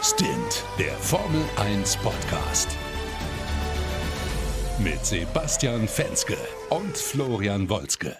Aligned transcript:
Stint, 0.00 0.62
der 0.78 0.92
Formel 0.92 1.44
1 1.56 1.96
Podcast. 1.96 2.68
Mit 4.78 5.04
Sebastian 5.04 5.88
Fenske 5.88 6.36
und 6.70 6.96
Florian 6.96 7.68
Wolzke. 7.68 8.16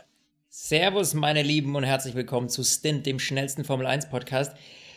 Servus, 0.48 1.14
meine 1.14 1.42
Lieben, 1.42 1.76
und 1.76 1.84
herzlich 1.84 2.16
willkommen 2.16 2.48
zu 2.48 2.64
Stint, 2.64 3.06
dem 3.06 3.20
schnellsten 3.20 3.64
Formel 3.64 3.86
1 3.86 4.08
Podcast. 4.08 4.56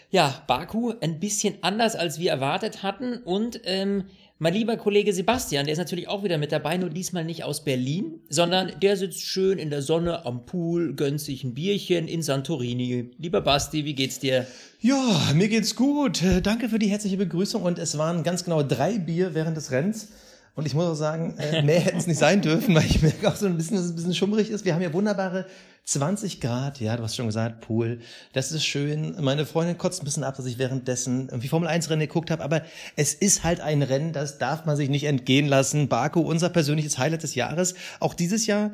Ja, 0.09 0.43
Baku 0.47 0.93
ein 1.01 1.19
bisschen 1.19 1.59
anders, 1.61 1.95
als 1.95 2.17
wir 2.17 2.31
erwartet 2.31 2.81
hatten. 2.81 3.17
Und 3.17 3.61
ähm, 3.65 4.05
mein 4.41 4.55
lieber 4.55 4.75
Kollege 4.75 5.13
Sebastian, 5.13 5.65
der 5.65 5.73
ist 5.73 5.77
natürlich 5.77 6.07
auch 6.07 6.23
wieder 6.23 6.39
mit 6.39 6.51
dabei, 6.51 6.75
nur 6.75 6.89
diesmal 6.89 7.23
nicht 7.23 7.43
aus 7.43 7.63
Berlin, 7.63 8.21
sondern 8.27 8.71
der 8.81 8.97
sitzt 8.97 9.21
schön 9.21 9.59
in 9.59 9.69
der 9.69 9.83
Sonne 9.83 10.25
am 10.25 10.47
Pool, 10.47 10.95
gönnt 10.95 11.21
sich 11.21 11.43
ein 11.43 11.53
Bierchen 11.53 12.07
in 12.07 12.23
Santorini. 12.23 13.11
Lieber 13.19 13.41
Basti, 13.41 13.85
wie 13.85 13.93
geht's 13.93 14.17
dir? 14.17 14.47
Ja, 14.79 14.97
mir 15.35 15.47
geht's 15.47 15.75
gut. 15.75 16.23
Äh, 16.23 16.41
Danke 16.41 16.69
für 16.69 16.79
die 16.79 16.87
herzliche 16.87 17.17
Begrüßung 17.17 17.61
und 17.61 17.77
es 17.77 17.99
waren 17.99 18.23
ganz 18.23 18.43
genau 18.43 18.63
drei 18.63 18.97
Bier 18.97 19.35
während 19.35 19.57
des 19.57 19.69
Rennens. 19.69 20.07
Und 20.55 20.65
ich 20.65 20.73
muss 20.73 20.85
auch 20.85 20.95
sagen, 20.95 21.37
äh, 21.37 21.61
mehr 21.61 21.79
hätten 21.79 21.97
es 21.97 22.07
nicht 22.07 22.19
sein 22.19 22.41
dürfen, 22.41 22.75
weil 22.75 22.85
ich 22.85 23.01
merke 23.01 23.29
auch 23.29 23.35
so 23.35 23.45
ein 23.45 23.57
bisschen, 23.57 23.77
dass 23.77 23.85
es 23.85 23.91
ein 23.91 23.95
bisschen 23.95 24.15
schummrig 24.15 24.49
ist. 24.49 24.65
Wir 24.65 24.73
haben 24.73 24.81
ja 24.81 24.91
wunderbare 24.91 25.45
20 25.85 26.39
Grad, 26.41 26.79
ja, 26.79 26.95
du 26.95 27.03
hast 27.03 27.15
schon 27.15 27.25
gesagt, 27.25 27.61
Pool. 27.61 28.01
Das 28.33 28.51
ist 28.51 28.65
schön. 28.65 29.15
Meine 29.19 29.45
Freundin 29.45 29.77
kotzt 29.77 30.01
ein 30.01 30.05
bisschen 30.05 30.23
ab, 30.23 30.35
dass 30.37 30.45
ich 30.45 30.59
währenddessen 30.59 31.29
irgendwie 31.29 31.47
Formel 31.47 31.67
1 31.67 31.89
Rennen 31.89 32.01
geguckt 32.01 32.31
habe, 32.31 32.43
aber 32.43 32.61
es 32.95 33.13
ist 33.13 33.43
halt 33.43 33.61
ein 33.61 33.81
Rennen, 33.81 34.13
das 34.13 34.37
darf 34.37 34.65
man 34.65 34.75
sich 34.75 34.89
nicht 34.89 35.05
entgehen 35.05 35.47
lassen. 35.47 35.87
Baku, 35.87 36.21
unser 36.21 36.49
persönliches 36.49 36.97
Highlight 36.97 37.23
des 37.23 37.35
Jahres. 37.35 37.73
Auch 37.99 38.13
dieses 38.13 38.45
Jahr. 38.45 38.71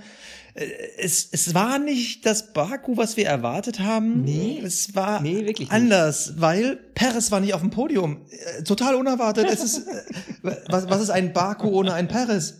Äh, 0.58 0.66
Es, 0.98 1.30
es 1.32 1.54
war 1.54 1.80
nicht 1.80 2.26
das 2.26 2.52
Baku, 2.54 2.98
was 2.98 3.16
wir 3.18 3.28
erwartet 3.28 3.80
haben. 3.80 4.24
Nee. 4.24 4.62
Es 4.64 4.96
war 4.96 5.22
Nee, 5.22 5.46
wirklich 5.46 5.60
nicht. 5.70 5.72
anders, 5.72 6.34
weil 6.38 6.76
Perez 6.96 7.32
war 7.32 7.40
nicht 7.40 7.54
auf 7.54 7.62
dem 7.62 7.70
Podium. 7.70 8.26
Äh, 8.58 8.64
Total 8.64 8.96
unerwartet. 8.96 9.48
Es 9.50 9.64
ist, 9.64 9.88
äh, 9.88 10.02
was, 10.70 10.90
was 10.90 11.02
ist 11.02 11.10
ein 11.12 11.32
Baku 11.34 11.70
ohne 11.70 11.94
ein 11.94 12.08
Perez? 12.08 12.58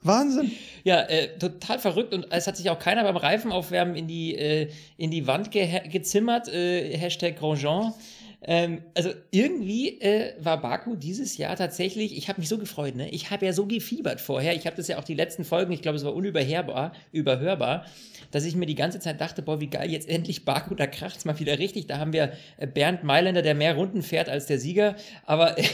Wahnsinn. 0.00 0.52
Ja, 0.84 1.02
äh, 1.02 1.36
total 1.38 1.80
verrückt 1.80 2.14
und 2.14 2.28
es 2.30 2.46
hat 2.46 2.56
sich 2.56 2.70
auch 2.70 2.78
keiner 2.78 3.02
beim 3.02 3.16
Reifenaufwärmen 3.16 3.96
in 3.96 4.06
die, 4.06 4.36
äh, 4.36 4.70
in 4.96 5.10
die 5.10 5.26
Wand 5.26 5.50
ge 5.50 5.68
gezimmert. 5.88 6.48
Äh, 6.48 6.96
Hashtag 6.96 7.36
Grosjean. 7.36 7.92
Ähm, 8.40 8.82
also 8.94 9.10
irgendwie 9.32 10.00
äh, 10.00 10.34
war 10.38 10.60
Baku 10.62 10.94
dieses 10.94 11.36
Jahr 11.38 11.56
tatsächlich, 11.56 12.16
ich 12.16 12.28
habe 12.28 12.40
mich 12.40 12.48
so 12.48 12.56
gefreut, 12.56 12.94
ne? 12.94 13.08
Ich 13.10 13.30
habe 13.30 13.44
ja 13.44 13.52
so 13.52 13.66
gefiebert 13.66 14.20
vorher. 14.20 14.54
Ich 14.54 14.64
habe 14.66 14.76
das 14.76 14.86
ja 14.86 14.98
auch 14.98 15.04
die 15.04 15.14
letzten 15.14 15.44
Folgen, 15.44 15.72
ich 15.72 15.82
glaube, 15.82 15.96
es 15.96 16.04
war 16.04 16.14
unüberhörbar, 16.14 16.92
überhörbar, 17.10 17.84
dass 18.30 18.44
ich 18.44 18.54
mir 18.54 18.66
die 18.66 18.76
ganze 18.76 19.00
Zeit 19.00 19.20
dachte, 19.20 19.42
boah, 19.42 19.60
wie 19.60 19.66
geil, 19.66 19.90
jetzt 19.90 20.08
endlich 20.08 20.44
Baku, 20.44 20.76
da 20.76 20.86
kracht's 20.86 21.24
mal 21.24 21.38
wieder 21.40 21.58
richtig. 21.58 21.88
Da 21.88 21.98
haben 21.98 22.12
wir 22.12 22.32
äh, 22.58 22.68
Bernd 22.68 23.02
Mailänder, 23.02 23.42
der 23.42 23.56
mehr 23.56 23.74
Runden 23.74 24.02
fährt 24.02 24.28
als 24.28 24.46
der 24.46 24.60
Sieger. 24.60 24.94
Aber 25.26 25.58
äh, 25.58 25.64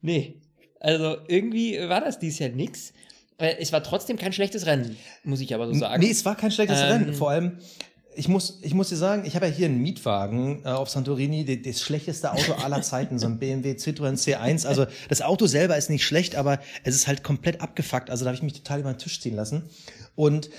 nee, 0.00 0.36
also 0.78 1.16
irgendwie 1.26 1.76
war 1.88 2.00
das 2.00 2.20
dieses 2.20 2.38
Jahr 2.38 2.50
nix. 2.50 2.92
Äh, 3.38 3.56
Es 3.58 3.72
war 3.72 3.82
trotzdem 3.82 4.16
kein 4.16 4.32
schlechtes 4.32 4.66
Rennen, 4.66 4.96
muss 5.24 5.40
ich 5.40 5.52
aber 5.56 5.66
so 5.66 5.74
sagen. 5.74 6.00
Nee, 6.00 6.10
es 6.10 6.24
war 6.24 6.36
kein 6.36 6.52
schlechtes 6.52 6.80
Ähm, 6.82 6.88
Rennen. 6.88 7.14
Vor 7.14 7.30
allem, 7.30 7.58
ich 8.14 8.28
muss, 8.28 8.58
ich 8.62 8.74
muss 8.74 8.88
dir 8.88 8.96
sagen, 8.96 9.24
ich 9.24 9.34
habe 9.34 9.46
ja 9.46 9.52
hier 9.52 9.66
einen 9.66 9.80
Mietwagen 9.80 10.62
äh, 10.64 10.68
auf 10.68 10.90
Santorini, 10.90 11.44
die, 11.44 11.62
das 11.62 11.80
schlechteste 11.80 12.32
Auto 12.32 12.52
aller 12.54 12.82
Zeiten, 12.82 13.18
so 13.18 13.26
ein 13.26 13.38
BMW 13.38 13.72
Citroën 13.72 14.16
C1. 14.16 14.66
Also 14.66 14.86
das 15.08 15.22
Auto 15.22 15.46
selber 15.46 15.76
ist 15.76 15.90
nicht 15.90 16.04
schlecht, 16.04 16.36
aber 16.36 16.60
es 16.84 16.94
ist 16.94 17.06
halt 17.06 17.22
komplett 17.22 17.60
abgefuckt. 17.60 18.10
Also 18.10 18.24
da 18.24 18.30
habe 18.30 18.36
ich 18.36 18.42
mich 18.42 18.54
total 18.54 18.80
über 18.80 18.92
den 18.92 18.98
Tisch 18.98 19.20
ziehen 19.20 19.36
lassen. 19.36 19.64
Und 20.14 20.50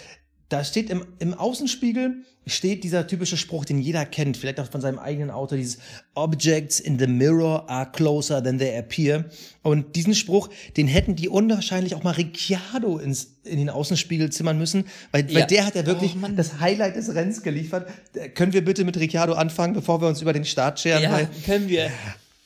da 0.49 0.63
steht 0.63 0.89
im, 0.89 1.05
im 1.19 1.33
Außenspiegel 1.33 2.17
steht 2.45 2.83
dieser 2.83 3.07
typische 3.07 3.37
Spruch, 3.37 3.63
den 3.63 3.79
jeder 3.79 4.05
kennt, 4.05 4.35
vielleicht 4.35 4.59
auch 4.59 4.69
von 4.69 4.81
seinem 4.81 4.99
eigenen 4.99 5.31
Auto, 5.31 5.55
dieses 5.55 5.77
Objects 6.13 6.81
in 6.81 6.99
the 6.99 7.07
mirror 7.07 7.69
are 7.69 7.89
closer 7.89 8.43
than 8.43 8.57
they 8.59 8.77
appear. 8.77 9.23
Und 9.61 9.95
diesen 9.95 10.13
Spruch, 10.13 10.49
den 10.75 10.87
hätten 10.89 11.15
die 11.15 11.29
unwahrscheinlich 11.29 11.95
auch 11.95 12.03
mal 12.03 12.11
Ricciardo 12.11 12.97
ins, 12.97 13.35
in 13.45 13.59
den 13.59 13.69
Außenspiegel 13.69 14.29
zimmern 14.29 14.57
müssen, 14.57 14.83
weil, 15.13 15.31
Ja. 15.31 15.39
weil 15.39 15.47
der 15.47 15.65
hat 15.65 15.75
ja 15.75 15.85
wirklich 15.85 16.15
Oh, 16.21 16.27
das 16.35 16.59
Highlight 16.59 16.97
des 16.97 17.15
Rennens 17.15 17.41
geliefert. 17.43 17.87
Äh, 18.13 18.27
Können 18.27 18.51
wir 18.51 18.65
bitte 18.65 18.83
mit 18.83 18.97
Ricciardo 18.97 19.33
anfangen, 19.33 19.73
bevor 19.73 20.01
wir 20.01 20.09
uns 20.09 20.21
über 20.21 20.33
den 20.33 20.43
Start 20.43 20.81
scheren? 20.81 21.01
ja, 21.03 21.13
Weil, 21.13 21.29
können 21.45 21.69
wir. 21.69 21.89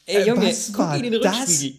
Ey, 0.06 0.18
Äh, 0.22 0.28
Junge, 0.28 0.53
guck 0.74 0.96
in 1.03 1.12
den 1.12 1.22
das? 1.24 1.40
Rückspiegel. 1.40 1.74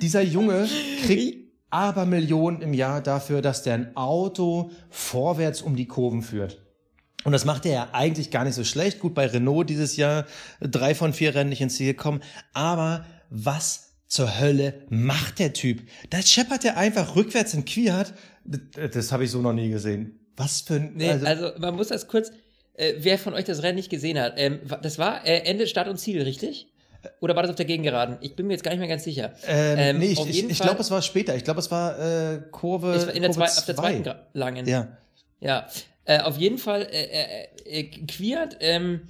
dieser 0.00 0.22
Junge 0.22 0.68
kriegt 1.06 1.39
aber 1.70 2.06
Millionen 2.06 2.60
im 2.62 2.74
Jahr 2.74 3.00
dafür, 3.00 3.42
dass 3.42 3.62
der 3.62 3.74
ein 3.74 3.96
Auto 3.96 4.70
vorwärts 4.90 5.62
um 5.62 5.76
die 5.76 5.86
Kurven 5.86 6.22
führt. 6.22 6.60
Und 7.24 7.32
das 7.32 7.44
macht 7.44 7.66
er 7.66 7.72
ja 7.72 7.88
eigentlich 7.92 8.30
gar 8.30 8.44
nicht 8.44 8.54
so 8.54 8.64
schlecht. 8.64 8.98
Gut, 8.98 9.14
bei 9.14 9.26
Renault 9.26 9.68
dieses 9.68 9.96
Jahr 9.96 10.26
drei 10.60 10.94
von 10.94 11.12
vier 11.12 11.34
Rennen 11.34 11.50
nicht 11.50 11.60
ins 11.60 11.76
Ziel 11.76 11.88
gekommen. 11.88 12.22
Aber 12.54 13.04
was 13.28 13.96
zur 14.06 14.40
Hölle 14.40 14.86
macht 14.88 15.38
der 15.38 15.52
Typ? 15.52 15.82
Da 16.08 16.22
scheppert 16.22 16.64
er 16.64 16.76
einfach 16.76 17.16
rückwärts 17.16 17.54
in 17.54 17.64
Quiert. 17.64 18.14
Das, 18.44 18.90
das 18.92 19.12
habe 19.12 19.24
ich 19.24 19.30
so 19.30 19.42
noch 19.42 19.52
nie 19.52 19.68
gesehen. 19.68 20.18
Was 20.36 20.62
für 20.62 20.76
ein... 20.76 20.92
Nee, 20.94 21.10
also, 21.10 21.50
man 21.58 21.76
muss 21.76 21.88
das 21.88 22.08
kurz, 22.08 22.30
äh, 22.74 22.94
wer 22.98 23.18
von 23.18 23.34
euch 23.34 23.44
das 23.44 23.62
Rennen 23.62 23.76
nicht 23.76 23.90
gesehen 23.90 24.18
hat, 24.18 24.34
ähm, 24.36 24.60
das 24.82 24.98
war 24.98 25.26
äh, 25.26 25.40
Ende 25.40 25.66
Start 25.66 25.88
und 25.88 25.98
Ziel, 25.98 26.22
richtig? 26.22 26.69
Oder 27.20 27.34
war 27.36 27.42
das 27.42 27.50
auf 27.50 27.56
der 27.56 27.66
Gegengeraden? 27.66 28.18
Ich 28.20 28.36
bin 28.36 28.46
mir 28.46 28.52
jetzt 28.54 28.62
gar 28.62 28.70
nicht 28.72 28.80
mehr 28.80 28.88
ganz 28.88 29.04
sicher. 29.04 29.32
ähm, 29.46 29.98
nee, 29.98 30.06
ich, 30.12 30.20
ich, 30.28 30.50
ich 30.50 30.58
glaube, 30.60 30.80
es 30.80 30.90
war 30.90 31.00
später. 31.02 31.34
Ich 31.36 31.44
glaube, 31.44 31.60
es 31.60 31.70
war 31.70 31.98
äh, 31.98 32.40
Kurve, 32.50 32.92
es 32.94 33.06
war 33.06 33.14
in 33.14 33.22
der 33.22 33.30
Kurve 33.30 33.46
zwei, 33.48 33.58
auf 33.58 33.64
der 33.66 33.76
zwei. 33.76 33.82
zweiten 33.82 34.02
Gra- 34.08 34.18
langen. 34.34 34.66
Ja. 34.66 34.96
Ja, 35.40 35.66
äh, 36.04 36.20
auf 36.20 36.36
jeden 36.36 36.58
Fall, 36.58 36.82
äh, 36.90 37.04
äh, 37.04 37.46
äh, 37.64 37.84
Quiert 37.84 38.56
ähm, 38.60 39.02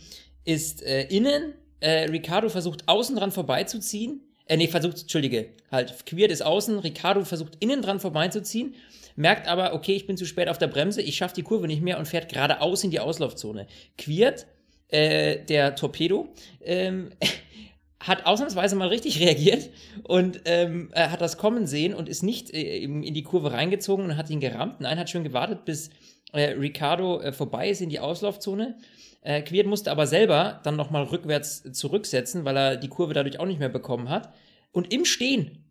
ist 0.45 0.83
äh, 0.83 1.03
innen, 1.05 1.55
äh, 1.81 2.05
Ricardo 2.11 2.49
versucht 2.49 2.87
außen 2.87 3.17
dran 3.17 3.33
vorbeizuziehen. 3.33 4.21
Äh, 4.47 4.57
nee, 4.57 4.69
versucht, 4.69 5.01
entschuldige, 5.03 5.49
halt, 5.73 6.07
Quiert 6.07 6.31
ist 6.31 6.43
außen, 6.43 6.79
Ricardo 6.81 7.25
versucht 7.25 7.55
innen 7.61 7.83
dran 7.83 8.01
vorbeizuziehen, 8.01 8.75
merkt 9.17 9.49
aber, 9.49 9.75
okay, 9.75 9.95
ich 9.95 10.07
bin 10.07 10.17
zu 10.17 10.25
spät 10.27 10.49
auf 10.49 10.59
der 10.59 10.67
Bremse, 10.69 11.03
ich 11.03 11.17
schaffe 11.17 11.35
die 11.35 11.43
Kurve 11.43 11.67
nicht 11.67 11.83
mehr 11.83 11.99
und 11.99 12.07
fährt 12.07 12.29
geradeaus 12.33 12.83
in 12.85 12.91
die 12.91 13.01
Auslaufzone. 13.01 13.67
Quiert, 13.99 14.47
äh, 14.89 15.39
der 15.45 15.75
Torpedo, 15.77 16.29
ähm, 16.63 17.11
hat 18.01 18.27
ausnahmsweise 18.27 18.75
mal 18.77 18.89
richtig 18.89 19.21
reagiert 19.25 19.71
und 20.03 20.41
ähm, 20.47 20.89
er 20.93 21.13
hat 21.13 21.21
das 21.21 21.37
kommen 21.37 21.67
sehen 21.67 21.95
und 21.95 22.09
ist 22.09 22.23
nicht 22.23 22.53
äh, 22.53 22.79
in 22.79 23.15
die 23.15 23.23
Kurve 23.23 23.53
reingezogen 23.53 24.07
und 24.07 24.17
hat 24.17 24.31
ihn 24.31 24.41
gerammt. 24.41 24.81
Nein, 24.81 24.99
hat 24.99 25.11
schon 25.11 25.25
gewartet, 25.25 25.65
bis 25.65 25.91
äh, 26.33 26.53
Ricardo 26.53 27.21
äh, 27.21 27.33
vorbei 27.33 27.69
ist 27.69 27.81
in 27.81 27.91
die 27.91 28.01
Auslaufzone. 28.01 28.77
Äh, 29.23 29.43
Quiert 29.43 29.67
musste 29.67 29.91
aber 29.91 30.07
selber 30.07 30.61
dann 30.65 30.77
nochmal 30.77 31.05
rückwärts 31.05 31.63
zurücksetzen, 31.73 32.45
weil 32.45 32.57
er 32.57 32.77
die 32.77 32.89
Kurve 32.89 33.13
dadurch 33.13 33.39
auch 33.39 33.47
nicht 33.47 33.61
mehr 33.61 33.69
bekommen 33.69 34.09
hat. 34.09 34.33
Und 34.73 34.93
im 34.93 35.05
Stehen 35.05 35.65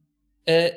äh, 0.45 0.71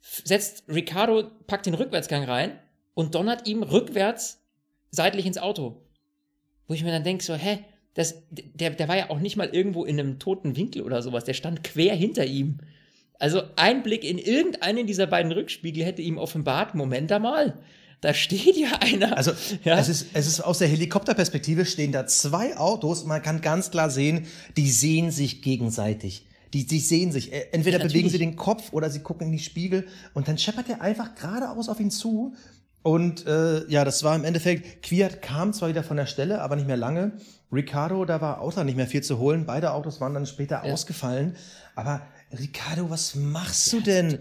setzt 0.00 0.64
Ricardo, 0.68 1.30
packt 1.46 1.66
den 1.66 1.74
Rückwärtsgang 1.74 2.24
rein 2.24 2.58
und 2.94 3.14
donnert 3.14 3.46
ihm 3.46 3.62
rückwärts 3.62 4.42
seitlich 4.90 5.26
ins 5.26 5.38
Auto. 5.38 5.82
Wo 6.66 6.74
ich 6.74 6.82
mir 6.82 6.90
dann 6.90 7.04
denke, 7.04 7.22
so, 7.22 7.34
hä, 7.34 7.64
das, 7.96 8.22
der, 8.30 8.70
der 8.70 8.88
war 8.88 8.96
ja 8.96 9.10
auch 9.10 9.18
nicht 9.18 9.36
mal 9.36 9.48
irgendwo 9.48 9.84
in 9.84 9.98
einem 9.98 10.18
toten 10.18 10.54
Winkel 10.54 10.82
oder 10.82 11.02
sowas, 11.02 11.24
der 11.24 11.34
stand 11.34 11.64
quer 11.64 11.94
hinter 11.94 12.26
ihm. 12.26 12.58
Also 13.18 13.42
ein 13.56 13.82
Blick 13.82 14.04
in 14.04 14.18
irgendeinen 14.18 14.86
dieser 14.86 15.06
beiden 15.06 15.32
Rückspiegel 15.32 15.82
hätte 15.82 16.02
ihm 16.02 16.18
offenbart, 16.18 16.74
Moment 16.74 17.10
einmal, 17.10 17.58
da 18.02 18.12
steht 18.12 18.56
ja 18.56 18.68
einer. 18.80 19.16
Also 19.16 19.32
ja, 19.64 19.78
es, 19.78 19.88
ist, 19.88 20.08
es 20.12 20.26
ist 20.26 20.40
aus 20.42 20.58
der 20.58 20.68
Helikopterperspektive 20.68 21.64
stehen 21.64 21.90
da 21.92 22.06
zwei 22.06 22.56
Autos 22.58 23.02
und 23.02 23.08
man 23.08 23.22
kann 23.22 23.40
ganz 23.40 23.70
klar 23.70 23.88
sehen, 23.88 24.26
die 24.58 24.70
sehen 24.70 25.10
sich 25.10 25.40
gegenseitig. 25.40 26.26
Die, 26.52 26.66
die 26.66 26.78
sehen 26.78 27.10
sich. 27.10 27.32
Äh, 27.32 27.46
Entweder 27.52 27.78
Ja, 27.78 27.84
bewegen 27.84 28.06
natürlich. 28.06 28.12
sie 28.12 28.18
den 28.18 28.36
Kopf 28.36 28.72
oder 28.72 28.90
sie 28.90 29.00
gucken 29.00 29.28
in 29.28 29.32
die 29.32 29.38
Spiegel 29.38 29.86
und 30.12 30.28
dann 30.28 30.36
scheppert 30.36 30.68
er 30.68 30.82
einfach 30.82 31.14
geradeaus 31.14 31.70
auf 31.70 31.80
ihn 31.80 31.90
zu. 31.90 32.34
Und 32.82 33.26
äh, 33.26 33.66
ja, 33.68 33.84
das 33.84 34.04
war 34.04 34.14
im 34.14 34.24
Endeffekt, 34.24 34.82
Quiert 34.82 35.22
kam 35.22 35.52
zwar 35.54 35.70
wieder 35.70 35.82
von 35.82 35.96
der 35.96 36.06
Stelle, 36.06 36.42
aber 36.42 36.54
nicht 36.54 36.68
mehr 36.68 36.76
lange. 36.76 37.12
Ricardo, 37.52 38.04
da 38.04 38.20
war 38.20 38.40
auch 38.40 38.52
dann 38.52 38.66
nicht 38.66 38.76
mehr 38.76 38.86
viel 38.86 39.02
zu 39.02 39.18
holen. 39.18 39.46
Beide 39.46 39.72
Autos 39.72 40.00
waren 40.00 40.14
dann 40.14 40.26
später 40.26 40.64
ausgefallen. 40.64 41.36
Aber 41.74 42.02
Ricardo, 42.36 42.90
was 42.90 43.14
machst 43.14 43.72
du 43.72 43.80
denn? 43.80 44.18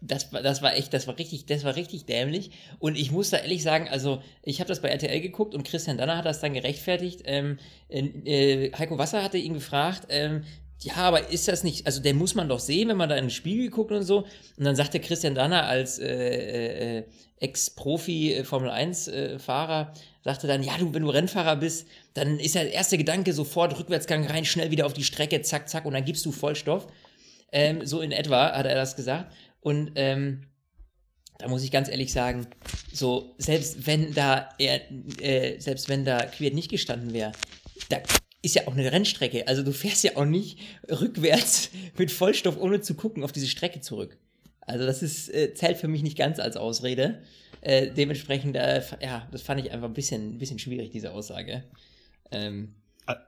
das 0.00 0.32
war, 0.32 0.42
das 0.42 0.62
war 0.62 0.76
echt, 0.76 0.92
das 0.92 1.06
war 1.06 1.18
richtig, 1.18 1.46
das 1.46 1.64
war 1.64 1.76
richtig 1.76 2.04
dämlich. 2.06 2.50
Und 2.78 2.96
ich 2.96 3.10
muss 3.10 3.30
da 3.30 3.38
ehrlich 3.38 3.62
sagen, 3.62 3.88
also 3.88 4.22
ich 4.42 4.60
habe 4.60 4.68
das 4.68 4.80
bei 4.80 4.88
RTL 4.88 5.20
geguckt 5.20 5.54
und 5.54 5.64
Christian 5.64 5.98
Danner 5.98 6.16
hat 6.16 6.24
das 6.24 6.40
dann 6.40 6.54
gerechtfertigt. 6.54 7.22
Ähm, 7.24 7.58
äh, 7.88 8.70
Heiko 8.76 8.98
Wasser 8.98 9.22
hatte 9.22 9.38
ihn 9.38 9.54
gefragt, 9.54 10.06
ähm, 10.08 10.44
ja, 10.80 10.94
aber 10.96 11.30
ist 11.30 11.46
das 11.46 11.62
nicht, 11.62 11.86
also 11.86 12.02
den 12.02 12.16
muss 12.16 12.34
man 12.34 12.48
doch 12.48 12.58
sehen, 12.58 12.88
wenn 12.88 12.96
man 12.96 13.08
da 13.08 13.16
in 13.16 13.26
den 13.26 13.30
Spiegel 13.30 13.70
guckt 13.70 13.92
und 13.92 14.02
so. 14.02 14.24
Und 14.56 14.64
dann 14.64 14.76
sagte 14.76 15.00
Christian 15.00 15.34
Danner 15.34 15.66
als 15.66 15.98
äh, 15.98 16.06
äh, 16.08 16.98
äh, 16.98 17.04
Ex-Profi 17.38 18.34
äh, 18.34 18.44
Formel 18.44 18.70
1-Fahrer, 18.70 19.92
sagte 20.24 20.46
dann, 20.46 20.62
ja, 20.62 20.76
du, 20.78 20.94
wenn 20.94 21.02
du 21.02 21.10
Rennfahrer 21.10 21.56
bist, 21.56 21.86
dann 22.14 22.38
ist 22.38 22.54
ja 22.54 22.62
der 22.62 22.72
erste 22.72 22.98
Gedanke 22.98 23.32
sofort 23.32 23.78
Rückwärtsgang 23.78 24.26
rein, 24.26 24.44
schnell 24.44 24.70
wieder 24.70 24.86
auf 24.86 24.92
die 24.92 25.04
Strecke, 25.04 25.42
zack, 25.42 25.68
zack, 25.68 25.84
und 25.84 25.94
dann 25.94 26.04
gibst 26.04 26.24
du 26.24 26.32
Vollstoff. 26.32 26.86
Ähm, 27.50 27.84
so 27.86 28.00
in 28.00 28.12
etwa 28.12 28.52
hat 28.52 28.66
er 28.66 28.74
das 28.74 28.96
gesagt. 28.96 29.32
Und 29.60 29.92
ähm, 29.96 30.46
da 31.38 31.48
muss 31.48 31.64
ich 31.64 31.70
ganz 31.70 31.88
ehrlich 31.88 32.12
sagen, 32.12 32.46
so 32.92 33.34
selbst 33.38 33.86
wenn 33.86 34.14
da 34.14 34.48
er, 34.58 34.80
äh, 35.20 35.58
selbst 35.58 35.88
wenn 35.88 36.04
da 36.04 36.24
Quiert 36.26 36.54
nicht 36.54 36.70
gestanden 36.70 37.12
wäre, 37.12 37.32
da 37.88 37.98
ist 38.42 38.54
ja 38.54 38.66
auch 38.66 38.72
eine 38.72 38.90
Rennstrecke. 38.90 39.46
Also 39.48 39.62
du 39.62 39.72
fährst 39.72 40.04
ja 40.04 40.16
auch 40.16 40.24
nicht 40.24 40.58
rückwärts 40.88 41.70
mit 41.98 42.10
Vollstoff, 42.10 42.56
ohne 42.58 42.80
zu 42.80 42.94
gucken, 42.94 43.24
auf 43.24 43.32
diese 43.32 43.48
Strecke 43.48 43.80
zurück. 43.80 44.18
Also 44.66 44.86
das 44.86 45.02
ist, 45.02 45.28
äh, 45.32 45.54
zählt 45.54 45.76
für 45.76 45.88
mich 45.88 46.02
nicht 46.02 46.16
ganz 46.16 46.38
als 46.38 46.56
Ausrede. 46.56 47.22
Äh, 47.60 47.90
dementsprechend, 47.90 48.56
äh, 48.56 48.82
ja, 49.00 49.28
das 49.30 49.42
fand 49.42 49.60
ich 49.64 49.72
einfach 49.72 49.88
ein 49.88 49.94
bisschen, 49.94 50.34
ein 50.34 50.38
bisschen 50.38 50.58
schwierig, 50.58 50.90
diese 50.90 51.12
Aussage. 51.12 51.64
Ähm, 52.30 52.74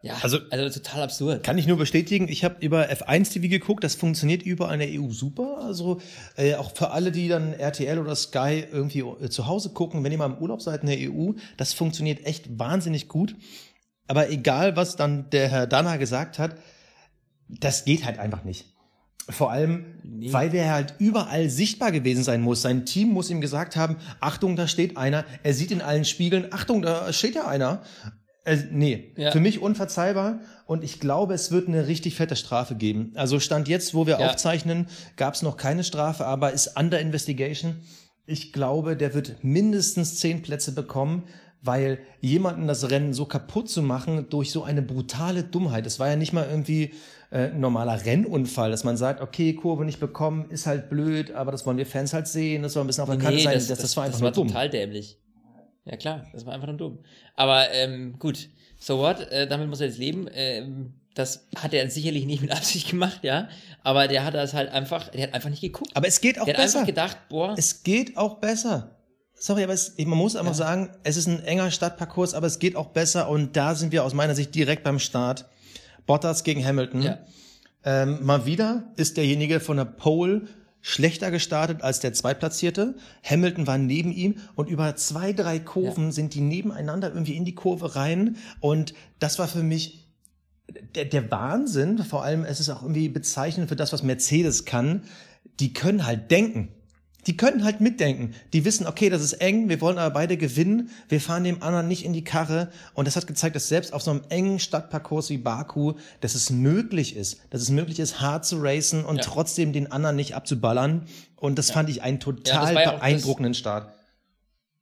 ja, 0.03 0.17
also, 0.23 0.39
also 0.51 0.81
total 0.81 1.03
absurd. 1.03 1.43
Kann 1.43 1.59
ich 1.59 1.67
nur 1.67 1.77
bestätigen, 1.77 2.29
ich 2.29 2.45
habe 2.45 2.65
über 2.65 2.89
F1 2.91 3.33
TV 3.33 3.49
geguckt, 3.49 3.83
das 3.83 3.97
funktioniert 3.97 4.43
überall 4.43 4.81
in 4.81 4.91
der 4.91 5.01
EU 5.01 5.11
super. 5.11 5.59
Also 5.59 6.01
äh, 6.37 6.55
auch 6.55 6.75
für 6.75 6.91
alle, 6.91 7.11
die 7.11 7.27
dann 7.27 7.55
RTL 7.55 7.99
oder 7.99 8.15
Sky 8.15 8.65
irgendwie 8.71 9.01
äh, 9.01 9.29
zu 9.31 9.47
Hause 9.47 9.71
gucken, 9.71 10.05
wenn 10.05 10.13
ihr 10.13 10.19
mal 10.19 10.27
im 10.27 10.39
Urlaub 10.39 10.63
seid 10.63 10.83
in 10.83 10.89
der 10.89 11.11
EU, 11.11 11.33
das 11.57 11.73
funktioniert 11.73 12.25
echt 12.25 12.59
wahnsinnig 12.59 13.09
gut. 13.09 13.35
Aber 14.07 14.31
egal, 14.31 14.77
was 14.77 14.97
dann 14.97 15.29
der 15.31 15.49
Herr 15.49 15.67
Danner 15.67 15.99
gesagt 15.99 16.39
hat, 16.39 16.57
das 17.49 17.85
geht 17.85 18.05
halt 18.05 18.19
einfach 18.19 18.45
nicht. 18.45 18.67
Vor 19.29 19.51
allem, 19.51 19.87
nee. 20.03 20.33
weil 20.33 20.51
der 20.51 20.73
halt 20.73 20.95
überall 20.99 21.49
sichtbar 21.49 21.93
gewesen 21.93 22.25
sein 22.25 22.43
muss. 22.43 22.61
Sein 22.61 22.85
Team 22.85 23.09
muss 23.09 23.31
ihm 23.31 23.41
gesagt 23.41 23.75
haben, 23.75 23.97
Achtung, 24.21 24.55
da 24.55 24.69
steht 24.69 24.97
einer. 24.99 25.25
Er 25.43 25.55
sieht 25.55 25.71
in 25.71 25.81
allen 25.81 26.05
Spiegeln, 26.05 26.49
Achtung, 26.53 26.83
da 26.83 27.13
steht 27.13 27.35
ja 27.35 27.47
einer. 27.47 27.83
Äh, 28.45 28.59
nee, 28.71 29.15
ja. 29.17 29.31
für 29.31 29.41
mich 29.41 29.61
unverzeihbar 29.61 30.41
und 30.67 30.85
ich 30.85 31.01
glaube, 31.01 31.33
es 31.33 31.51
wird 31.51 31.67
eine 31.67 31.87
richtig 31.87 32.15
fette 32.15 32.37
Strafe 32.37 32.75
geben. 32.75 33.13
Also 33.15 33.41
Stand 33.41 33.69
jetzt, 33.69 33.95
wo 33.95 34.07
wir 34.07 34.21
ja. 34.21 34.29
aufzeichnen, 34.29 34.87
gab 35.17 35.35
es 35.35 35.41
noch 35.41 35.57
keine 35.57 35.83
Strafe, 35.83 36.27
aber 36.27 36.53
ist 36.53 36.79
under 36.79 37.01
investigation. 37.01 37.77
Ich 38.27 38.53
glaube, 38.53 38.97
der 38.97 39.15
wird 39.15 39.43
mindestens 39.43 40.21
zehn 40.21 40.43
Plätze 40.43 40.73
bekommen, 40.73 41.25
weil 41.65 41.99
jemanden 42.21 42.67
das 42.67 42.91
Rennen 42.91 43.15
so 43.15 43.25
kaputt 43.25 43.71
zu 43.71 43.83
machen 43.83 44.27
durch 44.29 44.51
so 44.51 44.63
eine 44.63 44.83
brutale 44.83 45.43
Dummheit. 45.43 45.87
Es 45.87 45.99
war 45.99 46.09
ja 46.09 46.17
nicht 46.17 46.33
mal 46.33 46.47
irgendwie 46.49 46.93
äh, 47.31 47.47
ein 47.47 47.61
normaler 47.61 48.05
Rennunfall, 48.05 48.71
dass 48.71 48.85
man 48.85 48.97
sagt, 48.97 49.21
okay, 49.23 49.55
Kurve 49.55 49.85
nicht 49.85 49.99
bekommen, 49.99 50.51
ist 50.51 50.67
halt 50.67 50.91
blöd, 50.91 51.33
aber 51.33 51.53
das 51.53 51.65
wollen 51.65 51.79
wir 51.79 51.87
Fans 51.87 52.13
halt 52.13 52.29
sehen, 52.29 52.63
das 52.63 52.75
soll 52.75 52.85
ein 52.85 52.87
bisschen 52.87 53.03
auf 53.03 53.09
der 53.09 53.19
Kante 53.19 53.37
nee, 53.37 53.43
sein. 53.43 53.55
Das, 53.55 53.67
das, 53.69 53.79
das, 53.79 53.97
war 53.97 54.05
einfach 54.05 54.19
das 54.19 54.23
war 54.23 54.31
nur 54.31 54.35
dumm. 54.35 54.49
total 54.49 54.69
dämlich. 54.69 55.19
Ja 55.87 55.97
klar, 55.97 56.27
das 56.33 56.45
war 56.47 56.53
einfach 56.55 56.69
nur 56.69 56.77
dumm. 56.77 56.99
Aber 57.35 57.71
ähm, 57.73 58.19
gut, 58.19 58.49
so 58.79 58.99
what, 58.99 59.21
äh, 59.31 59.47
damit 59.47 59.69
muss 59.69 59.81
er 59.81 59.87
jetzt 59.87 59.99
leben. 59.99 60.29
Ähm, 60.33 60.93
das 61.15 61.47
hat 61.57 61.73
er 61.73 61.89
sicherlich 61.91 62.27
nicht 62.27 62.43
mit 62.43 62.51
Absicht 62.51 62.91
gemacht, 62.91 63.21
ja. 63.23 63.49
Aber 63.83 64.09
der 64.09 64.25
hat 64.25 64.35
das 64.35 64.53
halt 64.53 64.71
einfach, 64.71 65.09
der 65.09 65.25
hat 65.25 65.35
einfach 65.35 65.51
nicht 65.51 65.63
geguckt. 65.63 65.91
Aber 65.95 66.07
es 66.07 66.21
geht 66.21 66.39
auch 66.39 66.45
der 66.45 66.55
besser. 66.55 66.85
Der 66.85 66.95
hat 66.95 67.01
einfach 67.01 67.15
gedacht, 67.15 67.29
boah. 67.29 67.55
Es 67.57 67.83
geht 67.83 68.17
auch 68.17 68.35
besser. 68.39 68.97
Sorry, 69.45 69.63
aber 69.63 69.75
es, 69.75 69.93
man 69.99 70.17
muss 70.17 70.37
einfach 70.37 70.53
ja. 70.53 70.57
sagen, 70.57 70.89
es 71.03 71.19
ist 71.19 71.27
ein 71.27 71.45
enger 71.45 71.71
Stadtparcours, 71.71 72.33
aber 72.33 72.47
es 72.47 72.59
geht 72.59 72.77
auch 72.77 72.87
besser 72.87 73.29
und 73.29 73.59
da 73.59 73.75
sind 73.75 73.93
wir 73.93 74.03
aus 74.03 74.15
meiner 74.15 74.35
Sicht 74.35 74.55
direkt 74.55 74.85
beim 74.85 74.99
Start. 74.99 75.51
Bottas 76.07 76.45
gegen 76.45 76.65
Hamilton. 76.65 77.03
Ja. 77.03 77.19
Ähm, 77.85 78.25
mal 78.25 78.47
wieder 78.47 78.85
ist 78.97 79.19
derjenige 79.19 79.61
von 79.61 79.77
der 79.77 79.85
Pole 79.85 80.47
schlechter 80.81 81.31
gestartet 81.31 81.83
als 81.83 82.01
der 82.01 82.15
Zweitplatzierte. 82.15 82.95
Hamilton 83.23 83.67
war 83.67 83.77
neben 83.77 84.13
ihm 84.13 84.37
und 84.55 84.71
über 84.71 84.97
zwei, 84.97 85.35
drei 85.35 85.59
Kurven 85.59 86.07
ja. 86.07 86.13
sind 86.13 86.33
die 86.33 86.41
nebeneinander 86.41 87.11
irgendwie 87.11 87.37
in 87.37 87.45
die 87.45 87.55
Kurve 87.55 87.97
rein. 87.97 88.39
Und 88.61 88.95
das 89.19 89.39
war 89.39 89.47
für 89.47 89.63
mich 89.63 90.09
der, 90.95 91.05
der 91.05 91.31
Wahnsinn. 91.31 91.99
Vor 91.99 92.25
allem, 92.25 92.47
es 92.47 92.61
ist 92.61 92.71
auch 92.71 92.81
irgendwie 92.81 93.11
bezeichnend 93.11 93.69
für 93.69 93.77
das, 93.77 93.93
was 93.93 94.03
Mercedes 94.03 94.65
kann. 94.65 95.03
Die 95.61 95.75
können 95.75 96.07
halt 96.07 96.31
denken. 96.31 96.71
Die 97.27 97.37
können 97.37 97.65
halt 97.65 97.81
mitdenken. 97.81 98.35
Die 98.53 98.65
wissen, 98.65 98.87
okay, 98.87 99.09
das 99.09 99.23
ist 99.23 99.35
eng, 99.35 99.69
wir 99.69 99.81
wollen 99.81 99.99
aber 99.99 100.13
beide 100.13 100.37
gewinnen, 100.37 100.91
wir 101.09 101.21
fahren 101.21 101.45
dem 101.45 101.63
anderen 101.63 101.89
nicht 101.89 102.05
in 102.05 102.13
die 102.13 102.25
Karre. 102.25 102.71
Und 102.95 103.07
das 103.07 103.17
hat 103.17 103.27
gezeigt, 103.27 103.57
dass 103.57 103.69
selbst 103.69 103.93
auf 103.93 104.03
so 104.03 104.11
einem 104.11 104.23
engen 104.29 104.59
Stadtparcours 104.59 105.31
wie 105.31 105.39
Baku, 105.39 105.95
dass 106.21 106.35
es 106.35 106.51
möglich 106.51 107.17
ist, 107.17 107.41
dass 107.51 107.63
es 107.63 107.71
möglich 107.71 107.99
ist, 107.99 108.21
hart 108.21 108.45
zu 108.45 108.59
racen 108.61 109.05
und 109.05 109.17
ja. 109.17 109.23
trotzdem 109.23 109.73
den 109.73 109.91
anderen 109.91 110.17
nicht 110.17 110.35
abzuballern. 110.35 111.07
Und 111.37 111.59
das 111.59 111.69
ja. 111.69 111.75
fand 111.75 111.91
ich 111.91 112.03
einen 112.03 112.21
total 112.21 112.75
ja, 112.75 112.93
beeindruckenden 112.93 113.53
das, 113.53 113.59
Start. 113.59 113.93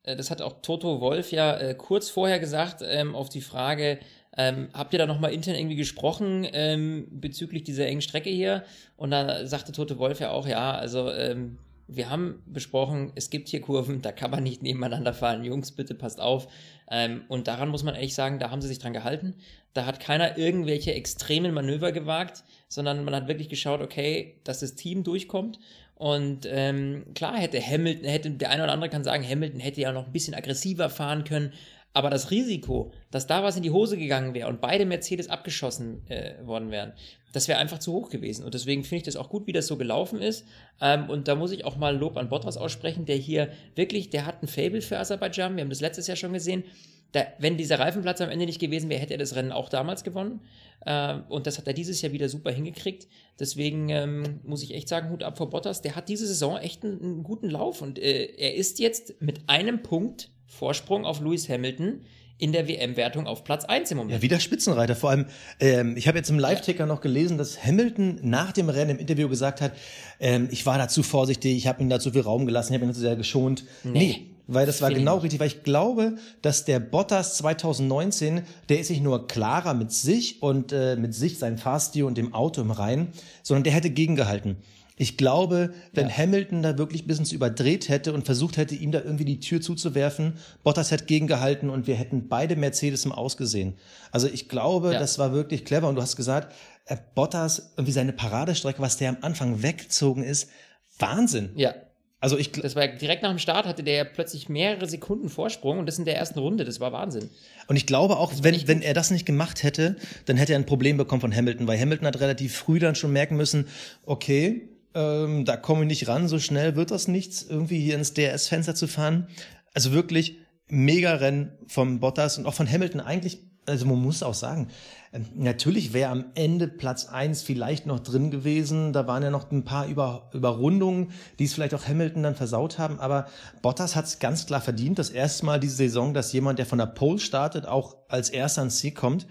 Äh, 0.03 0.17
das 0.17 0.31
hat 0.31 0.43
auch 0.43 0.63
Toto 0.63 1.01
Wolf 1.01 1.33
ja 1.33 1.57
äh, 1.57 1.75
kurz 1.75 2.09
vorher 2.09 2.39
gesagt, 2.39 2.83
ähm, 2.85 3.15
auf 3.15 3.29
die 3.29 3.41
Frage, 3.41 3.99
ähm, 4.37 4.69
habt 4.73 4.93
ihr 4.95 4.99
da 4.99 5.07
nochmal 5.07 5.33
intern 5.33 5.57
irgendwie 5.57 5.77
gesprochen 5.77 6.47
ähm, 6.53 7.07
bezüglich 7.11 7.65
dieser 7.65 7.87
engen 7.87 8.01
Strecke 8.01 8.31
hier? 8.31 8.65
Und 8.97 9.11
da 9.11 9.47
sagte 9.47 9.73
Toto 9.73 9.99
Wolf 9.99 10.21
ja 10.21 10.31
auch, 10.31 10.47
ja, 10.47 10.73
also 10.73 11.11
ähm, 11.11 11.59
wir 11.97 12.11
haben 12.11 12.43
besprochen, 12.47 13.13
es 13.15 13.31
gibt 13.31 13.49
hier 13.49 13.61
Kurven, 13.61 14.03
da 14.03 14.13
kann 14.13 14.31
man 14.31 14.43
nicht 14.43 14.63
nebeneinander 14.63 15.15
fahren. 15.15 15.45
Jungs, 15.45 15.73
bitte 15.73 15.95
passt 15.95 16.21
auf. 16.21 16.49
Ähm, 16.91 17.23
und 17.29 17.49
daran 17.49 17.69
muss 17.69 17.83
man 17.83 17.95
ehrlich 17.95 18.15
sagen, 18.15 18.39
da 18.39 18.51
haben 18.51 18.61
sie 18.61 18.69
sich 18.69 18.79
dran 18.79 18.93
gehalten. 18.93 19.35
Da 19.75 19.87
hat 19.87 20.01
keiner 20.01 20.37
irgendwelche 20.39 20.95
extremen 20.95 21.55
Manöver 21.55 21.93
gewagt, 21.93 22.45
sondern 22.69 23.05
man 23.05 23.15
hat 23.15 23.29
wirklich 23.29 23.49
geschaut, 23.49 23.81
okay, 23.81 24.37
dass 24.45 24.61
das 24.61 24.75
Team 24.75 25.03
durchkommt. 25.03 25.59
Und 25.95 26.47
ähm, 26.51 27.05
klar 27.15 27.37
hätte 27.39 27.61
Hamilton, 27.61 28.05
hätte 28.09 28.31
der 28.33 28.51
eine 28.51 28.65
oder 28.65 28.73
andere 28.73 28.91
kann 28.91 29.05
sagen, 29.05 29.27
Hamilton 29.27 29.61
hätte 29.61 29.81
ja 29.81 29.93
noch 29.93 30.07
ein 30.07 30.13
bisschen 30.13 30.35
aggressiver 30.35 30.91
fahren 30.91 31.25
können. 31.25 31.53
Aber 31.95 32.09
das 32.09 32.31
Risiko, 32.31 32.93
dass 33.11 33.27
da 33.27 33.43
was 33.43 33.57
in 33.57 33.63
die 33.63 33.71
Hose 33.71 33.99
gegangen 33.99 34.33
wäre 34.35 34.49
und 34.49 34.61
beide 34.61 34.87
Mercedes 34.87 35.29
abgeschossen 35.29 36.09
äh, 36.09 36.35
worden 36.47 36.71
wären, 36.71 36.93
das 37.33 37.49
wäre 37.49 37.59
einfach 37.59 37.79
zu 37.79 37.93
hoch 37.93 38.11
gewesen. 38.11 38.45
Und 38.45 38.55
deswegen 38.55 38.85
finde 38.85 38.97
ich 38.97 39.03
das 39.03 39.17
auch 39.17 39.29
gut, 39.29 39.47
wie 39.47 39.53
das 39.53 39.67
so 39.67 39.77
gelaufen 39.77 40.21
ist. 40.21 40.47
Ähm, 40.81 41.09
und 41.11 41.29
da 41.29 41.35
muss 41.35 41.53
ich 41.53 41.65
auch 41.65 41.77
mal 41.77 41.97
Lob 41.97 42.17
an 42.17 42.29
Bottas 42.29 42.57
aussprechen, 42.57 43.05
der 43.05 43.17
hier 43.17 43.51
wirklich, 43.75 44.11
der 44.11 44.27
hat 44.27 44.43
ein 44.43 44.49
Fable 44.49 44.83
für 44.83 44.99
Aserbaidschan. 44.99 45.57
Wir 45.57 45.63
haben 45.63 45.71
das 45.71 45.81
letztes 45.81 46.07
Jahr 46.07 46.17
schon 46.17 46.33
gesehen. 46.33 46.65
Da, 47.13 47.27
wenn 47.39 47.59
dieser 47.59 47.79
Reifenplatz 47.79 48.21
am 48.23 48.31
Ende 48.31 48.47
nicht 48.47 48.61
gewesen 48.61 48.89
wäre, 48.89 49.01
hätte 49.01 49.15
er 49.15 49.19
das 49.19 49.37
Rennen 49.37 49.53
auch 49.53 49.69
damals 49.69 50.03
gewonnen. 50.03 50.41
Ähm, 50.87 51.25
und 51.29 51.47
das 51.47 51.59
hat 51.59 51.67
er 51.67 51.75
dieses 51.75 52.01
Jahr 52.01 52.13
wieder 52.13 52.29
super 52.29 52.51
hingekriegt. 52.51 53.07
Deswegen 53.39 53.91
ähm, 53.91 54.41
muss 54.45 54.63
ich 54.63 54.75
echt 54.75 54.89
sagen, 54.89 55.11
Hut 55.11 55.23
ab 55.23 55.37
vor 55.37 55.51
Bottas. 55.51 55.83
Der 55.83 55.95
hat 55.95 56.09
diese 56.09 56.27
Saison 56.27 56.57
echt 56.57 56.85
einen, 56.85 57.01
einen 57.03 57.23
guten 57.23 57.51
Lauf. 57.51 57.83
Und 57.83 57.99
äh, 57.99 58.25
er 58.37 58.55
ist 58.55 58.79
jetzt 58.79 59.21
mit 59.21 59.43
einem 59.47 59.83
Punkt 59.83 60.31
Vorsprung 60.47 61.05
auf 61.05 61.21
Lewis 61.21 61.49
Hamilton 61.49 62.01
in 62.39 62.53
der 62.53 62.67
WM-Wertung 62.67 63.27
auf 63.27 63.45
Platz 63.45 63.65
1 63.65 63.91
im 63.93 63.99
Moment. 63.99 64.17
Ja, 64.17 64.23
wieder 64.23 64.41
Spitzenreiter. 64.41 64.97
Vor 64.97 65.11
allem, 65.11 65.27
ähm, 65.61 65.97
ich 65.97 66.09
habe 66.09 66.19
jetzt 66.19 66.29
im 66.29 66.39
Live-Ticker 66.39 66.81
ja. 66.81 66.87
noch 66.87 67.01
gelesen, 67.01 67.39
dass 67.39 67.65
Hamilton 67.65 68.19
nach 68.23 68.53
dem 68.53 68.69
Rennen 68.69 68.93
im 68.93 68.99
Interview 68.99 69.29
gesagt 69.29 69.61
hat, 69.61 69.73
ähm, 70.19 70.49
ich 70.51 70.67
war 70.67 70.77
da 70.77 70.89
zu 70.89 71.03
vorsichtig, 71.03 71.57
ich 71.57 71.67
habe 71.69 71.83
ihm 71.83 71.89
da 71.89 72.01
zu 72.01 72.11
viel 72.11 72.23
Raum 72.23 72.47
gelassen, 72.47 72.73
ich 72.73 72.81
habe 72.81 72.91
ihn 72.91 72.95
zu 72.95 73.01
sehr 73.01 73.17
geschont. 73.17 73.65
Nee. 73.85 73.93
nee 73.93 74.32
weil 74.55 74.67
das 74.67 74.83
war 74.83 74.93
genau 74.93 75.19
richtig, 75.19 75.41
weil 75.41 75.49
ich 75.49 75.63
glaube, 75.63 76.17
dass 76.43 76.65
der 76.65 76.81
Bottas 76.81 77.37
2019, 77.39 78.43
der 78.69 78.81
ist 78.81 78.91
nicht 78.91 79.03
nur 79.03 79.27
klarer 79.27 79.75
mit 79.75 79.93
sich 79.93 80.43
und 80.43 80.73
äh, 80.73 80.97
mit 80.97 81.15
sich, 81.15 81.39
seinem 81.39 81.59
Fahrstil 81.59 82.05
und 82.05 82.19
dem 82.19 82.35
Auto 82.35 82.61
im 82.61 82.71
Rhein, 82.71 83.09
sondern 83.43 83.65
der 83.65 83.73
hätte 83.73 83.91
gegengehalten. 83.91 84.57
Ich 84.97 85.17
glaube, 85.17 85.73
wenn 85.93 86.09
ja. 86.09 86.17
Hamilton 86.17 86.63
da 86.63 86.79
wirklich 86.79 87.05
ein 87.05 87.07
bisschen 87.09 87.27
überdreht 87.35 87.89
hätte 87.89 88.13
und 88.13 88.25
versucht 88.25 88.57
hätte, 88.57 88.75
ihm 88.75 88.93
da 88.93 89.01
irgendwie 89.01 89.25
die 89.25 89.41
Tür 89.41 89.61
zuzuwerfen, 89.61 90.35
Bottas 90.63 90.91
hätte 90.91 91.07
gegengehalten 91.07 91.71
und 91.71 91.87
wir 91.87 91.95
hätten 91.95 92.29
beide 92.29 92.57
Mercedes 92.57 93.05
im 93.05 93.13
Ausgesehen. 93.13 93.75
Also 94.11 94.29
ich 94.29 94.49
glaube, 94.49 94.93
ja. 94.93 95.01
das 95.01 95.19
war 95.19 95.33
wirklich 95.33 95.65
clever 95.65 95.89
und 95.89 95.97
du 95.97 96.03
hast 96.03 96.17
gesagt, 96.17 96.55
äh, 96.87 96.97
Bottas, 97.15 97.73
irgendwie 97.77 97.93
seine 97.93 98.13
Paradestrecke, 98.13 98.83
was 98.83 98.99
der 98.99 99.09
am 99.09 99.17
Anfang 99.23 99.63
weggezogen 99.63 100.23
ist, 100.23 100.51
Wahnsinn. 100.99 101.51
Ja. 101.57 101.75
Also 102.23 102.39
ich 102.39 102.53
das 102.53 102.77
war 102.77 102.87
direkt 102.87 103.25
nach 103.25 103.31
dem 103.31 103.41
Start 103.41 103.67
hatte 103.67 103.83
der 103.83 104.05
plötzlich 104.05 104.49
mehrere 104.49 104.89
Sekunden 104.89 105.29
Vorsprung 105.29 105.81
und 105.81 105.87
das 105.87 105.99
in 105.99 106.05
der 106.05 106.17
ersten 106.17 106.39
Runde, 106.39 106.65
das 106.65 106.79
war 106.79 106.93
Wahnsinn. 106.93 107.29
Und 107.67 107.75
ich 107.75 107.85
glaube 107.85 108.17
auch, 108.17 108.33
wenn, 108.43 108.69
wenn 108.69 108.81
er 108.81 108.95
das 108.95 109.11
nicht 109.11 109.27
gemacht 109.27 109.65
hätte, 109.65 109.97
dann 110.27 110.37
hätte 110.37 110.53
er 110.53 110.61
ein 110.61 110.65
Problem 110.65 110.97
bekommen 110.97 111.21
von 111.21 111.35
Hamilton, 111.35 111.67
weil 111.67 111.81
Hamilton 111.81 112.07
hat 112.07 112.21
relativ 112.21 112.57
früh 112.57 112.79
dann 112.79 112.95
schon 112.95 113.13
merken 113.13 113.37
müssen, 113.37 113.67
okay, 114.07 114.69
ähm, 114.95 115.45
da 115.45 115.57
komme 115.57 115.83
ich 115.83 115.89
nicht 115.89 116.07
ran, 116.07 116.29
so 116.29 116.39
schnell 116.39 116.77
wird 116.77 116.93
das 116.93 117.09
nichts, 117.09 117.43
irgendwie 117.43 117.81
hier 117.81 117.97
ins 117.97 118.15
DRS-Fenster 118.15 118.77
zu 118.77 118.87
fahren. 118.87 119.27
Also 119.75 119.91
wirklich 119.93 120.39
mega 120.69 121.17
Rennen 121.17 121.51
vom 121.67 121.99
Bottas 121.99 122.39
und 122.39 122.47
auch 122.47 122.55
von 122.55 122.71
Hamilton 122.71 123.01
eigentlich, 123.01 123.41
also 123.67 123.87
man 123.87 124.01
muss 124.01 124.23
auch 124.23 124.35
sagen, 124.35 124.69
ähm, 125.13 125.27
natürlich 125.35 125.93
wäre 125.93 126.11
am 126.11 126.27
Ende 126.35 126.69
Platz 126.69 127.07
eins 127.07 127.43
vielleicht 127.43 127.87
noch 127.87 128.01
drin 128.01 128.31
gewesen. 128.31 128.93
Da 128.93 129.07
waren 129.07 129.23
ja 129.23 129.31
noch 129.31 129.51
ein 129.51 129.65
paar 129.65 129.87
Über 129.87 130.31
Überrundungen, 130.33 131.13
die 131.39 131.45
es 131.45 131.55
vielleicht 131.55 131.75
auch 131.75 131.87
Hamilton 131.87 132.23
dann 132.23 132.35
versaut 132.35 132.79
haben. 132.79 132.99
Aber 132.99 133.27
Bottas 133.61 133.95
hat 133.95 134.07
es 134.07 134.19
ganz 134.19 134.47
klar 134.47 134.61
verdient. 134.61 134.99
Das 134.99 135.11
erste 135.11 135.47
Mal 135.47 135.61
diese 135.61 135.77
Saison, 135.77 136.15
dass 136.15 136.33
jemand, 136.33 136.59
der 136.59 136.67
von 136.67 136.79
der 136.79 136.87
Pole 136.87 137.19
startet, 137.19 137.67
auch 137.67 137.97
als 138.09 138.31
erster 138.31 138.63
ans 138.63 138.79
Ziel 138.79 138.93
kommt. 138.93 139.27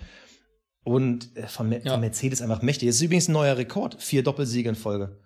Und 0.83 1.35
äh, 1.37 1.47
von, 1.47 1.71
ja. 1.71 1.91
von 1.91 1.99
Mercedes 1.99 2.41
einfach 2.41 2.61
mächtig. 2.61 2.89
Das 2.89 2.95
ist 2.95 3.03
übrigens 3.03 3.27
ein 3.27 3.33
neuer 3.33 3.57
Rekord. 3.57 4.01
Vier 4.01 4.23
Doppelsiege 4.23 4.69
in 4.69 4.75
Folge. 4.75 5.19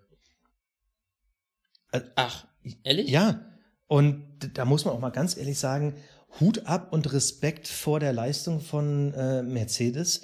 Äh, 1.92 2.02
Ach, 2.16 2.46
ehrlich? 2.84 3.10
Ja. 3.10 3.42
Und 3.88 4.24
da 4.56 4.66
muss 4.66 4.84
man 4.84 4.96
auch 4.96 5.00
mal 5.00 5.12
ganz 5.12 5.38
ehrlich 5.38 5.60
sagen, 5.60 5.96
Hut 6.40 6.66
ab 6.66 6.92
und 6.92 7.12
Respekt 7.14 7.68
vor 7.68 8.00
der 8.00 8.14
Leistung 8.14 8.60
von 8.60 9.14
äh, 9.14 9.42
Mercedes. 9.42 10.22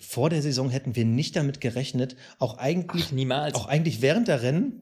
Vor 0.00 0.28
der 0.30 0.42
Saison 0.42 0.70
hätten 0.70 0.96
wir 0.96 1.04
nicht 1.04 1.36
damit 1.36 1.60
gerechnet. 1.60 2.16
Auch 2.38 2.58
eigentlich, 2.58 3.06
Ach, 3.08 3.12
niemals. 3.12 3.54
Auch 3.54 3.66
eigentlich 3.66 4.02
während 4.02 4.28
der 4.28 4.42
Rennen. 4.42 4.80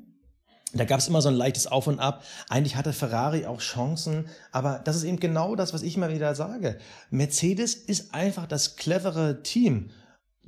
Da 0.75 0.85
gab 0.85 1.01
es 1.01 1.09
immer 1.09 1.21
so 1.21 1.29
ein 1.29 1.35
leichtes 1.35 1.67
Auf 1.67 1.87
und 1.87 1.99
Ab. 1.99 2.25
Eigentlich 2.49 2.77
hatte 2.77 2.95
Ferrari 2.95 3.45
auch 3.45 3.61
Chancen, 3.61 4.29
aber 4.53 4.81
das 4.83 4.97
ist 4.97 5.05
eben 5.05 5.21
genau 5.21 5.55
das, 5.55 5.75
was 5.75 5.83
ich 5.83 5.97
immer 5.97 6.11
wieder 6.11 6.35
sage. 6.35 6.79
Mercedes 7.11 7.75
ist 7.75 8.15
einfach 8.15 8.47
das 8.47 8.77
clevere 8.77 9.43
Team. 9.43 9.91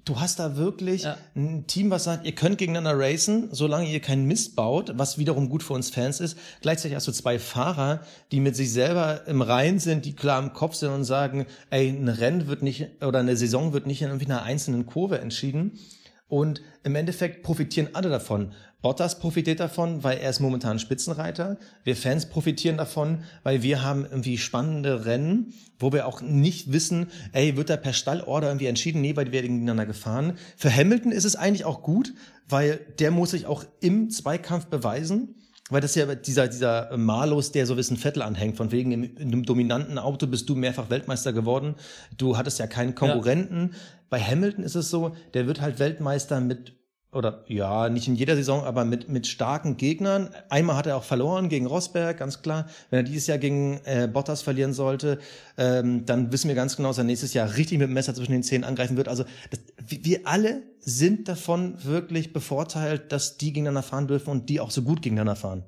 Du 0.04 0.20
hast 0.20 0.38
da 0.38 0.56
wirklich 0.56 1.04
ja. 1.04 1.16
ein 1.34 1.66
Team, 1.66 1.90
was 1.90 2.04
sagt, 2.04 2.26
ihr 2.26 2.34
könnt 2.34 2.58
gegeneinander 2.58 2.98
racen, 2.98 3.48
solange 3.52 3.90
ihr 3.90 4.00
keinen 4.00 4.26
Mist 4.26 4.56
baut, 4.56 4.92
was 4.96 5.18
wiederum 5.18 5.48
gut 5.48 5.62
für 5.62 5.72
uns 5.72 5.90
Fans 5.90 6.20
ist. 6.20 6.38
Gleichzeitig 6.60 6.94
hast 6.94 7.08
du 7.08 7.12
zwei 7.12 7.38
Fahrer, 7.38 8.00
die 8.30 8.40
mit 8.40 8.56
sich 8.56 8.72
selber 8.72 9.26
im 9.26 9.42
Rein 9.42 9.78
sind, 9.78 10.04
die 10.04 10.14
klar 10.14 10.42
im 10.42 10.52
Kopf 10.52 10.74
sind 10.74 10.90
und 10.90 11.04
sagen, 11.04 11.46
ey, 11.70 11.88
ein 11.88 12.08
Rennen 12.08 12.46
wird 12.46 12.62
nicht, 12.62 13.02
oder 13.02 13.20
eine 13.20 13.36
Saison 13.36 13.72
wird 13.72 13.86
nicht 13.86 14.02
in 14.02 14.10
einer 14.10 14.42
einzelnen 14.42 14.86
Kurve 14.86 15.20
entschieden. 15.20 15.78
Und 16.26 16.62
im 16.82 16.94
Endeffekt 16.96 17.42
profitieren 17.42 17.90
alle 17.92 18.08
davon. 18.08 18.52
Bottas 18.84 19.18
profitiert 19.18 19.60
davon, 19.60 20.04
weil 20.04 20.18
er 20.18 20.28
ist 20.28 20.40
momentan 20.40 20.78
Spitzenreiter. 20.78 21.56
Wir 21.84 21.96
Fans 21.96 22.26
profitieren 22.26 22.76
davon, 22.76 23.24
weil 23.42 23.62
wir 23.62 23.82
haben 23.82 24.04
irgendwie 24.04 24.36
spannende 24.36 25.06
Rennen, 25.06 25.54
wo 25.78 25.90
wir 25.94 26.06
auch 26.06 26.20
nicht 26.20 26.70
wissen, 26.70 27.06
ey, 27.32 27.56
wird 27.56 27.70
da 27.70 27.78
per 27.78 27.94
Stallorder 27.94 28.48
irgendwie 28.48 28.66
entschieden? 28.66 29.00
Nee, 29.00 29.16
weil 29.16 29.32
wir 29.32 29.40
gegeneinander 29.40 29.86
gefahren. 29.86 30.34
Für 30.58 30.70
Hamilton 30.70 31.12
ist 31.12 31.24
es 31.24 31.34
eigentlich 31.34 31.64
auch 31.64 31.82
gut, 31.82 32.12
weil 32.46 32.78
der 32.98 33.10
muss 33.10 33.30
sich 33.30 33.46
auch 33.46 33.64
im 33.80 34.10
Zweikampf 34.10 34.66
beweisen. 34.66 35.36
Weil 35.70 35.80
das 35.80 35.94
ja 35.94 36.14
dieser, 36.14 36.48
dieser 36.48 36.94
Malus, 36.98 37.52
der 37.52 37.64
so 37.64 37.78
wissen 37.78 37.96
Vettel 37.96 38.20
anhängt, 38.20 38.58
von 38.58 38.70
wegen 38.70 38.92
in 38.92 39.16
einem 39.18 39.46
dominanten 39.46 39.96
Auto 39.96 40.26
bist 40.26 40.46
du 40.50 40.56
mehrfach 40.56 40.90
Weltmeister 40.90 41.32
geworden. 41.32 41.76
Du 42.18 42.36
hattest 42.36 42.58
ja 42.58 42.66
keinen 42.66 42.94
Konkurrenten. 42.94 43.70
Ja. 43.72 43.78
Bei 44.10 44.20
Hamilton 44.20 44.62
ist 44.62 44.74
es 44.74 44.90
so, 44.90 45.16
der 45.32 45.46
wird 45.46 45.62
halt 45.62 45.78
Weltmeister 45.78 46.42
mit 46.42 46.83
oder 47.14 47.44
ja, 47.48 47.88
nicht 47.88 48.08
in 48.08 48.14
jeder 48.14 48.36
Saison, 48.36 48.64
aber 48.64 48.84
mit, 48.84 49.08
mit 49.08 49.26
starken 49.26 49.76
Gegnern. 49.76 50.30
Einmal 50.48 50.76
hat 50.76 50.86
er 50.86 50.96
auch 50.96 51.04
verloren 51.04 51.48
gegen 51.48 51.66
Rosberg, 51.66 52.18
ganz 52.18 52.42
klar. 52.42 52.66
Wenn 52.90 53.00
er 53.00 53.02
dieses 53.02 53.26
Jahr 53.26 53.38
gegen 53.38 53.80
äh, 53.84 54.08
Bottas 54.12 54.42
verlieren 54.42 54.72
sollte, 54.72 55.18
ähm, 55.56 56.04
dann 56.06 56.32
wissen 56.32 56.48
wir 56.48 56.54
ganz 56.54 56.76
genau, 56.76 56.88
dass 56.88 56.98
er 56.98 57.04
nächstes 57.04 57.34
Jahr 57.34 57.56
richtig 57.56 57.78
mit 57.78 57.88
dem 57.88 57.94
Messer 57.94 58.14
zwischen 58.14 58.32
den 58.32 58.42
Zähnen 58.42 58.64
angreifen 58.64 58.96
wird. 58.96 59.08
Also 59.08 59.24
das, 59.50 59.60
wir 59.86 60.20
alle 60.24 60.62
sind 60.80 61.28
davon 61.28 61.82
wirklich 61.84 62.32
bevorteilt, 62.32 63.12
dass 63.12 63.38
die 63.38 63.52
gegeneinander 63.52 63.82
fahren 63.82 64.06
dürfen 64.06 64.30
und 64.30 64.48
die 64.48 64.60
auch 64.60 64.70
so 64.70 64.82
gut 64.82 65.02
gegeneinander 65.02 65.36
fahren. 65.36 65.64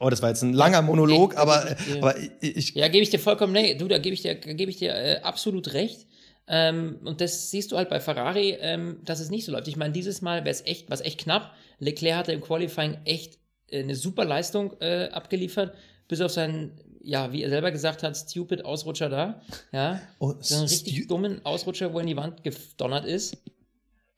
Oh, 0.00 0.10
das 0.10 0.22
war 0.22 0.28
jetzt 0.28 0.42
ein 0.42 0.52
langer 0.52 0.82
Monolog, 0.82 1.36
aber, 1.36 1.76
aber 1.96 2.14
ich, 2.40 2.74
Ja, 2.74 2.86
gebe 2.86 3.02
ich 3.02 3.10
dir 3.10 3.18
vollkommen, 3.18 3.52
nee, 3.52 3.74
du, 3.74 3.88
da 3.88 3.98
gebe 3.98 4.14
ich 4.14 4.22
dir, 4.22 4.36
gebe 4.36 4.70
ich 4.70 4.76
dir 4.76 4.94
äh, 4.94 5.20
absolut 5.22 5.72
recht. 5.72 6.06
Ähm, 6.48 6.98
und 7.04 7.20
das 7.20 7.50
siehst 7.50 7.72
du 7.72 7.76
halt 7.76 7.90
bei 7.90 8.00
Ferrari, 8.00 8.56
ähm, 8.60 9.00
dass 9.04 9.20
es 9.20 9.30
nicht 9.30 9.44
so 9.44 9.52
läuft. 9.52 9.68
Ich 9.68 9.76
meine, 9.76 9.92
dieses 9.92 10.22
Mal 10.22 10.40
wäre 10.40 10.50
es 10.50 10.64
echt, 10.64 10.90
was 10.90 11.02
echt 11.02 11.20
knapp. 11.20 11.54
Leclerc 11.78 12.16
hatte 12.16 12.32
im 12.32 12.40
Qualifying 12.40 12.98
echt 13.04 13.38
äh, 13.68 13.82
eine 13.82 13.94
super 13.94 14.24
Leistung 14.24 14.74
äh, 14.80 15.08
abgeliefert, 15.10 15.76
bis 16.08 16.22
auf 16.22 16.32
seinen, 16.32 16.80
ja, 17.02 17.32
wie 17.32 17.42
er 17.42 17.50
selber 17.50 17.70
gesagt 17.70 18.02
hat, 18.02 18.16
stupid 18.16 18.64
Ausrutscher 18.64 19.10
da. 19.10 19.42
Ja, 19.72 20.00
oh, 20.20 20.34
so 20.40 20.56
einen 20.56 20.64
richtig 20.64 21.06
dummen 21.06 21.44
Ausrutscher, 21.44 21.92
wo 21.92 21.98
er 21.98 22.02
in 22.02 22.08
die 22.08 22.16
Wand 22.16 22.42
gedonnert 22.42 23.04
ist. 23.04 23.36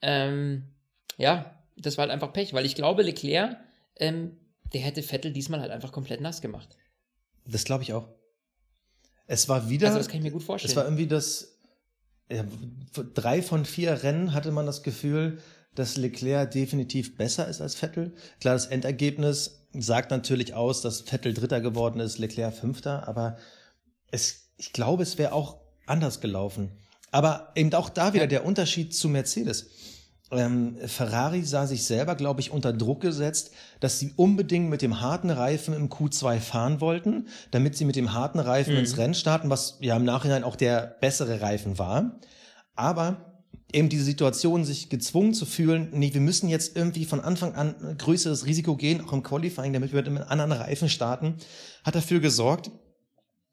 Ähm, 0.01 0.69
ja, 1.19 1.59
das 1.77 1.99
war 1.99 2.03
halt 2.03 2.13
einfach 2.13 2.33
Pech, 2.33 2.55
weil 2.55 2.65
ich 2.65 2.77
glaube, 2.77 3.03
Leclerc, 3.03 3.57
ähm, 3.97 4.37
der 4.73 4.83
hätte 4.83 5.03
Vettel 5.03 5.33
diesmal 5.33 5.61
halt 5.61 5.73
einfach 5.73 5.91
komplett 5.91 6.21
nass 6.21 6.41
gemacht. 6.41 6.77
Das 7.45 7.65
glaube 7.65 7.83
ich 7.83 7.93
auch. 7.93 8.09
Es 9.27 9.49
war 9.49 9.69
wieder. 9.69 9.89
Also, 9.89 9.99
das 9.99 10.09
kann 10.09 10.19
ich 10.19 10.23
mir 10.23 10.31
gut 10.31 10.43
vorstellen. 10.43 10.71
Es 10.71 10.77
war 10.77 10.85
irgendwie 10.85 11.07
das 11.07 11.60
ja, 12.31 12.45
drei 13.15 13.43
von 13.43 13.65
vier 13.65 14.03
Rennen 14.03 14.33
hatte 14.33 14.53
man 14.53 14.67
das 14.67 14.83
Gefühl, 14.83 15.39
dass 15.75 15.97
Leclerc 15.97 16.51
definitiv 16.51 17.17
besser 17.17 17.49
ist 17.49 17.61
als 17.61 17.75
Vettel. 17.75 18.13
Klar, 18.41 18.55
das 18.55 18.67
Endergebnis 18.67 19.67
sagt 19.73 20.11
natürlich 20.11 20.55
aus, 20.55 20.81
dass 20.83 21.03
Vettel 21.03 21.35
Dritter 21.35 21.61
geworden 21.61 22.01
ist, 22.01 22.19
Leclerc 22.19 22.55
Fünfter, 22.55 23.07
aber 23.07 23.37
es, 24.11 24.51
ich 24.57 24.73
glaube, 24.73 25.03
es 25.03 25.19
wäre 25.19 25.33
auch 25.33 25.59
anders 25.87 26.21
gelaufen. 26.21 26.73
Aber 27.13 27.53
eben 27.55 27.73
auch 27.75 27.89
da 27.89 28.15
wieder 28.15 28.27
der 28.27 28.45
Unterschied 28.45 28.95
zu 28.95 29.09
Mercedes. 29.09 29.71
Ähm, 30.33 30.77
Ferrari 30.87 31.43
sah 31.43 31.67
sich 31.67 31.85
selber, 31.85 32.15
glaube 32.15 32.41
ich, 32.41 32.53
unter 32.53 32.73
Druck 32.73 33.01
gesetzt, 33.01 33.51
dass 33.81 33.99
sie 33.99 34.13
unbedingt 34.17 34.71
mit 34.71 34.81
dem 34.81 35.01
harten 35.01 35.31
Reifen 35.31 35.75
im 35.75 35.89
Q2 35.89 36.39
fahren 36.39 36.81
wollten, 36.81 37.27
damit 37.51 37.77
sie 37.77 37.85
mit 37.85 37.97
dem 37.97 38.13
harten 38.13 38.39
Reifen 38.39 38.75
mhm. 38.75 38.81
ins 38.81 38.97
Rennen 38.97 39.15
starten, 39.15 39.51
was 39.51 39.79
ja 39.81 39.97
im 39.97 40.05
Nachhinein 40.05 40.45
auch 40.45 40.57
der 40.57 40.97
bessere 41.01 41.41
Reifen 41.41 41.79
war. 41.79 42.21
Aber 42.77 43.31
eben 43.73 43.89
diese 43.89 44.05
Situation, 44.05 44.65
sich 44.65 44.89
gezwungen 44.89 45.35
zu 45.35 45.47
fühlen, 45.47 45.89
nee, 45.93 46.13
wir 46.13 46.21
müssen 46.21 46.49
jetzt 46.49 46.77
irgendwie 46.77 47.05
von 47.05 47.21
Anfang 47.21 47.55
an 47.55 47.75
ein 47.83 47.99
größeres 47.99 48.47
Risiko 48.47 48.77
gehen, 48.77 49.01
auch 49.05 49.13
im 49.13 49.23
Qualifying, 49.23 49.73
damit 49.73 49.93
wir 49.93 49.99
mit 49.99 50.07
einem 50.07 50.29
anderen 50.29 50.53
Reifen 50.53 50.89
starten, 50.89 51.35
hat 51.85 51.95
dafür 51.95 52.21
gesorgt, 52.21 52.71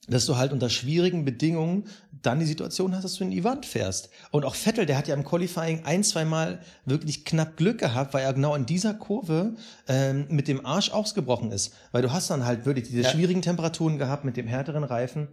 dass 0.07 0.25
du 0.25 0.37
halt 0.37 0.51
unter 0.51 0.69
schwierigen 0.69 1.25
Bedingungen 1.25 1.85
dann 2.21 2.39
die 2.39 2.45
Situation 2.45 2.95
hast, 2.95 3.03
dass 3.03 3.15
du 3.15 3.23
in 3.23 3.31
die 3.31 3.43
Wand 3.43 3.65
fährst. 3.65 4.09
Und 4.31 4.45
auch 4.45 4.55
Vettel, 4.55 4.85
der 4.85 4.97
hat 4.97 5.07
ja 5.07 5.15
im 5.15 5.23
Qualifying 5.23 5.83
ein, 5.85 6.03
zwei 6.03 6.25
Mal 6.25 6.59
wirklich 6.85 7.25
knapp 7.25 7.57
Glück 7.57 7.79
gehabt, 7.79 8.13
weil 8.13 8.23
er 8.23 8.33
genau 8.33 8.55
in 8.55 8.65
dieser 8.65 8.93
Kurve 8.93 9.55
ähm, 9.87 10.25
mit 10.29 10.47
dem 10.47 10.65
Arsch 10.65 10.91
ausgebrochen 10.91 11.51
ist. 11.51 11.73
Weil 11.91 12.01
du 12.01 12.11
hast 12.11 12.29
dann 12.29 12.45
halt 12.45 12.65
wirklich 12.65 12.87
diese 12.87 13.03
ja. 13.03 13.09
schwierigen 13.09 13.41
Temperaturen 13.41 13.97
gehabt 13.97 14.25
mit 14.25 14.37
dem 14.37 14.47
härteren 14.47 14.83
Reifen. 14.83 15.27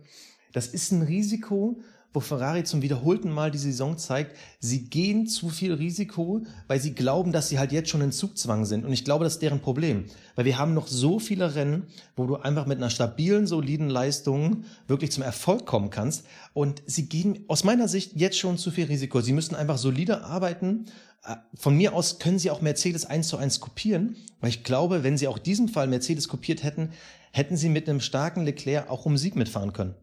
Das 0.52 0.66
ist 0.68 0.92
ein 0.92 1.02
Risiko, 1.02 1.80
wo 2.14 2.20
Ferrari 2.20 2.62
zum 2.62 2.80
wiederholten 2.80 3.30
Mal 3.30 3.50
die 3.50 3.58
Saison 3.58 3.98
zeigt, 3.98 4.36
sie 4.60 4.84
gehen 4.84 5.26
zu 5.26 5.48
viel 5.48 5.74
Risiko, 5.74 6.44
weil 6.68 6.80
sie 6.80 6.94
glauben, 6.94 7.32
dass 7.32 7.48
sie 7.48 7.58
halt 7.58 7.72
jetzt 7.72 7.90
schon 7.90 8.00
in 8.00 8.12
Zugzwang 8.12 8.64
sind. 8.64 8.84
Und 8.84 8.92
ich 8.92 9.04
glaube, 9.04 9.24
das 9.24 9.34
ist 9.34 9.42
deren 9.42 9.60
Problem. 9.60 10.04
Weil 10.36 10.44
wir 10.44 10.56
haben 10.56 10.74
noch 10.74 10.86
so 10.86 11.18
viele 11.18 11.56
Rennen, 11.56 11.88
wo 12.14 12.26
du 12.26 12.36
einfach 12.36 12.66
mit 12.66 12.78
einer 12.78 12.88
stabilen, 12.88 13.48
soliden 13.48 13.90
Leistung 13.90 14.64
wirklich 14.86 15.10
zum 15.10 15.24
Erfolg 15.24 15.66
kommen 15.66 15.90
kannst. 15.90 16.24
Und 16.52 16.82
sie 16.86 17.08
gehen 17.08 17.44
aus 17.48 17.64
meiner 17.64 17.88
Sicht 17.88 18.12
jetzt 18.14 18.38
schon 18.38 18.58
zu 18.58 18.70
viel 18.70 18.86
Risiko. 18.86 19.20
Sie 19.20 19.32
müssen 19.32 19.56
einfach 19.56 19.76
solider 19.76 20.24
arbeiten. 20.24 20.84
Äh, 21.24 21.34
von 21.54 21.76
mir 21.76 21.94
aus 21.94 22.20
können 22.20 22.38
sie 22.38 22.52
auch 22.52 22.60
Mercedes 22.60 23.06
eins 23.06 23.26
zu 23.26 23.38
eins 23.38 23.58
kopieren, 23.58 24.14
weil 24.40 24.50
ich 24.50 24.62
glaube, 24.62 25.02
wenn 25.02 25.18
sie 25.18 25.26
auch 25.26 25.38
diesen 25.38 25.68
Fall 25.68 25.88
Mercedes 25.88 26.28
kopiert 26.28 26.62
hätten, 26.62 26.90
hätten 27.32 27.56
sie 27.56 27.68
mit 27.68 27.88
einem 27.88 28.00
starken 28.00 28.44
Leclerc 28.44 28.88
auch 28.88 29.04
um 29.04 29.16
Sieg 29.16 29.34
mitfahren 29.34 29.72
können. 29.72 29.96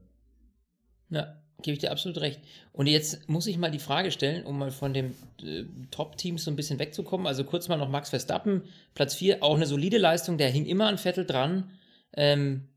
Ja, 1.09 1.40
Gebe 1.61 1.73
ich 1.73 1.79
dir 1.79 1.91
absolut 1.91 2.19
recht. 2.19 2.39
Und 2.73 2.87
jetzt 2.87 3.29
muss 3.29 3.47
ich 3.47 3.57
mal 3.57 3.71
die 3.71 3.79
Frage 3.79 4.11
stellen, 4.11 4.45
um 4.45 4.57
mal 4.57 4.71
von 4.71 4.93
dem 4.93 5.15
äh, 5.43 5.63
Top-Teams 5.91 6.43
so 6.43 6.51
ein 6.51 6.55
bisschen 6.55 6.79
wegzukommen. 6.79 7.27
Also 7.27 7.43
kurz 7.43 7.67
mal 7.67 7.77
noch 7.77 7.89
Max 7.89 8.09
Verstappen, 8.09 8.63
Platz 8.93 9.15
4, 9.15 9.43
auch 9.43 9.55
eine 9.55 9.65
solide 9.65 9.97
Leistung, 9.97 10.37
der 10.37 10.49
hing 10.49 10.65
immer 10.65 10.87
an 10.87 10.97
Vettel 10.97 11.25
dran. 11.25 11.71
Ähm, 12.13 12.67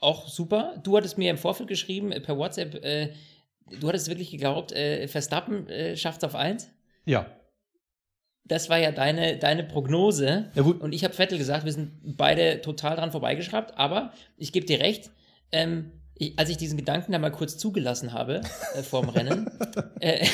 auch 0.00 0.28
super. 0.28 0.80
Du 0.82 0.96
hattest 0.96 1.18
mir 1.18 1.30
im 1.30 1.38
Vorfeld 1.38 1.68
geschrieben, 1.68 2.12
äh, 2.12 2.20
per 2.20 2.36
WhatsApp, 2.36 2.84
äh, 2.84 3.12
du 3.80 3.88
hattest 3.88 4.08
wirklich 4.08 4.30
geglaubt, 4.30 4.72
äh, 4.72 5.06
Verstappen 5.08 5.68
äh, 5.68 5.96
schafft 5.96 6.22
es 6.22 6.28
auf 6.28 6.34
1? 6.34 6.70
Ja. 7.04 7.26
Das 8.44 8.68
war 8.68 8.78
ja 8.78 8.90
deine, 8.90 9.38
deine 9.38 9.62
Prognose. 9.62 10.50
Ja, 10.54 10.62
gut. 10.62 10.80
Und 10.80 10.92
ich 10.92 11.04
habe 11.04 11.14
Vettel 11.14 11.38
gesagt, 11.38 11.64
wir 11.64 11.72
sind 11.72 12.16
beide 12.16 12.60
total 12.60 12.96
dran 12.96 13.12
vorbeigeschraubt, 13.12 13.78
aber 13.78 14.12
ich 14.36 14.52
gebe 14.52 14.66
dir 14.66 14.80
recht, 14.80 15.10
ähm, 15.52 15.92
ich, 16.14 16.38
als 16.38 16.50
ich 16.50 16.56
diesen 16.56 16.76
Gedanken 16.76 17.12
da 17.12 17.18
mal 17.18 17.30
kurz 17.30 17.56
zugelassen 17.58 18.12
habe 18.12 18.42
äh, 18.74 18.82
vorm 18.82 19.08
Rennen. 19.08 19.50
äh, 20.00 20.26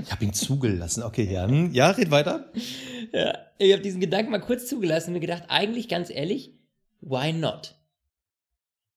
ich 0.00 0.10
habe 0.10 0.24
ihn 0.24 0.34
zugelassen, 0.34 1.02
okay, 1.02 1.30
ja. 1.32 1.46
Hm, 1.46 1.72
ja, 1.72 1.90
red 1.90 2.10
weiter. 2.10 2.50
Ja, 3.12 3.38
ich 3.58 3.72
habe 3.72 3.82
diesen 3.82 4.00
Gedanken 4.00 4.30
mal 4.30 4.40
kurz 4.40 4.66
zugelassen 4.66 5.08
und 5.08 5.14
mir 5.14 5.20
gedacht, 5.20 5.44
eigentlich 5.48 5.88
ganz 5.88 6.10
ehrlich, 6.10 6.52
why 7.00 7.32
not? 7.32 7.76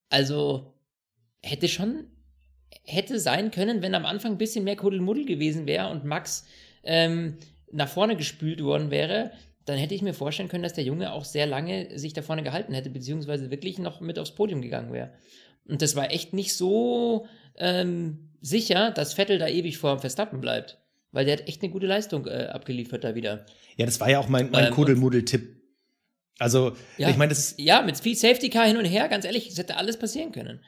Also, 0.10 0.74
hätte 1.42 1.68
schon, 1.68 2.06
hätte 2.84 3.20
sein 3.20 3.52
können, 3.52 3.82
wenn 3.82 3.96
am 3.96 4.06
Anfang 4.06 4.34
ein 4.34 4.38
bisschen 4.38 4.64
mehr 4.64 4.76
Kuddelmuddel 4.76 5.26
gewesen 5.26 5.68
wäre 5.68 5.90
und 5.90 6.04
Max 6.04 6.46
ähm, 6.84 7.38
nach 7.72 7.88
vorne 7.88 8.18
gespült 8.18 8.64
worden 8.64 8.92
wäre, 8.92 9.32
dann 9.66 9.78
hätte 9.78 9.94
ich 9.94 10.02
mir 10.02 10.14
vorstellen 10.14 10.50
können, 10.50 10.64
dass 10.64 10.74
der 10.74 10.84
Junge 10.84 11.14
auch 11.14 11.26
sehr 11.26 11.46
lange 11.46 11.98
sich 11.98 12.14
da 12.14 12.22
vorne 12.22 12.44
gehalten 12.44 12.74
hätte, 12.74 12.90
beziehungsweise 12.90 13.52
wirklich 13.52 13.80
noch 13.80 14.02
mit 14.02 14.18
aufs 14.18 14.36
Podium 14.36 14.62
gegangen 14.62 14.92
wäre. 14.92 15.12
Und 15.68 15.82
das 15.82 15.96
war 15.96 16.12
echt 16.12 16.34
nicht 16.34 16.56
so 16.56 17.28
ähm, 17.58 18.32
sicher, 18.42 18.92
dass 18.92 19.14
Vettel 19.14 19.38
da 19.38 19.48
ewig 19.48 19.78
vor 19.78 20.00
Verstappen 20.00 20.42
bleibt. 20.42 20.80
Weil 21.12 21.26
der 21.26 21.38
hat 21.38 21.48
echt 21.48 21.62
eine 21.62 21.72
gute 21.72 21.88
Leistung 21.88 22.26
äh, 22.26 22.48
abgeliefert 22.52 23.04
da 23.04 23.16
wieder. 23.16 23.46
Ja, 23.78 23.86
das 23.86 24.00
war 24.00 24.10
ja 24.10 24.20
auch 24.20 24.30
mein, 24.30 24.50
mein 24.50 24.68
ähm, 24.68 24.74
Kuddelmuddel-Tipp. 24.74 25.62
Also, 26.40 26.76
ja, 26.98 27.10
ich 27.10 27.18
meine, 27.18 27.30
das 27.30 27.40
ist. 27.40 27.60
Ja, 27.60 27.82
mit 27.82 28.00
viel 28.00 28.16
Safety 28.16 28.50
Car 28.50 28.66
hin 28.66 28.78
und 28.78 28.86
her, 28.86 29.08
ganz 29.10 29.26
ehrlich, 29.26 29.50
es 29.50 29.58
hätte 29.58 29.78
alles 29.78 29.98
passieren 29.98 30.32
können. 30.32 30.62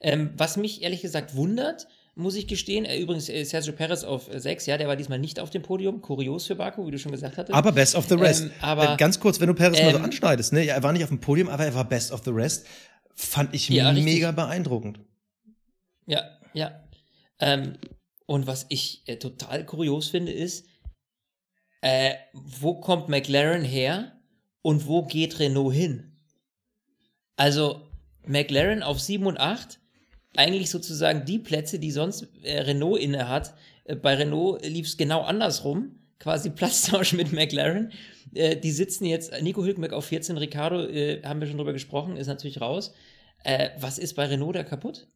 Ähm, 0.00 0.32
was 0.36 0.56
mich 0.56 0.82
ehrlich 0.82 1.00
gesagt 1.00 1.36
wundert, 1.36 1.86
muss 2.14 2.36
ich 2.36 2.46
gestehen. 2.46 2.84
Äh, 2.84 2.98
übrigens, 2.98 3.28
äh, 3.28 3.44
Sergio 3.44 3.72
Perez 3.72 4.04
auf 4.04 4.28
6, 4.32 4.66
ja, 4.66 4.78
der 4.78 4.88
war 4.88 4.96
diesmal 4.96 5.18
nicht 5.18 5.40
auf 5.40 5.50
dem 5.50 5.62
Podium. 5.62 6.00
Kurios 6.00 6.46
für 6.46 6.54
Baku, 6.54 6.86
wie 6.86 6.90
du 6.90 6.98
schon 6.98 7.12
gesagt 7.12 7.36
hattest. 7.36 7.54
Aber 7.54 7.72
Best 7.72 7.96
of 7.96 8.06
the 8.08 8.14
Rest. 8.14 8.44
Ähm, 8.44 8.50
aber, 8.60 8.94
äh, 8.94 8.96
Ganz 8.96 9.18
kurz, 9.18 9.40
wenn 9.40 9.48
du 9.48 9.54
Perez 9.54 9.78
ähm, 9.78 9.86
mal 9.86 9.92
so 9.92 9.98
ähm, 9.98 10.04
anschneidest, 10.04 10.52
ne? 10.52 10.66
Er 10.66 10.82
war 10.82 10.92
nicht 10.92 11.02
auf 11.02 11.10
dem 11.10 11.20
Podium, 11.20 11.48
aber 11.48 11.64
er 11.64 11.74
war 11.74 11.84
Best 11.88 12.12
of 12.12 12.22
the 12.24 12.30
Rest. 12.30 12.66
Fand 13.14 13.54
ich 13.54 13.68
ja, 13.68 13.92
mega 13.92 14.28
richtig. 14.28 14.36
beeindruckend. 14.36 15.00
Ja, 16.06 16.22
ja. 16.52 16.84
Ähm, 17.40 17.78
und 18.26 18.46
was 18.46 18.66
ich 18.68 19.02
äh, 19.06 19.16
total 19.16 19.64
kurios 19.66 20.08
finde, 20.08 20.32
ist, 20.32 20.66
äh, 21.80 22.14
wo 22.32 22.80
kommt 22.80 23.08
McLaren 23.08 23.62
her 23.62 24.12
und 24.62 24.86
wo 24.86 25.04
geht 25.04 25.38
Renault 25.38 25.74
hin? 25.74 26.16
Also, 27.36 27.88
McLaren 28.26 28.82
auf 28.82 29.00
7 29.00 29.26
und 29.26 29.38
8 29.38 29.80
eigentlich 30.36 30.70
sozusagen 30.70 31.24
die 31.24 31.38
Plätze, 31.38 31.78
die 31.78 31.90
sonst 31.90 32.28
äh, 32.42 32.60
Renault 32.60 33.00
inne 33.00 33.28
hat. 33.28 33.54
Äh, 33.84 33.96
bei 33.96 34.14
Renault 34.14 34.64
lief 34.66 34.86
es 34.86 34.96
genau 34.96 35.22
andersrum, 35.22 35.96
quasi 36.18 36.50
Platztausch 36.50 37.12
mit 37.12 37.32
McLaren. 37.32 37.92
Äh, 38.34 38.56
die 38.56 38.72
sitzen 38.72 39.04
jetzt, 39.04 39.32
Nico 39.42 39.64
Hülkenberg 39.64 39.92
auf 39.92 40.06
14, 40.06 40.36
Ricardo, 40.38 40.84
äh, 40.86 41.22
haben 41.22 41.40
wir 41.40 41.46
schon 41.46 41.58
drüber 41.58 41.72
gesprochen, 41.72 42.16
ist 42.16 42.26
natürlich 42.26 42.60
raus. 42.60 42.92
Äh, 43.44 43.70
was 43.78 43.98
ist 43.98 44.14
bei 44.14 44.26
Renault 44.26 44.56
da 44.56 44.64
kaputt? 44.64 45.06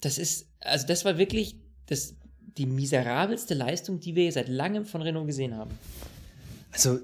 Das 0.00 0.18
ist, 0.18 0.48
also 0.60 0.86
das 0.86 1.04
war 1.04 1.18
wirklich 1.18 1.56
das, 1.86 2.16
die 2.40 2.66
miserabelste 2.66 3.54
Leistung, 3.54 4.00
die 4.00 4.14
wir 4.14 4.30
seit 4.32 4.48
langem 4.48 4.86
von 4.86 5.02
Renault 5.02 5.26
gesehen 5.26 5.56
haben. 5.56 5.70
Also, 6.72 6.98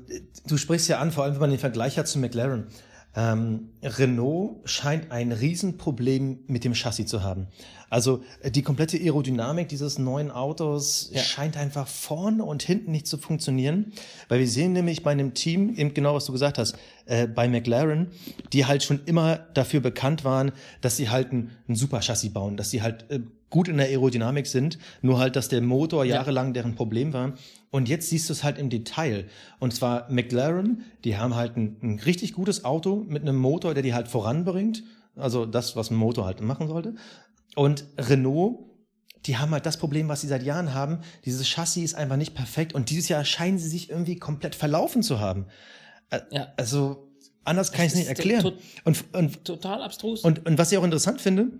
du 0.46 0.56
sprichst 0.58 0.88
ja 0.88 0.98
an, 0.98 1.12
vor 1.12 1.24
allem 1.24 1.34
wenn 1.34 1.40
man 1.40 1.50
den 1.50 1.58
Vergleich 1.58 1.96
hat 1.98 2.06
zu 2.06 2.18
McLaren. 2.18 2.66
Ähm, 3.14 3.69
Renault 3.83 4.61
scheint 4.64 5.11
ein 5.11 5.33
Riesenproblem 5.33 6.40
mit 6.47 6.64
dem 6.64 6.75
Chassis 6.75 7.07
zu 7.07 7.23
haben. 7.23 7.49
Also 7.90 8.23
äh, 8.40 8.50
die 8.50 8.62
komplette 8.62 8.97
Aerodynamik 8.97 9.69
dieses 9.69 9.99
neuen 9.99 10.31
Autos 10.31 11.11
ja. 11.12 11.21
scheint 11.21 11.59
einfach 11.59 11.87
vorne 11.87 12.42
und 12.42 12.62
hinten 12.62 12.90
nicht 12.90 13.07
zu 13.07 13.19
funktionieren, 13.19 13.92
weil 14.28 14.40
wir 14.40 14.49
sehen 14.49 14.73
nämlich 14.73 15.02
bei 15.02 15.11
einem 15.11 15.35
Team, 15.35 15.75
eben 15.76 15.92
genau 15.92 16.14
was 16.14 16.25
du 16.25 16.33
gesagt 16.33 16.57
hast, 16.57 16.75
äh, 17.04 17.26
bei 17.26 17.49
McLaren, 17.49 18.09
die 18.54 18.64
halt 18.64 18.83
schon 18.83 19.00
immer 19.04 19.37
dafür 19.52 19.81
bekannt 19.81 20.25
waren, 20.25 20.52
dass 20.81 20.97
sie 20.97 21.11
halt 21.11 21.33
ein, 21.33 21.50
ein 21.69 21.75
super 21.75 22.00
Chassis 22.00 22.33
bauen, 22.33 22.57
dass 22.57 22.71
sie 22.71 22.81
halt 22.81 23.11
äh, 23.11 23.21
gut 23.50 23.69
in 23.69 23.76
der 23.76 23.88
Aerodynamik 23.88 24.47
sind, 24.47 24.78
nur 25.02 25.19
halt, 25.19 25.37
dass 25.37 25.50
der 25.50 25.61
Motor 25.61 26.07
ja. 26.07 26.16
jahrelang 26.16 26.54
deren 26.54 26.75
Problem 26.75 27.12
war. 27.12 27.35
Und 27.72 27.88
jetzt 27.88 28.10
siehst 28.10 28.28
du 28.28 28.34
es 28.34 28.44
halt 28.44 28.58
im 28.58 28.68
Detail. 28.68 29.26
Und 29.58 29.74
zwar 29.74 30.08
McLaren, 30.10 30.84
die 31.04 31.16
haben 31.16 31.34
halt 31.34 31.56
ein, 31.56 31.78
ein 31.82 31.98
richtig 31.98 32.34
gutes 32.34 32.66
Auto 32.66 33.04
mit 33.08 33.22
einem 33.22 33.36
Motor, 33.36 33.72
der 33.72 33.82
die 33.82 33.94
halt 33.94 34.08
voranbringt. 34.08 34.84
Also 35.16 35.46
das, 35.46 35.74
was 35.74 35.90
ein 35.90 35.96
Motor 35.96 36.26
halt 36.26 36.42
machen 36.42 36.68
sollte. 36.68 36.94
Und 37.56 37.86
Renault, 37.96 38.58
die 39.24 39.38
haben 39.38 39.52
halt 39.52 39.64
das 39.64 39.78
Problem, 39.78 40.06
was 40.08 40.20
sie 40.20 40.26
seit 40.26 40.42
Jahren 40.42 40.74
haben. 40.74 41.00
Dieses 41.24 41.48
Chassis 41.48 41.82
ist 41.82 41.94
einfach 41.94 42.16
nicht 42.16 42.34
perfekt. 42.34 42.74
Und 42.74 42.90
dieses 42.90 43.08
Jahr 43.08 43.24
scheinen 43.24 43.58
sie 43.58 43.70
sich 43.70 43.88
irgendwie 43.88 44.16
komplett 44.16 44.54
verlaufen 44.54 45.02
zu 45.02 45.18
haben. 45.18 45.46
Ja. 46.30 46.52
Also, 46.58 47.08
anders 47.42 47.72
kann 47.72 47.86
ich 47.86 47.92
es 47.92 47.98
nicht 47.98 48.08
erklären. 48.08 48.52
Und, 48.84 49.04
und, 49.14 49.44
total 49.46 49.80
abstrus. 49.80 50.20
Und, 50.20 50.44
und 50.44 50.58
was 50.58 50.70
ich 50.72 50.76
auch 50.76 50.84
interessant 50.84 51.22
finde, 51.22 51.52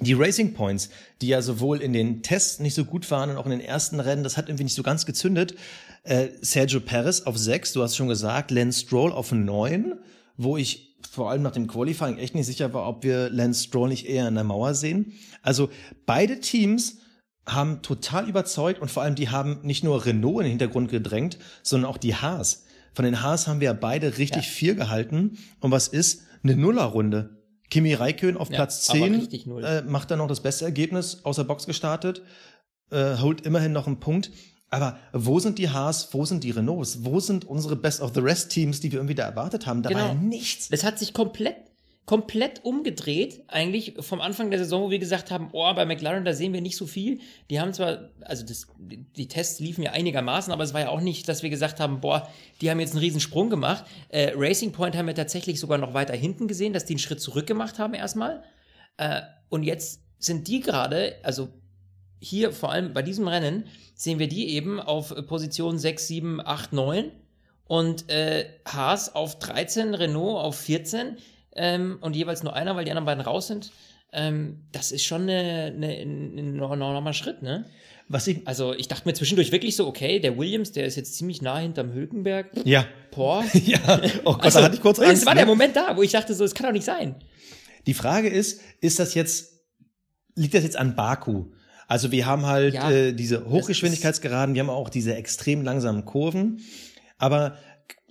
die 0.00 0.12
Racing 0.12 0.52
Points, 0.52 0.90
die 1.22 1.28
ja 1.28 1.40
sowohl 1.40 1.80
in 1.80 1.92
den 1.92 2.22
Tests 2.22 2.60
nicht 2.60 2.74
so 2.74 2.84
gut 2.84 3.10
waren 3.10 3.30
und 3.30 3.36
auch 3.36 3.46
in 3.46 3.52
den 3.52 3.60
ersten 3.60 3.98
Rennen, 4.00 4.22
das 4.22 4.36
hat 4.36 4.48
irgendwie 4.48 4.64
nicht 4.64 4.74
so 4.74 4.82
ganz 4.82 5.06
gezündet. 5.06 5.54
Äh, 6.02 6.28
Sergio 6.40 6.80
Perez 6.80 7.22
auf 7.22 7.38
sechs, 7.38 7.72
du 7.72 7.82
hast 7.82 7.96
schon 7.96 8.08
gesagt, 8.08 8.50
Lance 8.50 8.80
Stroll 8.80 9.12
auf 9.12 9.32
neun, 9.32 9.94
wo 10.36 10.56
ich 10.56 10.96
vor 11.10 11.30
allem 11.30 11.42
nach 11.42 11.52
dem 11.52 11.66
Qualifying 11.66 12.18
echt 12.18 12.34
nicht 12.34 12.46
sicher 12.46 12.74
war, 12.74 12.86
ob 12.86 13.04
wir 13.04 13.30
Lance 13.30 13.64
Stroll 13.64 13.88
nicht 13.88 14.06
eher 14.06 14.28
in 14.28 14.34
der 14.34 14.44
Mauer 14.44 14.74
sehen. 14.74 15.14
Also 15.42 15.70
beide 16.04 16.40
Teams 16.40 16.98
haben 17.46 17.80
total 17.80 18.28
überzeugt 18.28 18.80
und 18.82 18.90
vor 18.90 19.02
allem 19.02 19.14
die 19.14 19.30
haben 19.30 19.60
nicht 19.62 19.84
nur 19.84 20.04
Renault 20.04 20.40
in 20.40 20.44
den 20.44 20.50
Hintergrund 20.50 20.90
gedrängt, 20.90 21.38
sondern 21.62 21.90
auch 21.90 21.96
die 21.96 22.14
Haas. 22.14 22.64
Von 22.92 23.04
den 23.04 23.22
Haas 23.22 23.46
haben 23.46 23.60
wir 23.60 23.72
beide 23.72 24.18
richtig 24.18 24.44
ja. 24.44 24.50
viel 24.50 24.74
gehalten. 24.74 25.38
Und 25.60 25.70
was 25.70 25.88
ist? 25.88 26.22
Eine 26.42 26.56
Nullerrunde. 26.56 27.36
Kimi 27.70 27.94
Räikkönen 27.94 28.36
auf 28.36 28.50
ja, 28.50 28.56
Platz 28.56 28.84
10 28.84 29.28
äh, 29.62 29.82
macht 29.82 30.10
dann 30.10 30.18
noch 30.18 30.28
das 30.28 30.40
beste 30.40 30.64
Ergebnis, 30.64 31.20
außer 31.24 31.44
Box 31.44 31.66
gestartet, 31.66 32.22
äh, 32.90 33.18
holt 33.18 33.40
immerhin 33.42 33.72
noch 33.72 33.86
einen 33.86 34.00
Punkt. 34.00 34.30
Aber 34.68 34.98
wo 35.12 35.38
sind 35.38 35.58
die 35.58 35.70
Haas, 35.70 36.08
wo 36.12 36.24
sind 36.24 36.42
die 36.42 36.50
Renaults, 36.50 37.04
wo 37.04 37.20
sind 37.20 37.44
unsere 37.44 37.76
Best 37.76 38.00
of 38.00 38.12
the 38.14 38.20
Rest 38.20 38.50
Teams, 38.50 38.80
die 38.80 38.90
wir 38.90 38.98
irgendwie 38.98 39.14
da 39.14 39.24
erwartet 39.24 39.66
haben? 39.66 39.82
Da 39.82 39.90
genau. 39.90 40.00
war 40.00 40.08
ja 40.08 40.14
nichts. 40.14 40.68
Das 40.68 40.84
hat 40.84 40.98
sich 40.98 41.12
komplett 41.12 41.56
komplett 42.06 42.64
umgedreht, 42.64 43.42
eigentlich 43.48 43.94
vom 43.98 44.20
Anfang 44.20 44.50
der 44.50 44.60
Saison, 44.60 44.84
wo 44.84 44.90
wir 44.90 45.00
gesagt 45.00 45.32
haben, 45.32 45.48
oh, 45.52 45.74
bei 45.74 45.84
McLaren, 45.84 46.24
da 46.24 46.34
sehen 46.34 46.52
wir 46.52 46.60
nicht 46.60 46.76
so 46.76 46.86
viel. 46.86 47.18
Die 47.50 47.60
haben 47.60 47.72
zwar, 47.72 48.10
also 48.20 48.46
das, 48.46 48.68
die 48.78 49.26
Tests 49.26 49.58
liefen 49.58 49.82
ja 49.82 49.90
einigermaßen, 49.90 50.52
aber 50.52 50.62
es 50.62 50.72
war 50.72 50.82
ja 50.82 50.88
auch 50.90 51.00
nicht, 51.00 51.28
dass 51.28 51.42
wir 51.42 51.50
gesagt 51.50 51.80
haben, 51.80 52.00
boah, 52.00 52.30
die 52.60 52.70
haben 52.70 52.78
jetzt 52.78 52.92
einen 52.92 53.00
riesen 53.00 53.20
Sprung 53.20 53.50
gemacht. 53.50 53.84
Äh, 54.08 54.32
Racing 54.36 54.70
Point 54.70 54.96
haben 54.96 55.08
wir 55.08 55.16
tatsächlich 55.16 55.58
sogar 55.58 55.78
noch 55.78 55.94
weiter 55.94 56.14
hinten 56.14 56.46
gesehen, 56.46 56.72
dass 56.72 56.84
die 56.84 56.92
einen 56.92 57.00
Schritt 57.00 57.20
zurück 57.20 57.48
gemacht 57.48 57.80
haben 57.80 57.92
erstmal. 57.92 58.44
Äh, 58.98 59.22
und 59.48 59.64
jetzt 59.64 60.00
sind 60.20 60.46
die 60.46 60.60
gerade, 60.60 61.16
also 61.24 61.48
hier 62.20 62.52
vor 62.52 62.70
allem 62.70 62.92
bei 62.92 63.02
diesem 63.02 63.26
Rennen, 63.26 63.64
sehen 63.96 64.20
wir 64.20 64.28
die 64.28 64.50
eben 64.50 64.78
auf 64.78 65.12
Position 65.26 65.76
6, 65.76 66.06
7, 66.06 66.40
8, 66.40 66.72
9 66.72 67.10
und 67.66 68.08
äh, 68.10 68.48
Haas 68.64 69.12
auf 69.12 69.40
13, 69.40 69.94
Renault 69.94 70.38
auf 70.44 70.56
14 70.56 71.16
ähm, 71.56 71.98
und 72.00 72.16
jeweils 72.16 72.42
nur 72.42 72.54
einer, 72.54 72.76
weil 72.76 72.84
die 72.84 72.90
anderen 72.90 73.06
beiden 73.06 73.24
raus 73.24 73.46
sind. 73.46 73.72
Ähm, 74.12 74.62
das 74.72 74.92
ist 74.92 75.04
schon 75.04 75.28
ein 75.28 76.56
normaler 76.56 77.12
Schritt, 77.12 77.42
ne? 77.42 77.66
Was 78.08 78.28
ich, 78.28 78.46
also 78.46 78.72
ich 78.72 78.86
dachte 78.86 79.08
mir 79.08 79.14
zwischendurch 79.14 79.50
wirklich 79.50 79.74
so, 79.74 79.86
okay, 79.88 80.20
der 80.20 80.38
Williams, 80.38 80.70
der 80.70 80.86
ist 80.86 80.94
jetzt 80.94 81.16
ziemlich 81.16 81.42
nah 81.42 81.58
hinterm 81.58 81.92
Hülkenberg. 81.92 82.50
Ja. 82.64 82.86
Boah. 83.10 83.44
ja. 83.52 84.00
Oh 84.24 84.34
Gott, 84.34 84.44
also, 84.44 84.58
da 84.60 84.64
hatte 84.66 84.76
ich 84.76 84.80
kurz 84.80 85.00
Angst. 85.00 85.22
Das 85.22 85.26
war 85.26 85.34
ne? 85.34 85.40
der 85.40 85.46
Moment 85.46 85.74
da, 85.74 85.96
wo 85.96 86.02
ich 86.02 86.12
dachte 86.12 86.32
so, 86.34 86.44
es 86.44 86.54
kann 86.54 86.66
doch 86.66 86.72
nicht 86.72 86.84
sein. 86.84 87.16
Die 87.86 87.94
Frage 87.94 88.28
ist, 88.28 88.60
ist 88.80 89.00
das 89.00 89.14
jetzt, 89.14 89.64
liegt 90.36 90.54
das 90.54 90.62
jetzt 90.62 90.76
an 90.76 90.94
Baku? 90.94 91.46
Also 91.88 92.12
wir 92.12 92.26
haben 92.26 92.46
halt 92.46 92.74
ja, 92.74 92.90
äh, 92.90 93.12
diese 93.12 93.48
Hochgeschwindigkeitsgeraden, 93.48 94.54
wir 94.54 94.62
haben 94.62 94.70
auch 94.70 94.88
diese 94.88 95.14
extrem 95.14 95.62
langsamen 95.62 96.04
Kurven. 96.04 96.60
Aber 97.18 97.56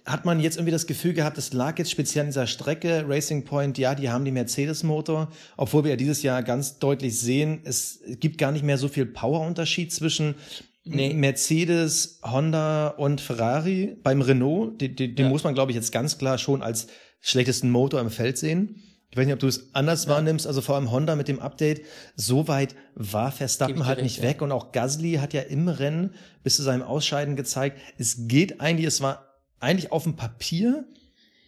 hat 0.05 0.23
man 0.23 0.39
jetzt 0.39 0.57
irgendwie 0.57 0.71
das 0.71 0.85
Gefühl 0.85 1.13
gehabt, 1.13 1.37
es 1.37 1.51
lag 1.51 1.77
jetzt 1.79 1.89
speziell 1.89 2.21
an 2.21 2.27
dieser 2.27 2.45
Strecke, 2.45 3.05
Racing 3.07 3.43
Point, 3.43 3.77
ja, 3.77 3.95
die 3.95 4.09
haben 4.09 4.23
die 4.23 4.31
Mercedes-Motor, 4.31 5.31
obwohl 5.57 5.83
wir 5.83 5.91
ja 5.91 5.97
dieses 5.97 6.21
Jahr 6.21 6.43
ganz 6.43 6.77
deutlich 6.77 7.19
sehen, 7.19 7.61
es 7.63 8.01
gibt 8.19 8.37
gar 8.37 8.51
nicht 8.51 8.63
mehr 8.63 8.77
so 8.77 8.87
viel 8.87 9.07
Powerunterschied 9.07 9.91
zwischen 9.91 10.35
nee. 10.83 11.13
Mercedes, 11.13 12.19
Honda 12.23 12.89
und 12.89 13.19
Ferrari. 13.19 13.97
Beim 14.03 14.21
Renault, 14.21 14.79
den, 14.79 14.95
den, 14.95 15.15
ja. 15.17 15.29
muss 15.29 15.43
man, 15.43 15.55
glaube 15.55 15.71
ich, 15.71 15.75
jetzt 15.75 15.91
ganz 15.91 16.17
klar 16.17 16.37
schon 16.37 16.61
als 16.61 16.87
schlechtesten 17.21 17.71
Motor 17.71 17.99
im 17.99 18.11
Feld 18.11 18.37
sehen. 18.37 18.83
Ich 19.09 19.17
weiß 19.17 19.25
nicht, 19.25 19.33
ob 19.33 19.39
du 19.39 19.47
es 19.47 19.73
anders 19.73 20.05
ja. 20.05 20.11
wahrnimmst, 20.11 20.45
also 20.45 20.61
vor 20.61 20.75
allem 20.75 20.91
Honda 20.91 21.15
mit 21.15 21.27
dem 21.27 21.39
Update. 21.39 21.81
So 22.15 22.47
weit 22.47 22.75
war 22.95 23.31
Verstappen 23.31 23.85
halt 23.85 24.03
nicht 24.03 24.21
weg. 24.21 24.37
Ja. 24.37 24.43
Und 24.43 24.51
auch 24.51 24.71
Gasly 24.71 25.13
hat 25.13 25.33
ja 25.33 25.41
im 25.41 25.67
Rennen 25.67 26.11
bis 26.43 26.57
zu 26.57 26.63
seinem 26.63 26.83
Ausscheiden 26.83 27.35
gezeigt, 27.35 27.79
es 27.97 28.27
geht 28.27 28.61
eigentlich, 28.61 28.85
es 28.85 29.01
war 29.01 29.34
eigentlich 29.59 29.91
auf 29.91 30.03
dem 30.03 30.15
Papier 30.15 30.85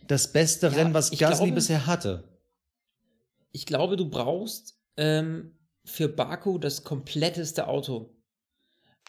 das 0.08 0.32
beste 0.32 0.67
ja, 0.67 0.74
Rennen, 0.74 0.93
was 0.93 1.12
Gasly 1.12 1.46
glaube, 1.46 1.52
bisher 1.52 1.86
hatte. 1.86 2.24
Ich 3.52 3.65
glaube, 3.65 3.98
du 3.98 4.10
brauchst 4.10 4.78
ähm, 4.96 5.58
für 5.84 6.08
Baku 6.08 6.58
das 6.58 6.84
kompletteste 6.84 7.67
Auto. 7.67 8.13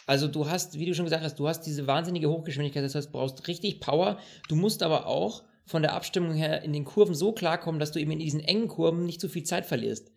Also 0.07 0.27
du 0.27 0.49
hast, 0.49 0.79
wie 0.79 0.87
du 0.87 0.95
schon 0.95 1.05
gesagt 1.05 1.25
hast, 1.25 1.39
du 1.39 1.49
hast 1.49 1.63
diese 1.63 1.87
wahnsinnige 1.87 2.31
Hochgeschwindigkeit, 2.31 2.85
das 2.85 2.95
heißt, 2.95 3.09
du 3.09 3.13
brauchst 3.13 3.47
richtig 3.47 3.81
Power. 3.81 4.19
Du 4.49 4.57
musst 4.57 4.83
aber 4.83 5.07
auch 5.07 5.45
von 5.67 5.83
der 5.83 5.93
Abstimmung 5.93 6.33
her 6.33 6.63
in 6.63 6.73
den 6.73 6.85
Kurven 6.85 7.15
so 7.15 7.33
klarkommen, 7.33 7.79
dass 7.79 7.93
du 7.93 8.01
eben 8.01 8.13
in 8.13 8.19
diesen 8.19 8.41
engen 8.41 8.69
Kurven 8.69 9.05
nicht 9.05 9.21
zu 9.21 9.29
viel 9.29 9.43
Zeit 9.43 9.67
verlierst. 9.67 10.11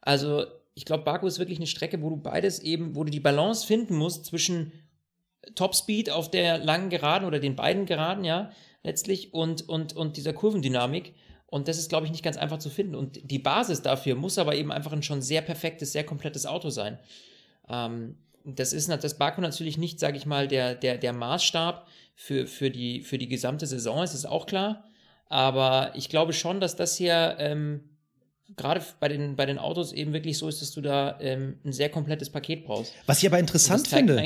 Also 0.00 0.44
ich 0.74 0.84
glaube, 0.84 1.04
Baku 1.04 1.26
ist 1.26 1.38
wirklich 1.38 1.58
eine 1.58 1.66
Strecke, 1.66 2.02
wo 2.02 2.10
du 2.10 2.16
beides 2.16 2.60
eben, 2.60 2.96
wo 2.96 3.04
du 3.04 3.10
die 3.10 3.20
Balance 3.20 3.66
finden 3.66 3.96
musst 3.96 4.24
zwischen 4.24 4.72
Topspeed 5.54 6.10
auf 6.10 6.30
der 6.30 6.58
langen 6.58 6.90
Geraden 6.90 7.26
oder 7.26 7.38
den 7.38 7.56
beiden 7.56 7.86
Geraden, 7.86 8.24
ja, 8.24 8.50
letztlich 8.82 9.32
und, 9.34 9.68
und, 9.68 9.94
und 9.94 10.16
dieser 10.16 10.32
Kurvendynamik. 10.32 11.14
Und 11.46 11.66
das 11.66 11.78
ist, 11.78 11.88
glaube 11.88 12.04
ich, 12.04 12.12
nicht 12.12 12.24
ganz 12.24 12.36
einfach 12.36 12.58
zu 12.58 12.68
finden. 12.68 12.94
Und 12.94 13.30
die 13.30 13.38
Basis 13.38 13.80
dafür 13.80 14.14
muss 14.14 14.38
aber 14.38 14.54
eben 14.54 14.70
einfach 14.70 14.92
ein 14.92 15.02
schon 15.02 15.22
sehr 15.22 15.40
perfektes, 15.40 15.92
sehr 15.92 16.04
komplettes 16.04 16.44
Auto 16.44 16.68
sein. 16.68 16.98
Ähm, 17.68 18.16
das 18.44 18.72
ist 18.72 18.88
das 18.88 19.18
Baku 19.18 19.40
natürlich 19.40 19.78
nicht, 19.78 19.98
sage 19.98 20.16
ich 20.16 20.26
mal, 20.26 20.48
der, 20.48 20.74
der, 20.74 20.98
der 20.98 21.12
Maßstab 21.12 21.86
für, 22.14 22.46
für, 22.46 22.70
die, 22.70 23.02
für 23.02 23.18
die 23.18 23.28
gesamte 23.28 23.66
Saison, 23.66 24.02
ist, 24.02 24.14
ist 24.14 24.26
auch 24.26 24.46
klar. 24.46 24.84
Aber 25.28 25.92
ich 25.94 26.08
glaube 26.08 26.32
schon, 26.32 26.60
dass 26.60 26.76
das 26.76 26.96
hier 26.96 27.36
ähm, 27.38 27.88
gerade 28.56 28.82
bei 29.00 29.08
den, 29.08 29.36
bei 29.36 29.46
den 29.46 29.58
Autos 29.58 29.92
eben 29.92 30.12
wirklich 30.12 30.38
so 30.38 30.48
ist, 30.48 30.62
dass 30.62 30.72
du 30.72 30.80
da 30.80 31.18
ähm, 31.20 31.58
ein 31.64 31.72
sehr 31.72 31.88
komplettes 31.88 32.30
Paket 32.30 32.64
brauchst. 32.64 32.92
Was 33.06 33.18
ich 33.18 33.26
aber 33.26 33.38
interessant 33.38 33.88
finde, 33.88 34.16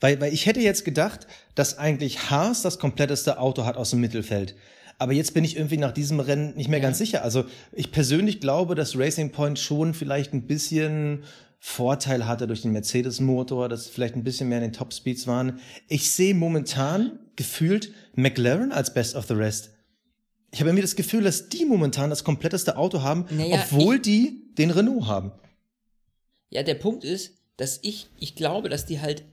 weil, 0.00 0.20
weil 0.20 0.32
ich 0.32 0.46
hätte 0.46 0.60
jetzt 0.60 0.84
gedacht, 0.84 1.26
dass 1.54 1.78
eigentlich 1.78 2.30
Haas 2.30 2.62
das 2.62 2.78
kompletteste 2.78 3.38
Auto 3.38 3.64
hat 3.64 3.76
aus 3.76 3.90
dem 3.90 4.00
Mittelfeld. 4.00 4.54
Aber 4.98 5.12
jetzt 5.12 5.34
bin 5.34 5.44
ich 5.44 5.56
irgendwie 5.56 5.76
nach 5.76 5.92
diesem 5.92 6.20
Rennen 6.20 6.54
nicht 6.56 6.68
mehr 6.68 6.78
ja. 6.78 6.84
ganz 6.84 6.98
sicher. 6.98 7.24
Also 7.24 7.44
ich 7.72 7.90
persönlich 7.90 8.40
glaube, 8.40 8.74
dass 8.74 8.96
Racing 8.96 9.32
Point 9.32 9.58
schon 9.58 9.92
vielleicht 9.92 10.32
ein 10.32 10.46
bisschen 10.46 11.24
Vorteil 11.58 12.26
hatte 12.26 12.46
durch 12.46 12.62
den 12.62 12.72
Mercedes-Motor, 12.72 13.68
dass 13.68 13.88
vielleicht 13.88 14.14
ein 14.14 14.22
bisschen 14.22 14.50
mehr 14.50 14.58
in 14.58 14.64
den 14.64 14.72
Top-Speeds 14.72 15.26
waren. 15.26 15.58
Ich 15.88 16.10
sehe 16.10 16.34
momentan 16.34 17.18
gefühlt 17.36 17.92
McLaren 18.14 18.70
als 18.70 18.92
Best 18.92 19.16
of 19.16 19.26
the 19.26 19.34
Rest. 19.34 19.73
Ich 20.54 20.60
habe 20.60 20.70
irgendwie 20.70 20.82
das 20.82 20.94
Gefühl, 20.94 21.24
dass 21.24 21.48
die 21.48 21.64
momentan 21.64 22.10
das 22.10 22.22
kompletteste 22.22 22.76
Auto 22.76 23.02
haben, 23.02 23.26
naja, 23.30 23.56
obwohl 23.56 23.98
die 23.98 24.44
den 24.56 24.70
Renault 24.70 25.06
haben. 25.06 25.32
Ja, 26.50 26.62
der 26.62 26.76
Punkt 26.76 27.02
ist, 27.02 27.32
dass 27.56 27.80
ich, 27.82 28.06
ich 28.20 28.36
glaube, 28.36 28.68
dass 28.68 28.86
die 28.86 29.00
halt 29.00 29.24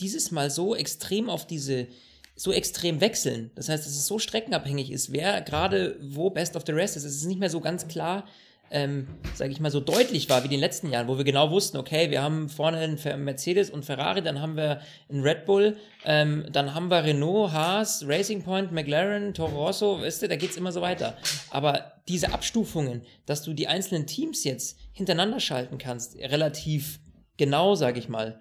dieses 0.00 0.32
Mal 0.32 0.50
so 0.50 0.74
extrem 0.74 1.30
auf 1.30 1.46
diese, 1.46 1.86
so 2.34 2.50
extrem 2.50 3.00
wechseln. 3.00 3.52
Das 3.54 3.68
heißt, 3.68 3.86
dass 3.86 3.92
es 3.92 4.06
so 4.06 4.18
streckenabhängig 4.18 4.90
ist, 4.90 5.12
wer 5.12 5.42
gerade 5.42 5.96
wo 6.02 6.28
Best 6.30 6.56
of 6.56 6.64
the 6.66 6.72
Rest 6.72 6.96
ist. 6.96 7.04
Es 7.04 7.14
ist 7.14 7.26
nicht 7.26 7.38
mehr 7.38 7.50
so 7.50 7.60
ganz 7.60 7.86
klar, 7.86 8.26
ähm, 8.72 9.06
sage 9.34 9.52
ich 9.52 9.60
mal, 9.60 9.70
so 9.70 9.80
deutlich 9.80 10.28
war 10.30 10.42
wie 10.42 10.46
in 10.46 10.52
den 10.52 10.60
letzten 10.60 10.90
Jahren, 10.90 11.06
wo 11.06 11.18
wir 11.18 11.24
genau 11.24 11.50
wussten, 11.50 11.76
okay, 11.76 12.10
wir 12.10 12.22
haben 12.22 12.48
vorne 12.48 12.78
einen 12.78 13.24
Mercedes 13.24 13.70
und 13.70 13.84
Ferrari, 13.84 14.22
dann 14.22 14.40
haben 14.40 14.56
wir 14.56 14.80
einen 15.08 15.22
Red 15.22 15.44
Bull, 15.44 15.76
ähm, 16.04 16.46
dann 16.50 16.74
haben 16.74 16.88
wir 16.90 17.04
Renault, 17.04 17.52
Haas, 17.52 18.04
Racing 18.06 18.42
Point, 18.42 18.72
McLaren, 18.72 19.34
Toro 19.34 19.66
Rosso, 19.66 20.00
weißt 20.00 20.22
du, 20.22 20.28
da 20.28 20.36
geht's 20.36 20.56
immer 20.56 20.72
so 20.72 20.80
weiter. 20.80 21.16
Aber 21.50 21.92
diese 22.08 22.32
Abstufungen, 22.32 23.02
dass 23.26 23.42
du 23.42 23.52
die 23.52 23.68
einzelnen 23.68 24.06
Teams 24.06 24.42
jetzt 24.44 24.78
hintereinander 24.92 25.38
schalten 25.38 25.78
kannst, 25.78 26.16
relativ 26.16 26.98
genau, 27.36 27.74
sage 27.74 27.98
ich 27.98 28.08
mal, 28.08 28.40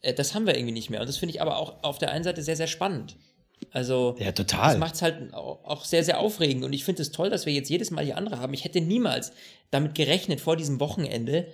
äh, 0.00 0.14
das 0.14 0.34
haben 0.34 0.46
wir 0.46 0.56
irgendwie 0.56 0.74
nicht 0.74 0.90
mehr. 0.90 1.00
Und 1.00 1.08
das 1.08 1.16
finde 1.16 1.34
ich 1.34 1.42
aber 1.42 1.56
auch 1.58 1.82
auf 1.82 1.98
der 1.98 2.12
einen 2.12 2.24
Seite 2.24 2.42
sehr, 2.42 2.56
sehr 2.56 2.68
spannend. 2.68 3.16
Also, 3.70 4.16
ja, 4.18 4.32
total. 4.32 4.70
das 4.70 4.78
macht 4.78 4.94
es 4.94 5.02
halt 5.02 5.32
auch 5.32 5.84
sehr, 5.84 6.04
sehr 6.04 6.18
aufregend. 6.18 6.64
Und 6.64 6.72
ich 6.72 6.84
finde 6.84 7.02
es 7.02 7.12
toll, 7.12 7.30
dass 7.30 7.46
wir 7.46 7.52
jetzt 7.52 7.70
jedes 7.70 7.90
Mal 7.90 8.04
hier 8.04 8.16
andere 8.16 8.38
haben. 8.38 8.54
Ich 8.54 8.64
hätte 8.64 8.80
niemals 8.80 9.32
damit 9.70 9.94
gerechnet 9.94 10.40
vor 10.40 10.56
diesem 10.56 10.80
Wochenende, 10.80 11.46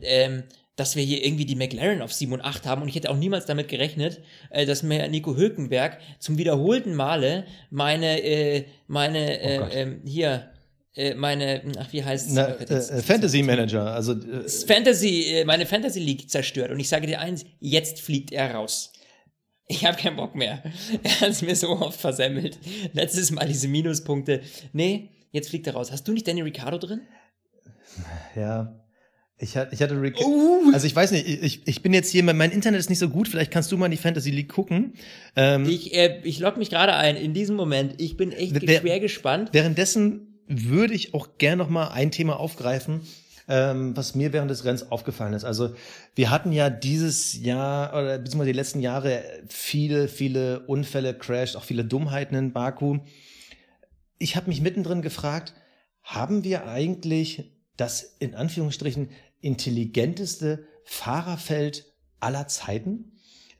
ähm, 0.00 0.44
dass 0.76 0.94
wir 0.94 1.02
hier 1.02 1.24
irgendwie 1.24 1.46
die 1.46 1.56
McLaren 1.56 2.02
auf 2.02 2.12
7 2.12 2.32
und 2.32 2.42
8 2.42 2.66
haben. 2.66 2.82
Und 2.82 2.88
ich 2.88 2.94
hätte 2.94 3.10
auch 3.10 3.16
niemals 3.16 3.46
damit 3.46 3.68
gerechnet, 3.68 4.20
äh, 4.50 4.66
dass 4.66 4.82
mir 4.82 5.08
Nico 5.08 5.36
Hülkenberg 5.36 5.98
zum 6.18 6.38
wiederholten 6.38 6.94
Male 6.94 7.44
meine, 7.70 8.22
äh, 8.22 8.64
meine, 8.86 9.40
äh, 9.40 9.60
Oh 9.60 9.68
ähm, 9.72 10.02
hier, 10.06 10.50
äh, 10.94 11.14
meine, 11.14 11.62
ach, 11.78 11.92
wie 11.92 12.04
heißt 12.04 12.30
Na, 12.32 12.48
äh, 12.48 13.02
Fantasy 13.02 13.42
Manager, 13.42 13.92
also 13.92 14.12
äh, 14.12 14.48
Fantasy, 14.48 15.24
äh, 15.32 15.44
meine 15.44 15.66
Fantasy 15.66 16.00
League 16.00 16.30
zerstört. 16.30 16.70
Und 16.70 16.80
ich 16.80 16.88
sage 16.88 17.06
dir 17.06 17.20
eins, 17.20 17.44
jetzt 17.60 18.00
fliegt 18.00 18.32
er 18.32 18.54
raus. 18.54 18.92
Ich 19.68 19.84
habe 19.84 19.96
keinen 19.96 20.16
Bock 20.16 20.34
mehr. 20.34 20.62
Er 21.02 21.20
hat 21.22 21.30
es 21.30 21.42
mir 21.42 21.56
so 21.56 21.70
oft 21.70 22.00
versemmelt. 22.00 22.58
Letztes 22.92 23.30
Mal 23.30 23.46
diese 23.48 23.66
Minuspunkte. 23.68 24.42
Nee, 24.72 25.10
jetzt 25.32 25.48
fliegt 25.50 25.66
er 25.66 25.74
raus. 25.74 25.90
Hast 25.92 26.06
du 26.06 26.12
nicht 26.12 26.26
Danny 26.28 26.42
Ricciardo 26.42 26.78
drin? 26.78 27.00
ja. 28.34 28.80
Ich, 29.38 29.54
hatte- 29.54 29.74
ich 29.74 29.82
hatte 29.82 30.00
Rick. 30.00 30.18
Uh. 30.24 30.70
Also 30.72 30.86
ich 30.86 30.96
weiß 30.96 31.10
nicht, 31.12 31.26
ich, 31.28 31.60
ich 31.68 31.82
bin 31.82 31.92
jetzt 31.92 32.10
hier, 32.10 32.22
mein 32.24 32.50
Internet 32.52 32.80
ist 32.80 32.88
nicht 32.88 32.98
so 32.98 33.10
gut, 33.10 33.28
vielleicht 33.28 33.50
kannst 33.50 33.70
du 33.70 33.76
mal 33.76 33.84
in 33.84 33.90
die 33.90 33.98
Fantasy 33.98 34.30
League 34.30 34.48
gucken. 34.48 34.94
Ähm, 35.36 35.68
Ich, 35.68 35.92
äh, 35.94 36.20
ich 36.24 36.38
logge 36.38 36.58
mich 36.58 36.70
gerade 36.70 36.94
ein 36.94 37.16
in 37.16 37.34
diesem 37.34 37.54
Moment. 37.54 38.00
Ich 38.00 38.16
bin 38.16 38.32
echt 38.32 38.54
Wer- 38.66 38.80
schwer 38.80 38.98
gespannt. 38.98 39.50
Währenddessen 39.52 40.40
würde 40.46 40.94
ich 40.94 41.12
auch 41.12 41.36
gern 41.36 41.58
noch 41.58 41.68
mal 41.68 41.88
ein 41.88 42.10
Thema 42.10 42.40
aufgreifen, 42.40 43.02
ähm, 43.48 43.96
was 43.96 44.14
mir 44.14 44.32
während 44.32 44.50
des 44.50 44.64
Rennens 44.64 44.90
aufgefallen 44.90 45.34
ist. 45.34 45.44
Also 45.44 45.74
wir 46.14 46.30
hatten 46.30 46.52
ja 46.52 46.70
dieses 46.70 47.40
Jahr 47.40 47.90
oder 47.90 48.18
beziehungsweise 48.18 48.52
die 48.52 48.58
letzten 48.58 48.80
Jahre 48.80 49.22
viele, 49.48 50.08
viele 50.08 50.60
Unfälle, 50.66 51.14
Crash, 51.14 51.56
auch 51.56 51.64
viele 51.64 51.84
Dummheiten 51.84 52.34
in 52.34 52.52
Baku. 52.52 52.98
Ich 54.18 54.36
habe 54.36 54.48
mich 54.48 54.60
mittendrin 54.60 55.02
gefragt, 55.02 55.54
haben 56.02 56.44
wir 56.44 56.66
eigentlich 56.66 57.52
das 57.76 58.16
in 58.18 58.34
Anführungsstrichen 58.34 59.10
intelligenteste 59.40 60.66
Fahrerfeld 60.84 61.84
aller 62.20 62.48
Zeiten? 62.48 63.12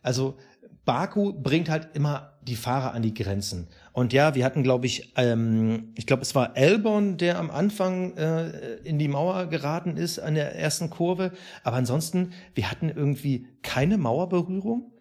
Also 0.03 0.38
Baku 0.87 1.33
bringt 1.35 1.68
halt 1.68 1.88
immer 1.94 2.33
die 2.42 2.57
Fahrer 2.57 2.94
an 2.94 3.03
die 3.03 3.12
Grenzen. 3.12 3.66
Und 3.92 4.12
ja, 4.12 4.35
wir 4.35 4.44
hatten, 4.44 4.62
glaube 4.62 4.87
ich, 4.87 5.12
ähm, 5.16 5.92
ich 5.96 6.07
glaube, 6.07 6.22
es 6.22 6.35
war 6.35 6.57
Elbon, 6.57 7.18
der 7.18 7.38
am 7.38 7.51
Anfang 7.51 8.16
äh, 8.16 8.77
in 8.85 8.99
die 8.99 9.09
Mauer 9.09 9.46
geraten 9.46 9.96
ist 9.96 10.18
an 10.18 10.35
der 10.35 10.55
ersten 10.57 10.88
Kurve. 10.88 11.33
Aber 11.64 11.77
ansonsten, 11.77 12.33
wir 12.55 12.70
hatten 12.70 12.88
irgendwie 12.88 13.46
keine 13.62 13.99
Mauerberührung. 13.99 14.92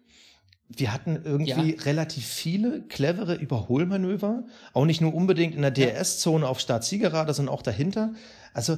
Wir 0.68 0.92
hatten 0.92 1.20
irgendwie 1.24 1.76
Ja. 1.76 1.82
relativ 1.84 2.26
viele 2.26 2.82
clevere 2.88 3.34
Überholmanöver, 3.36 4.44
auch 4.72 4.84
nicht 4.84 5.00
nur 5.00 5.14
unbedingt 5.14 5.54
in 5.54 5.62
der 5.62 5.70
DRS-Zone 5.70 6.46
auf 6.46 6.58
Start-Zielgerade, 6.58 7.32
sondern 7.32 7.54
auch 7.54 7.62
dahinter. 7.62 8.12
Also 8.52 8.76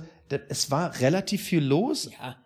es 0.50 0.70
war 0.70 1.00
relativ 1.00 1.42
viel 1.42 1.64
los, 1.64 2.10
Ja, 2.20 2.36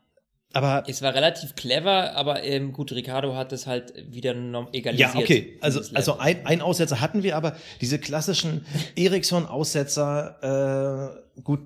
aber 0.54 0.84
es 0.86 1.02
war 1.02 1.14
relativ 1.14 1.54
clever, 1.54 2.14
aber 2.14 2.42
ähm, 2.42 2.72
gut, 2.72 2.92
Ricardo 2.92 3.34
hat 3.34 3.52
es 3.52 3.66
halt 3.66 3.92
wieder 4.10 4.34
egalisiert. 4.72 5.14
Ja, 5.14 5.20
okay. 5.20 5.58
Also, 5.60 5.80
also 5.94 6.18
ein, 6.18 6.44
ein 6.46 6.60
Aussetzer 6.60 7.00
hatten 7.00 7.22
wir, 7.22 7.36
aber 7.36 7.56
diese 7.80 7.98
klassischen 7.98 8.64
Ericsson-Aussetzer, 8.96 11.16
äh, 11.36 11.40
gut, 11.42 11.60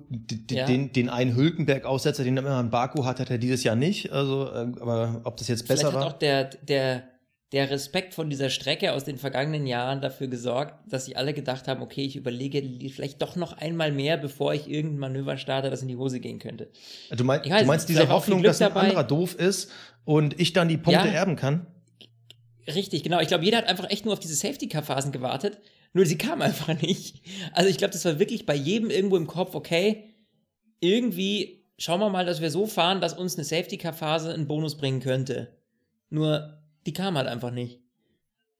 Ja. 0.49 0.65
den, 0.65 0.91
den 0.93 1.09
einen 1.09 1.35
Hülkenberg-Aussetzer, 1.35 2.23
den 2.23 2.37
er 2.37 2.43
immer 2.43 2.59
in 2.59 2.69
Baku 2.69 3.05
hat, 3.05 3.19
hat 3.19 3.29
er 3.29 3.37
dieses 3.37 3.63
Jahr 3.63 3.75
nicht. 3.75 4.11
Also, 4.11 4.47
äh, 4.47 4.67
aber 4.79 5.21
ob 5.23 5.37
das 5.37 5.47
jetzt 5.47 5.67
besser 5.67 5.89
Vielleicht 5.89 5.95
hat 5.97 6.01
war. 6.01 6.07
auch 6.15 6.19
der, 6.19 6.43
der, 6.45 7.03
der 7.53 7.69
Respekt 7.69 8.13
von 8.13 8.29
dieser 8.29 8.49
Strecke 8.49 8.91
aus 8.91 9.05
den 9.05 9.17
vergangenen 9.17 9.65
Jahren 9.67 10.01
dafür 10.01 10.27
gesorgt, 10.27 10.75
dass 10.91 11.05
sie 11.05 11.15
alle 11.15 11.33
gedacht 11.33 11.67
haben, 11.69 11.81
okay, 11.81 12.03
ich 12.03 12.17
überlege 12.17 12.61
vielleicht 12.89 13.21
doch 13.21 13.37
noch 13.37 13.53
einmal 13.53 13.91
mehr, 13.93 14.17
bevor 14.17 14.53
ich 14.53 14.69
irgendein 14.69 14.99
Manöver 14.99 15.37
starte, 15.37 15.69
das 15.69 15.81
in 15.81 15.87
die 15.87 15.95
Hose 15.95 16.19
gehen 16.19 16.39
könnte. 16.39 16.69
Du, 17.15 17.23
mein, 17.23 17.39
weiß 17.49 17.61
du 17.61 17.67
meinst 17.67 17.89
diese 17.89 18.09
Hoffnung, 18.09 18.43
dass 18.43 18.61
ein 18.61 18.67
dabei. 18.69 18.81
anderer 18.81 19.05
doof 19.05 19.35
ist 19.35 19.71
und 20.03 20.37
ich 20.39 20.51
dann 20.51 20.67
die 20.67 20.77
Punkte 20.77 21.07
Ja. 21.07 21.13
erben 21.13 21.37
kann? 21.37 21.67
Richtig, 22.67 23.03
genau. 23.03 23.21
Ich 23.21 23.29
glaube, 23.29 23.45
jeder 23.45 23.59
hat 23.59 23.67
einfach 23.67 23.89
echt 23.89 24.03
nur 24.03 24.13
auf 24.13 24.19
diese 24.19 24.35
Safety-Car-Phasen 24.35 25.13
gewartet, 25.13 25.57
nur 25.93 26.05
sie 26.05 26.17
kamen 26.17 26.41
einfach 26.41 26.79
nicht. 26.81 27.21
Also 27.53 27.69
ich 27.69 27.77
glaube, 27.77 27.93
das 27.93 28.03
war 28.03 28.19
wirklich 28.19 28.45
bei 28.45 28.55
jedem 28.55 28.89
irgendwo 28.89 29.15
im 29.15 29.25
Kopf, 29.25 29.55
okay, 29.55 30.15
irgendwie 30.81 31.65
schauen 31.77 32.01
wir 32.01 32.09
mal, 32.09 32.25
dass 32.25 32.41
wir 32.41 32.51
so 32.51 32.65
fahren, 32.65 32.99
dass 32.99 33.13
uns 33.13 33.35
eine 33.35 33.45
Safety-Car-Phase 33.45 34.33
einen 34.33 34.47
Bonus 34.47 34.75
bringen 34.75 34.99
könnte. 34.99 35.55
Nur, 36.09 36.61
die 36.87 36.93
kam 36.93 37.17
halt 37.17 37.27
einfach 37.27 37.51
nicht. 37.51 37.81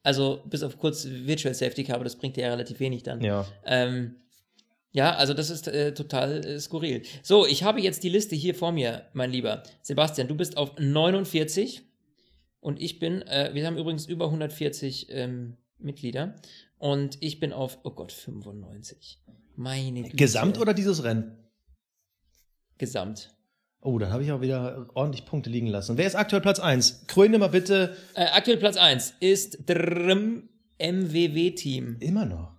Also, 0.03 0.43
bis 0.45 0.63
auf 0.63 0.77
kurz 0.77 1.05
Virtual 1.05 1.53
Safety 1.53 1.83
Car, 1.83 1.95
aber 1.95 2.03
das 2.03 2.17
bringt 2.17 2.37
dir 2.37 2.43
ja 2.45 2.49
relativ 2.51 2.79
wenig 2.79 3.03
dann. 3.03 3.21
Ja. 3.21 3.45
Ähm, 3.65 4.15
ja, 4.91 5.15
also 5.15 5.33
das 5.33 5.49
ist 5.49 5.67
äh, 5.67 5.93
total 5.93 6.45
äh, 6.45 6.59
skurril. 6.59 7.03
So, 7.23 7.45
ich 7.45 7.63
habe 7.63 7.81
jetzt 7.81 8.03
die 8.03 8.09
Liste 8.09 8.35
hier 8.35 8.55
vor 8.55 8.71
mir, 8.71 9.05
mein 9.13 9.31
Lieber. 9.31 9.63
Sebastian, 9.81 10.27
du 10.27 10.35
bist 10.35 10.57
auf 10.57 10.77
49 10.79 11.83
und 12.59 12.81
ich 12.81 12.99
bin, 12.99 13.21
äh, 13.23 13.51
wir 13.53 13.65
haben 13.67 13.77
übrigens 13.77 14.05
über 14.05 14.25
140 14.25 15.07
ähm, 15.09 15.57
Mitglieder 15.77 16.35
und 16.77 17.17
ich 17.21 17.39
bin 17.39 17.53
auf, 17.53 17.79
oh 17.83 17.91
Gott, 17.91 18.11
95. 18.11 19.19
Meine 19.55 20.03
Güte. 20.03 20.15
Gesamt 20.15 20.59
oder 20.59 20.73
dieses 20.73 21.03
Rennen? 21.03 21.37
Gesamt. 22.77 23.36
Oh, 23.81 23.97
dann 23.99 24.11
habe 24.11 24.23
ich 24.23 24.31
auch 24.31 24.41
wieder 24.41 24.87
ordentlich 24.95 25.25
Punkte 25.25 25.49
liegen 25.49 25.67
lassen. 25.67 25.97
Wer 25.97 26.07
ist 26.07 26.15
aktuell 26.15 26.41
Platz 26.41 26.59
1? 26.59 27.05
Kröne 27.07 27.37
mal 27.37 27.47
bitte 27.49 27.95
Äh, 28.15 28.25
aktuell 28.33 28.57
Platz 28.57 28.75
1 28.77 29.15
ist 29.19 29.69
Drm 29.69 30.49
MWW-Team. 30.79 31.97
immer 31.99 32.25
noch. 32.25 32.51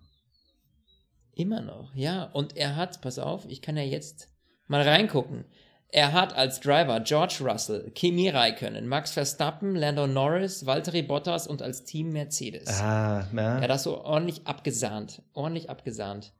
Immer 1.35 1.61
noch, 1.61 1.95
ja. 1.95 2.25
Und 2.25 2.57
er 2.57 2.75
hat, 2.77 3.01
pass 3.01 3.19
auf, 3.19 3.45
ich 3.49 3.63
kann 3.63 3.77
ja 3.77 3.83
jetzt 3.85 4.29
mal 4.67 4.83
reingucken. 4.83 5.45
Er 5.91 6.13
hat 6.13 6.37
als 6.37 6.61
Driver 6.61 7.01
George 7.01 7.39
Russell, 7.41 7.91
Kimi 7.93 8.29
Räikkönen, 8.29 8.87
Max 8.89 9.13
Verstappen, 9.13 9.75
Lando 9.75 10.07
Norris, 10.07 10.67
Valtteri 10.67 11.03
Bottas 11.03 11.47
und 11.47 11.63
als 11.63 11.85
Team 11.85 12.11
Mercedes. 12.13 12.69
Ah, 12.81 13.27
ja. 13.33 13.41
Er 13.57 13.61
hat 13.63 13.71
das 13.71 13.85
so 13.85 14.03
ordentlich 14.03 14.47
abgesahnt. 14.47 15.23
Ordentlich 15.33 15.71
abgesahnt. 15.71 16.33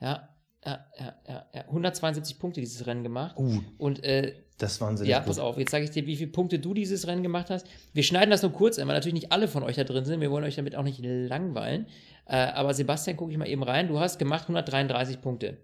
Ja, 0.00 0.28
ja, 0.64 0.86
ja, 0.98 1.14
ja, 1.28 1.46
ja. 1.54 1.60
172 1.66 2.38
Punkte 2.38 2.60
dieses 2.60 2.86
Rennen 2.86 3.02
gemacht. 3.02 3.36
Uh, 3.38 3.60
Und 3.78 4.02
äh, 4.04 4.34
das 4.58 4.78
sie 4.78 5.06
ja, 5.06 5.18
gut. 5.18 5.26
pass 5.26 5.38
auf, 5.38 5.58
jetzt 5.58 5.72
sage 5.72 5.84
ich 5.84 5.90
dir, 5.90 6.06
wie 6.06 6.16
viele 6.16 6.30
Punkte 6.30 6.58
du 6.58 6.74
dieses 6.74 7.06
Rennen 7.06 7.22
gemacht 7.22 7.50
hast. 7.50 7.66
Wir 7.92 8.02
schneiden 8.02 8.30
das 8.30 8.42
nur 8.42 8.52
kurz 8.52 8.78
ein, 8.78 8.86
weil 8.86 8.94
natürlich 8.94 9.14
nicht 9.14 9.32
alle 9.32 9.48
von 9.48 9.62
euch 9.62 9.76
da 9.76 9.84
drin 9.84 10.04
sind. 10.04 10.20
Wir 10.20 10.30
wollen 10.30 10.44
euch 10.44 10.54
damit 10.54 10.76
auch 10.76 10.84
nicht 10.84 11.00
langweilen. 11.02 11.86
Äh, 12.26 12.36
aber 12.36 12.72
Sebastian, 12.72 13.16
gucke 13.16 13.32
ich 13.32 13.38
mal 13.38 13.48
eben 13.48 13.62
rein. 13.62 13.88
Du 13.88 13.98
hast 13.98 14.18
gemacht 14.18 14.44
133 14.44 15.20
Punkte. 15.20 15.58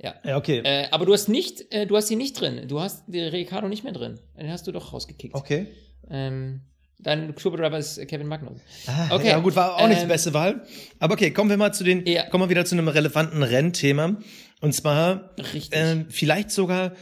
Ja. 0.00 0.14
Ja, 0.24 0.36
okay. 0.36 0.60
Äh, 0.62 0.88
aber 0.90 1.06
du 1.06 1.12
hast 1.12 1.28
nicht, 1.28 1.72
äh, 1.72 1.86
du 1.86 1.96
hast 1.96 2.08
sie 2.08 2.16
nicht 2.16 2.38
drin. 2.38 2.68
Du 2.68 2.80
hast 2.80 3.08
Ricardo 3.08 3.68
nicht 3.68 3.82
mehr 3.82 3.92
drin. 3.92 4.20
Den 4.38 4.50
hast 4.50 4.66
du 4.66 4.72
doch 4.72 4.92
rausgekickt. 4.92 5.34
Okay. 5.34 5.68
Ähm, 6.10 6.60
dein 6.98 7.34
Club-Driver 7.34 7.78
ist 7.78 8.06
Kevin 8.08 8.26
Magnus. 8.26 8.60
Ah, 8.86 9.08
Okay, 9.10 9.28
Ja, 9.28 9.38
gut, 9.38 9.54
war 9.56 9.76
auch 9.76 9.86
nicht 9.88 9.98
die 10.00 10.02
ähm, 10.04 10.08
beste 10.08 10.34
Wahl. 10.34 10.64
Aber 10.98 11.14
okay, 11.14 11.30
kommen 11.32 11.50
wir 11.50 11.56
mal 11.56 11.72
zu 11.72 11.84
den, 11.84 12.04
Ja. 12.06 12.28
kommen 12.28 12.44
wir 12.44 12.50
wieder 12.50 12.64
zu 12.64 12.74
einem 12.74 12.88
relevanten 12.88 13.42
Rennthema. 13.42 14.16
Und 14.60 14.74
zwar 14.74 15.30
ähm, 15.70 16.06
vielleicht 16.10 16.50
sogar 16.50 16.92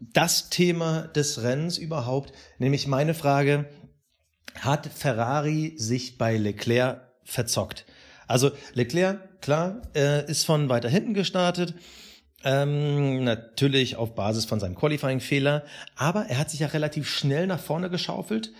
das 0.00 0.50
Thema 0.50 1.02
des 1.14 1.42
Rennens 1.42 1.78
überhaupt, 1.78 2.32
nämlich 2.58 2.86
meine 2.86 3.14
Frage, 3.14 3.66
hat 4.60 4.86
Ferrari 4.86 5.74
sich 5.76 6.18
bei 6.18 6.36
Leclerc 6.36 7.00
verzockt? 7.24 7.84
Also 8.26 8.50
Leclerc, 8.74 9.40
klar, 9.40 9.82
äh, 9.94 10.28
ist 10.30 10.44
von 10.44 10.68
weiter 10.68 10.88
hinten 10.88 11.14
gestartet, 11.14 11.74
ähm, 12.44 13.24
natürlich 13.24 13.96
auf 13.96 14.14
Basis 14.14 14.44
von 14.44 14.60
seinem 14.60 14.74
Qualifying-Fehler, 14.74 15.64
aber 15.96 16.26
er 16.26 16.38
hat 16.38 16.50
sich 16.50 16.60
ja 16.60 16.66
relativ 16.68 17.08
schnell 17.08 17.46
nach 17.46 17.60
vorne 17.60 17.88
geschaufelt, 17.90 18.52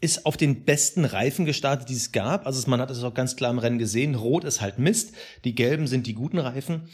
ist 0.00 0.26
auf 0.26 0.36
den 0.36 0.64
besten 0.64 1.04
Reifen 1.04 1.46
gestartet, 1.46 1.88
die 1.88 1.94
es 1.94 2.12
gab. 2.12 2.46
Also 2.46 2.68
man 2.70 2.80
hat 2.80 2.90
es 2.90 3.02
auch 3.02 3.14
ganz 3.14 3.36
klar 3.36 3.50
im 3.50 3.58
Rennen 3.58 3.78
gesehen. 3.78 4.14
Rot 4.14 4.44
ist 4.44 4.60
halt 4.60 4.78
Mist, 4.78 5.14
die 5.44 5.54
gelben 5.54 5.86
sind 5.86 6.06
die 6.06 6.14
guten 6.14 6.38
Reifen. 6.38 6.88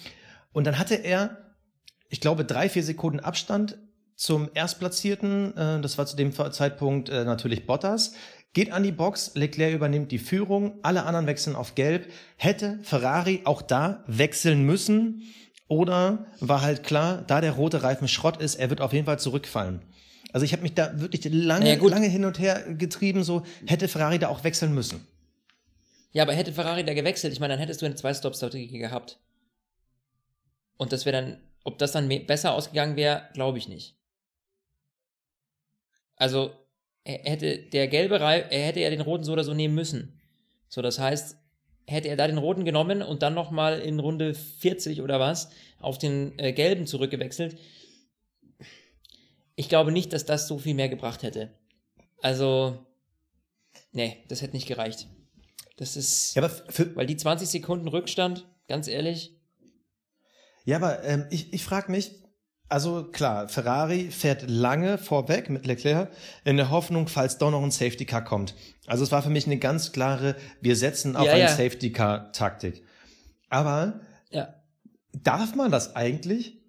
Und 0.52 0.66
dann 0.66 0.78
hatte 0.78 0.94
er, 0.94 1.54
ich 2.08 2.20
glaube, 2.20 2.44
drei, 2.44 2.68
vier 2.68 2.84
Sekunden 2.84 3.20
Abstand 3.20 3.78
zum 4.16 4.50
Erstplatzierten. 4.54 5.56
Äh, 5.56 5.80
Das 5.80 5.98
war 5.98 6.06
zu 6.06 6.16
dem 6.16 6.32
Zeitpunkt 6.32 7.08
äh, 7.08 7.24
natürlich 7.24 7.66
Bottas. 7.66 8.12
Geht 8.54 8.70
an 8.70 8.82
die 8.82 8.92
Box, 8.92 9.32
Leclerc 9.34 9.72
übernimmt 9.74 10.12
die 10.12 10.18
Führung, 10.18 10.78
alle 10.82 11.04
anderen 11.04 11.26
wechseln 11.26 11.56
auf 11.56 11.74
Gelb. 11.74 12.08
Hätte 12.36 12.78
Ferrari 12.82 13.40
auch 13.44 13.62
da 13.62 14.04
wechseln 14.06 14.62
müssen 14.64 15.22
Oder 15.68 16.26
war 16.40 16.60
halt 16.60 16.82
klar, 16.82 17.24
da 17.26 17.40
der 17.40 17.52
rote 17.52 17.82
Reifen 17.82 18.06
Schrott 18.06 18.36
ist, 18.42 18.56
er 18.56 18.68
wird 18.68 18.82
auf 18.82 18.92
jeden 18.92 19.06
Fall 19.06 19.18
zurückfallen. 19.18 19.80
Also 20.32 20.44
ich 20.44 20.52
habe 20.52 20.62
mich 20.62 20.74
da 20.74 20.98
wirklich 21.00 21.22
lange, 21.30 21.76
Ja, 21.76 21.88
lange 21.88 22.08
hin 22.08 22.24
und 22.24 22.38
her 22.38 22.74
getrieben, 22.74 23.22
so 23.22 23.42
hätte 23.66 23.86
Ferrari 23.88 24.18
da 24.18 24.28
auch 24.28 24.44
wechseln 24.44 24.74
müssen. 24.74 25.06
Ja, 26.12 26.22
aber 26.22 26.32
hätte 26.34 26.52
Ferrari 26.52 26.84
da 26.84 26.94
gewechselt, 26.94 27.32
ich 27.32 27.40
meine, 27.40 27.54
dann 27.54 27.60
hättest 27.60 27.82
du 27.82 27.86
eine 27.86 27.94
Zwei-Stop-Strategie 27.94 28.78
gehabt. 28.78 29.18
Und 30.76 30.92
das 30.92 31.06
wäre 31.06 31.22
dann, 31.22 31.40
ob 31.64 31.78
das 31.78 31.92
dann 31.92 32.08
besser 32.26 32.54
ausgegangen 32.54 32.96
wäre, 32.96 33.28
glaube 33.34 33.58
ich 33.58 33.68
nicht. 33.68 33.96
Also, 36.16 36.52
er 37.04 37.18
hätte 37.30 37.58
der 37.58 37.88
gelbe 37.88 38.20
Reifen, 38.20 38.50
er 38.50 38.66
hätte 38.66 38.80
ja 38.80 38.90
den 38.90 39.00
roten 39.00 39.24
so 39.24 39.32
oder 39.32 39.44
so 39.44 39.54
nehmen 39.54 39.74
müssen. 39.74 40.20
So, 40.68 40.82
das 40.82 40.98
heißt, 40.98 41.36
hätte 41.86 42.08
er 42.08 42.16
da 42.16 42.26
den 42.26 42.38
roten 42.38 42.64
genommen 42.64 43.02
und 43.02 43.22
dann 43.22 43.34
nochmal 43.34 43.80
in 43.80 43.98
Runde 43.98 44.34
40 44.34 45.02
oder 45.02 45.18
was 45.18 45.50
auf 45.80 45.98
den 45.98 46.38
äh, 46.38 46.52
gelben 46.52 46.86
zurückgewechselt, 46.86 47.58
ich 49.56 49.68
glaube 49.68 49.92
nicht, 49.92 50.12
dass 50.12 50.24
das 50.24 50.48
so 50.48 50.58
viel 50.58 50.74
mehr 50.74 50.88
gebracht 50.88 51.22
hätte. 51.22 51.50
Also, 52.20 52.86
nee, 53.92 54.24
das 54.28 54.42
hätte 54.42 54.54
nicht 54.54 54.68
gereicht. 54.68 55.08
Das 55.76 55.96
ist, 55.96 56.34
Ja, 56.34 56.48
weil 56.94 57.06
die 57.06 57.16
20 57.16 57.48
Sekunden 57.48 57.88
Rückstand, 57.88 58.46
ganz 58.68 58.88
ehrlich, 58.88 59.34
Ja, 60.64 60.76
aber 60.76 61.02
ähm, 61.02 61.26
ich, 61.30 61.52
ich 61.52 61.64
frage 61.64 61.90
mich, 61.90 62.12
also 62.68 63.04
klar, 63.10 63.48
Ferrari 63.48 64.10
fährt 64.10 64.48
lange 64.48 64.96
vorweg 64.96 65.50
mit 65.50 65.66
Leclerc 65.66 66.10
in 66.44 66.56
der 66.56 66.70
Hoffnung, 66.70 67.06
falls 67.08 67.36
doch 67.36 67.50
noch 67.50 67.62
ein 67.62 67.70
Safety 67.70 68.06
Car 68.06 68.24
kommt. 68.24 68.54
Also 68.86 69.04
es 69.04 69.12
war 69.12 69.22
für 69.22 69.28
mich 69.28 69.44
eine 69.46 69.58
ganz 69.58 69.92
klare, 69.92 70.36
wir 70.60 70.76
setzen 70.76 71.16
auf 71.16 71.26
Ja, 71.26 71.32
eine 71.32 71.42
ja. 71.42 71.48
Safety 71.48 71.92
Car 71.92 72.32
Taktik. 72.32 72.82
Aber 73.50 74.00
ja. 74.30 74.54
darf 75.12 75.54
man 75.54 75.70
das 75.70 75.96
eigentlich? 75.96 76.61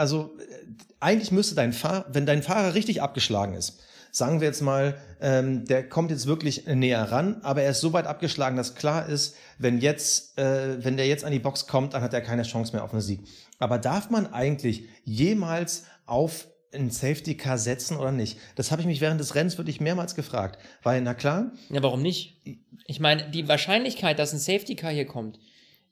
Also 0.00 0.36
äh, 0.38 0.66
eigentlich 0.98 1.30
müsste 1.30 1.54
dein 1.54 1.72
Fahrer, 1.72 2.06
wenn 2.10 2.26
dein 2.26 2.42
Fahrer 2.42 2.74
richtig 2.74 3.02
abgeschlagen 3.02 3.54
ist, 3.54 3.80
sagen 4.12 4.40
wir 4.40 4.48
jetzt 4.48 4.62
mal, 4.62 4.96
ähm, 5.20 5.64
der 5.66 5.88
kommt 5.88 6.10
jetzt 6.10 6.26
wirklich 6.26 6.66
näher 6.66 7.12
ran, 7.12 7.40
aber 7.42 7.62
er 7.62 7.70
ist 7.70 7.80
so 7.80 7.92
weit 7.92 8.06
abgeschlagen, 8.06 8.56
dass 8.56 8.74
klar 8.74 9.06
ist, 9.08 9.36
wenn 9.58 9.78
jetzt, 9.78 10.38
äh, 10.38 10.82
wenn 10.84 10.96
der 10.96 11.06
jetzt 11.06 11.24
an 11.24 11.32
die 11.32 11.38
Box 11.38 11.66
kommt, 11.66 11.94
dann 11.94 12.02
hat 12.02 12.12
er 12.14 12.20
keine 12.20 12.42
Chance 12.42 12.72
mehr 12.72 12.82
auf 12.82 12.92
einen 12.92 13.02
Sieg. 13.02 13.20
Aber 13.58 13.78
darf 13.78 14.10
man 14.10 14.32
eigentlich 14.32 14.88
jemals 15.04 15.84
auf 16.06 16.48
ein 16.72 16.90
Safety 16.90 17.36
Car 17.36 17.58
setzen 17.58 17.96
oder 17.96 18.12
nicht? 18.12 18.38
Das 18.56 18.70
habe 18.70 18.80
ich 18.80 18.86
mich 18.86 19.00
während 19.00 19.20
des 19.20 19.34
Rennens 19.34 19.58
wirklich 19.58 19.80
mehrmals 19.80 20.14
gefragt. 20.14 20.58
Weil, 20.82 21.02
na 21.02 21.14
klar, 21.14 21.52
Ja, 21.68 21.82
warum 21.82 22.02
nicht? 22.02 22.40
Ich 22.86 23.00
meine, 23.00 23.30
die 23.30 23.48
Wahrscheinlichkeit, 23.48 24.18
dass 24.18 24.32
ein 24.32 24.38
Safety 24.38 24.76
Car 24.76 24.92
hier 24.92 25.06
kommt, 25.06 25.38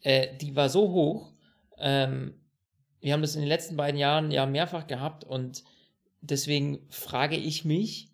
äh, 0.01 0.29
die 0.41 0.57
war 0.57 0.69
so 0.69 0.93
hoch. 0.93 1.33
Ähm, 1.79 2.35
wir 3.01 3.13
haben 3.13 3.23
das 3.23 3.35
in 3.35 3.41
den 3.41 3.49
letzten 3.49 3.77
beiden 3.77 3.99
Jahren 3.99 4.31
ja 4.31 4.47
mehrfach 4.47 4.87
gehabt 4.87 5.25
und 5.25 5.65
deswegen 6.21 6.81
frage 6.91 7.37
ich 7.37 7.65
mich, 7.65 8.09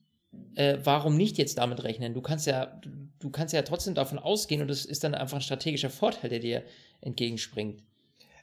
äh, 0.57 0.79
warum 0.83 1.17
nicht 1.17 1.39
jetzt 1.39 1.59
damit 1.59 1.83
rechnen? 1.85 2.13
Du 2.15 2.21
kannst 2.21 2.47
ja, 2.47 2.67
du, 2.67 2.91
du 3.21 3.31
kannst 3.31 3.55
ja 3.55 3.63
trotzdem 3.63 3.95
davon 3.95 4.19
ausgehen 4.19 4.61
und 4.63 4.69
das 4.69 4.85
ist 4.85 5.05
dann 5.05 5.15
einfach 5.15 5.39
ein 5.39 5.43
strategischer 5.43 5.91
Vorteil, 5.91 6.29
der 6.31 6.41
dir 6.41 6.63
entgegenspringt. 7.01 7.83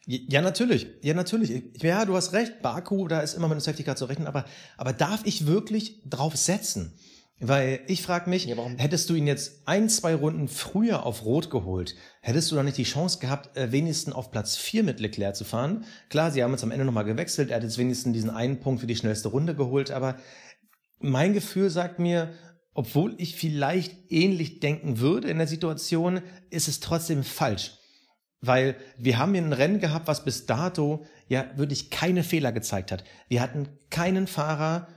Ja, 0.07 0.41
natürlich. 0.41 0.87
Ja, 1.03 1.13
natürlich. 1.13 1.51
Ich- 1.51 1.83
Ja, 1.83 2.05
du 2.05 2.15
hast 2.15 2.33
recht. 2.33 2.61
Baku, 2.61 3.07
da 3.07 3.21
ist 3.21 3.35
immer 3.35 3.47
mit 3.47 3.53
einem 3.53 3.61
Safety 3.61 3.83
Car 3.83 3.95
zu 3.95 4.05
rechnen. 4.05 4.27
Aber, 4.27 4.45
aber 4.77 4.93
darf 4.93 5.21
ich 5.25 5.45
wirklich 5.45 6.01
drauf 6.09 6.35
setzen? 6.35 6.93
Weil 7.43 7.79
ich 7.87 8.03
frage 8.03 8.29
mich, 8.29 8.45
Ja, 8.45 8.55
warum? 8.55 8.77
hättest 8.77 9.09
du 9.09 9.15
ihn 9.15 9.25
jetzt 9.25 9.67
ein, 9.67 9.89
zwei 9.89 10.13
Runden 10.13 10.47
früher 10.47 11.07
auf 11.07 11.25
Rot 11.25 11.49
geholt, 11.49 11.95
hättest 12.21 12.51
du 12.51 12.55
dann 12.55 12.65
nicht 12.65 12.77
die 12.77 12.83
Chance 12.83 13.17
gehabt, 13.17 13.57
äh, 13.57 13.71
wenigstens 13.71 14.13
auf 14.13 14.29
Platz 14.29 14.57
4 14.57 14.83
mit 14.83 14.99
Leclerc 14.99 15.35
zu 15.35 15.43
fahren? 15.43 15.83
Klar, 16.09 16.29
sie 16.29 16.43
haben 16.43 16.51
jetzt 16.51 16.63
am 16.63 16.69
Ende 16.69 16.85
nochmal 16.85 17.03
gewechselt. 17.03 17.49
Er 17.49 17.55
hat 17.55 17.63
jetzt 17.63 17.79
wenigstens 17.79 18.13
diesen 18.13 18.29
einen 18.29 18.59
Punkt 18.59 18.81
für 18.81 18.87
die 18.87 18.95
schnellste 18.95 19.29
Runde 19.29 19.55
geholt. 19.55 19.89
Aber 19.89 20.17
mein 20.99 21.33
Gefühl 21.33 21.71
sagt 21.71 21.97
mir, 21.97 22.31
obwohl 22.75 23.15
ich 23.17 23.35
vielleicht 23.35 24.11
ähnlich 24.11 24.59
denken 24.59 24.99
würde 24.99 25.27
in 25.27 25.39
der 25.39 25.47
Situation, 25.47 26.21
ist 26.51 26.67
es 26.67 26.79
trotzdem 26.79 27.23
falsch. 27.23 27.73
Weil 28.39 28.75
wir 28.99 29.17
haben 29.17 29.33
hier 29.33 29.43
ein 29.43 29.53
Rennen 29.53 29.79
gehabt, 29.79 30.07
was 30.07 30.23
bis 30.23 30.45
dato 30.45 31.05
ja 31.27 31.45
wirklich 31.55 31.89
keine 31.89 32.23
Fehler 32.23 32.51
gezeigt 32.51 32.91
hat. 32.91 33.03
Wir 33.29 33.41
hatten 33.41 33.67
keinen 33.89 34.27
Fahrer 34.27 34.87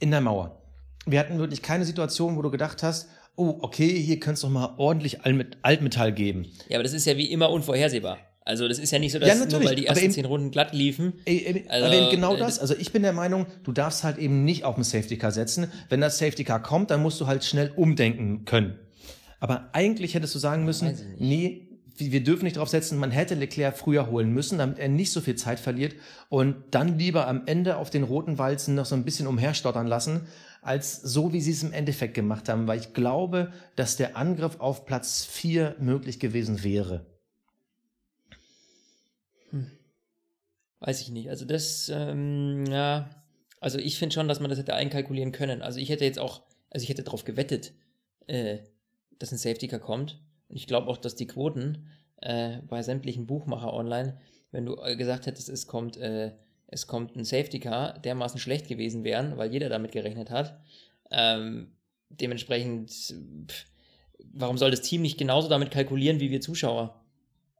in 0.00 0.10
der 0.10 0.20
Mauer. 0.20 0.63
Wir 1.06 1.18
hatten 1.20 1.38
wirklich 1.38 1.62
keine 1.62 1.84
Situation, 1.84 2.36
wo 2.36 2.42
du 2.42 2.50
gedacht 2.50 2.82
hast, 2.82 3.08
oh, 3.36 3.58
okay, 3.60 3.88
hier 4.00 4.20
könnte 4.20 4.34
es 4.34 4.40
doch 4.40 4.48
mal 4.50 4.74
ordentlich 4.78 5.22
Altmet- 5.22 5.56
Altmetall 5.62 6.12
geben. 6.12 6.46
Ja, 6.68 6.76
aber 6.76 6.82
das 6.84 6.92
ist 6.92 7.04
ja 7.04 7.16
wie 7.16 7.30
immer 7.30 7.50
unvorhersehbar. 7.50 8.18
Also 8.46 8.68
das 8.68 8.78
ist 8.78 8.90
ja 8.90 8.98
nicht 8.98 9.12
so, 9.12 9.18
dass 9.18 9.28
Ja, 9.28 9.34
nur 9.46 9.64
weil 9.64 9.74
die 9.74 9.86
ersten 9.86 10.04
eben- 10.04 10.12
zehn 10.12 10.24
Runden 10.26 10.50
glatt 10.50 10.74
liefen. 10.74 11.14
Ey, 11.24 11.64
Also, 11.68 11.86
aber 11.86 11.94
eben 11.96 12.10
genau 12.10 12.34
äh, 12.34 12.38
das. 12.38 12.58
Also 12.58 12.74
ich 12.78 12.92
bin 12.92 13.02
der 13.02 13.14
Meinung, 13.14 13.46
du 13.64 13.72
darfst 13.72 14.04
halt 14.04 14.18
eben 14.18 14.44
nicht 14.44 14.64
auf 14.64 14.76
ein 14.76 14.84
Safety 14.84 15.16
Car 15.16 15.32
setzen. 15.32 15.68
Wenn 15.88 16.00
das 16.02 16.18
Safety 16.18 16.44
Car 16.44 16.62
kommt, 16.62 16.90
dann 16.90 17.00
musst 17.02 17.20
du 17.20 17.26
halt 17.26 17.42
schnell 17.44 17.72
umdenken 17.74 18.44
können. 18.44 18.78
Aber 19.40 19.70
eigentlich 19.72 20.14
hättest 20.14 20.34
du 20.34 20.38
sagen 20.38 20.64
müssen, 20.64 20.94
nee, 21.18 21.63
wir 21.96 22.24
dürfen 22.24 22.44
nicht 22.44 22.56
drauf 22.56 22.68
setzen, 22.68 22.98
man 22.98 23.10
hätte 23.10 23.34
Leclerc 23.34 23.76
früher 23.76 24.10
holen 24.10 24.32
müssen, 24.32 24.58
damit 24.58 24.78
er 24.78 24.88
nicht 24.88 25.12
so 25.12 25.20
viel 25.20 25.36
Zeit 25.36 25.60
verliert 25.60 25.94
und 26.28 26.56
dann 26.70 26.98
lieber 26.98 27.28
am 27.28 27.42
Ende 27.46 27.76
auf 27.76 27.90
den 27.90 28.02
roten 28.02 28.38
Walzen 28.38 28.74
noch 28.74 28.86
so 28.86 28.94
ein 28.94 29.04
bisschen 29.04 29.26
umherstottern 29.26 29.86
lassen, 29.86 30.26
als 30.62 30.96
so, 31.02 31.32
wie 31.32 31.40
sie 31.40 31.52
es 31.52 31.62
im 31.62 31.72
Endeffekt 31.72 32.14
gemacht 32.14 32.48
haben, 32.48 32.66
weil 32.66 32.80
ich 32.80 32.94
glaube, 32.94 33.52
dass 33.76 33.96
der 33.96 34.16
Angriff 34.16 34.60
auf 34.60 34.86
Platz 34.86 35.24
4 35.24 35.76
möglich 35.78 36.18
gewesen 36.18 36.64
wäre. 36.64 37.04
Weiß 40.80 41.00
ich 41.00 41.10
nicht. 41.10 41.30
Also 41.30 41.46
das, 41.46 41.90
ähm, 41.94 42.66
ja, 42.66 43.08
also 43.58 43.78
ich 43.78 43.98
finde 43.98 44.14
schon, 44.14 44.28
dass 44.28 44.40
man 44.40 44.50
das 44.50 44.58
hätte 44.58 44.74
einkalkulieren 44.74 45.32
können. 45.32 45.62
Also 45.62 45.80
ich 45.80 45.88
hätte 45.88 46.04
jetzt 46.04 46.18
auch, 46.18 46.42
also 46.68 46.84
ich 46.84 46.90
hätte 46.90 47.02
darauf 47.02 47.24
gewettet, 47.24 47.72
äh, 48.26 48.58
dass 49.18 49.32
ein 49.32 49.38
Safety 49.38 49.68
Car 49.68 49.78
kommt. 49.78 50.20
Ich 50.48 50.66
glaube 50.66 50.88
auch, 50.88 50.96
dass 50.96 51.16
die 51.16 51.26
Quoten 51.26 51.88
äh, 52.20 52.58
bei 52.68 52.82
sämtlichen 52.82 53.26
Buchmacher 53.26 53.72
online, 53.72 54.18
wenn 54.50 54.66
du 54.66 54.76
äh, 54.82 54.96
gesagt 54.96 55.26
hättest, 55.26 55.48
es 55.48 55.66
kommt, 55.66 55.96
äh, 55.96 56.32
es 56.66 56.86
kommt 56.86 57.16
ein 57.16 57.24
Safety 57.24 57.60
Car, 57.60 57.98
dermaßen 57.98 58.40
schlecht 58.40 58.68
gewesen 58.68 59.04
wären, 59.04 59.36
weil 59.36 59.52
jeder 59.52 59.68
damit 59.68 59.92
gerechnet 59.92 60.30
hat. 60.30 60.58
Ähm, 61.10 61.72
dementsprechend, 62.08 62.90
pff, 62.90 63.66
warum 64.32 64.58
soll 64.58 64.70
das 64.70 64.82
Team 64.82 65.02
nicht 65.02 65.18
genauso 65.18 65.48
damit 65.48 65.70
kalkulieren 65.70 66.20
wie 66.20 66.30
wir 66.30 66.40
Zuschauer? 66.40 67.00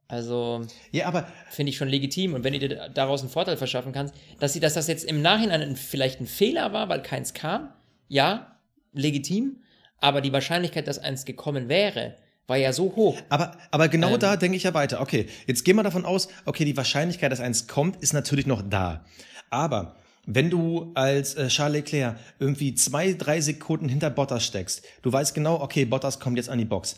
Also, 0.07 0.61
Ja, 0.91 1.07
aber 1.07 1.27
finde 1.49 1.71
ich 1.71 1.77
schon 1.77 1.87
legitim. 1.87 2.35
Und 2.35 2.43
wenn 2.43 2.53
du 2.53 2.59
dir 2.59 2.89
daraus 2.89 3.21
einen 3.21 3.29
Vorteil 3.29 3.57
verschaffen 3.57 3.91
kannst, 3.91 4.13
dass 4.39 4.53
sie, 4.53 4.59
dass 4.59 4.75
das 4.75 4.87
jetzt 4.87 5.03
im 5.03 5.21
Nachhinein 5.21 5.61
ein, 5.61 5.75
vielleicht 5.75 6.21
ein 6.21 6.27
Fehler 6.27 6.73
war, 6.73 6.89
weil 6.89 7.01
keins 7.01 7.33
kam, 7.33 7.73
ja, 8.07 8.59
legitim. 8.93 9.63
Aber 9.97 10.21
die 10.21 10.33
Wahrscheinlichkeit, 10.33 10.87
dass 10.87 10.99
eins 10.99 11.25
gekommen 11.25 11.69
wäre, 11.69 12.15
war 12.47 12.57
ja 12.57 12.73
so 12.73 12.95
hoch. 12.95 13.17
Aber, 13.29 13.57
aber 13.71 13.87
genau 13.87 14.13
Ähm. 14.13 14.19
da 14.19 14.37
denke 14.37 14.57
ich 14.57 14.63
ja 14.63 14.73
weiter. 14.73 15.01
Okay, 15.01 15.27
jetzt 15.47 15.65
gehen 15.65 15.75
wir 15.75 15.83
davon 15.83 16.05
aus, 16.05 16.27
okay, 16.45 16.65
die 16.65 16.77
Wahrscheinlichkeit, 16.77 17.31
dass 17.31 17.39
eins 17.39 17.67
kommt, 17.67 18.01
ist 18.01 18.13
natürlich 18.13 18.45
noch 18.45 18.61
da. 18.61 19.05
Aber 19.49 19.95
wenn 20.25 20.49
du 20.49 20.91
als 20.95 21.35
äh, 21.35 21.47
Charles 21.47 21.83
Leclerc 21.83 22.17
irgendwie 22.39 22.73
zwei, 22.75 23.13
drei 23.13 23.41
Sekunden 23.41 23.89
hinter 23.89 24.09
Bottas 24.09 24.45
steckst, 24.45 24.83
du 25.01 25.11
weißt 25.11 25.35
genau, 25.35 25.61
okay, 25.61 25.85
Bottas 25.85 26.19
kommt 26.19 26.37
jetzt 26.37 26.49
an 26.49 26.57
die 26.57 26.65
Box. 26.65 26.97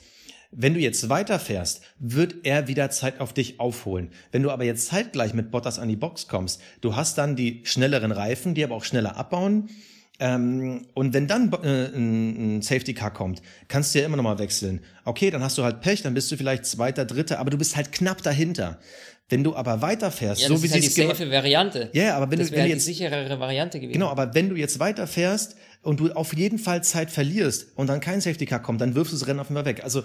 Wenn 0.52 0.74
du 0.74 0.80
jetzt 0.80 1.10
weiterfährst, 1.10 1.82
wird 2.00 2.36
er 2.46 2.70
wieder 2.70 2.90
Zeit 2.90 3.20
auf 3.20 3.34
dich 3.34 3.60
aufholen. 3.60 4.12
Wenn 4.32 4.44
du 4.44 4.52
aber 4.52 4.64
jetzt 4.64 4.88
zeitgleich 4.88 5.34
mit 5.34 5.52
Bottas 5.52 5.78
an 5.78 5.90
die 5.90 5.98
Box 5.98 6.30
kommst, 6.30 6.62
du 6.80 6.96
hast 6.96 7.18
dann 7.18 7.36
die 7.36 7.62
schnelleren 7.66 8.14
Reifen, 8.14 8.54
die 8.54 8.64
aber 8.64 8.76
auch 8.76 8.86
schneller 8.86 9.18
abbauen. 9.18 9.70
Ähm, 10.20 10.88
und 10.96 11.14
wenn 11.14 11.28
dann 11.28 11.52
äh, 11.64 11.96
ein, 11.96 12.58
ein 12.58 12.62
Safety 12.62 12.94
Car 12.94 13.14
kommt, 13.14 13.42
kannst 13.68 13.94
du 13.94 14.00
ja 14.00 14.06
immer 14.06 14.18
noch 14.18 14.24
mal 14.24 14.40
wechseln. 14.40 14.82
Okay, 15.06 15.30
dann 15.30 15.44
hast 15.44 15.58
du 15.58 15.64
halt 15.64 15.82
Pech, 15.82 16.02
dann 16.02 16.14
bist 16.16 16.32
du 16.32 16.38
vielleicht 16.38 16.66
Zweiter, 16.66 17.06
Dritter, 17.06 17.40
aber 17.40 17.52
du 17.52 17.58
bist 17.58 17.76
halt 17.76 17.92
knapp 17.92 18.24
dahinter. 18.24 18.80
Wenn 19.30 19.44
du 19.44 19.56
aber 19.56 19.82
weiterfährst, 19.82 20.42
Ja, 20.42 20.48
so 20.48 20.64
wie 20.64 20.70
halt 20.70 20.82
sie 20.82 20.88
die 20.88 20.88
es 20.88 20.96
gemacht 20.96 21.20
Variante. 21.20 21.90
Ja, 21.92 22.16
aber 22.16 22.32
wenn 22.32 22.40
das 22.40 22.48
du, 22.48 22.54
wäre 22.54 22.62
wenn 22.62 22.68
die 22.70 22.74
jetzt 22.74 22.86
sicherere 22.86 23.40
Variante 23.40 23.80
gewesen. 23.80 23.94
Genau, 23.94 24.08
aber 24.08 24.34
wenn 24.34 24.50
du 24.50 24.56
jetzt 24.56 24.80
weiterfährst 24.80 25.58
und 25.84 26.00
du 26.00 26.12
auf 26.14 26.34
jeden 26.34 26.60
Fall 26.60 26.84
Zeit 26.84 27.12
verlierst 27.12 27.68
und 27.76 27.88
dann 27.88 28.00
kein 28.00 28.22
Safety 28.22 28.46
Car 28.46 28.62
kommt, 28.62 28.80
dann 28.80 28.96
wirfst 28.96 29.14
du 29.14 29.18
das 29.18 29.28
Rennen 29.28 29.42
auf 29.42 29.50
einmal 29.50 29.66
weg. 29.66 29.84
Also 29.84 30.04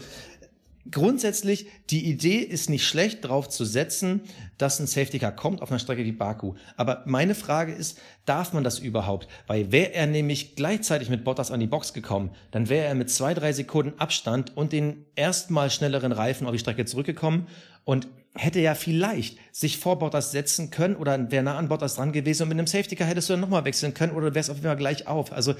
grundsätzlich, 0.90 1.66
die 1.90 2.06
Idee 2.06 2.38
ist 2.38 2.68
nicht 2.68 2.86
schlecht, 2.86 3.24
darauf 3.24 3.48
zu 3.48 3.64
setzen, 3.64 4.22
dass 4.58 4.80
ein 4.80 4.86
Safety 4.86 5.18
Car 5.18 5.32
kommt 5.32 5.62
auf 5.62 5.70
einer 5.70 5.78
Strecke 5.78 6.04
wie 6.04 6.12
Baku. 6.12 6.54
Aber 6.76 7.02
meine 7.06 7.34
Frage 7.34 7.72
ist, 7.72 7.98
darf 8.24 8.52
man 8.52 8.64
das 8.64 8.78
überhaupt? 8.78 9.28
Weil 9.46 9.70
wäre 9.72 9.92
er 9.94 10.06
nämlich 10.06 10.56
gleichzeitig 10.56 11.08
mit 11.08 11.24
Bottas 11.24 11.50
an 11.50 11.60
die 11.60 11.66
Box 11.66 11.92
gekommen, 11.92 12.30
dann 12.50 12.68
wäre 12.68 12.86
er 12.86 12.94
mit 12.94 13.10
zwei, 13.10 13.34
drei 13.34 13.52
Sekunden 13.52 13.98
Abstand 13.98 14.56
und 14.56 14.72
den 14.72 15.06
erstmal 15.14 15.70
schnelleren 15.70 16.12
Reifen 16.12 16.46
auf 16.46 16.52
die 16.52 16.58
Strecke 16.58 16.84
zurückgekommen 16.84 17.46
und 17.84 18.08
hätte 18.34 18.60
ja 18.60 18.74
vielleicht 18.74 19.38
sich 19.52 19.78
vor 19.78 19.98
Bottas 19.98 20.32
setzen 20.32 20.70
können 20.70 20.96
oder 20.96 21.30
wäre 21.30 21.44
nah 21.44 21.58
an 21.58 21.68
Bottas 21.68 21.96
dran 21.96 22.12
gewesen 22.12 22.44
und 22.44 22.48
mit 22.48 22.58
einem 22.58 22.66
Safety 22.66 22.96
Car 22.96 23.06
hättest 23.06 23.28
du 23.28 23.34
dann 23.34 23.40
nochmal 23.40 23.64
wechseln 23.64 23.94
können 23.94 24.14
oder 24.14 24.34
wärst 24.34 24.50
auf 24.50 24.56
jeden 24.56 24.68
Fall 24.68 24.76
gleich 24.76 25.06
auf. 25.06 25.32
Also 25.32 25.54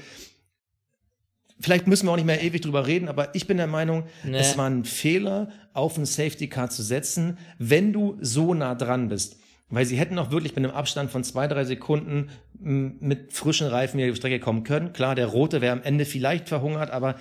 vielleicht 1.59 1.87
müssen 1.87 2.07
wir 2.07 2.11
auch 2.11 2.15
nicht 2.17 2.25
mehr 2.25 2.41
ewig 2.43 2.61
drüber 2.61 2.85
reden, 2.87 3.07
aber 3.07 3.33
ich 3.35 3.47
bin 3.47 3.57
der 3.57 3.67
Meinung, 3.67 4.03
Nee. 4.23 4.37
es 4.37 4.57
war 4.57 4.69
ein 4.69 4.85
Fehler, 4.85 5.49
auf 5.73 5.97
ein 5.97 6.05
Safety 6.05 6.47
Car 6.49 6.69
zu 6.69 6.83
setzen, 6.83 7.37
wenn 7.59 7.93
du 7.93 8.17
so 8.21 8.53
nah 8.53 8.75
dran 8.75 9.09
bist. 9.09 9.37
weil 9.69 9.85
sie 9.87 9.97
hätten 9.97 10.19
auch 10.19 10.29
wirklich 10.29 10.55
mit 10.55 10.63
einem 10.65 10.75
Abstand 10.75 11.09
von 11.09 11.23
zwei, 11.23 11.47
drei 11.47 11.63
Sekunden 11.65 12.29
mit 12.59 13.33
frischen 13.33 13.65
Reifen 13.67 13.97
wieder 13.97 14.09
die 14.11 14.15
Strecke 14.15 14.39
kommen 14.39 14.63
können. 14.63 14.93
Klar, 14.93 15.15
der 15.15 15.25
Rote 15.25 15.61
wäre 15.61 15.73
am 15.73 15.81
Ende 15.81 16.05
vielleicht 16.05 16.47
verhungert, 16.47 16.91
aber 16.91 17.15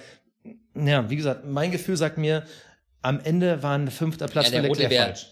ja, 0.75 1.09
wie 1.09 1.17
gesagt, 1.17 1.47
mein 1.47 1.71
Gefühl 1.71 1.97
sagt 1.97 2.19
mir, 2.19 2.45
am 3.01 3.21
Ende 3.21 3.63
war 3.63 3.79
ein 3.79 3.91
fünfter 3.91 4.27
Platz 4.29 4.47
Ja, 4.47 4.51
der 4.53 4.63
für 4.65 4.69
Rote 4.69 4.83
Leclerc 4.83 5.01
wär- 5.01 5.07
falsch. 5.15 5.27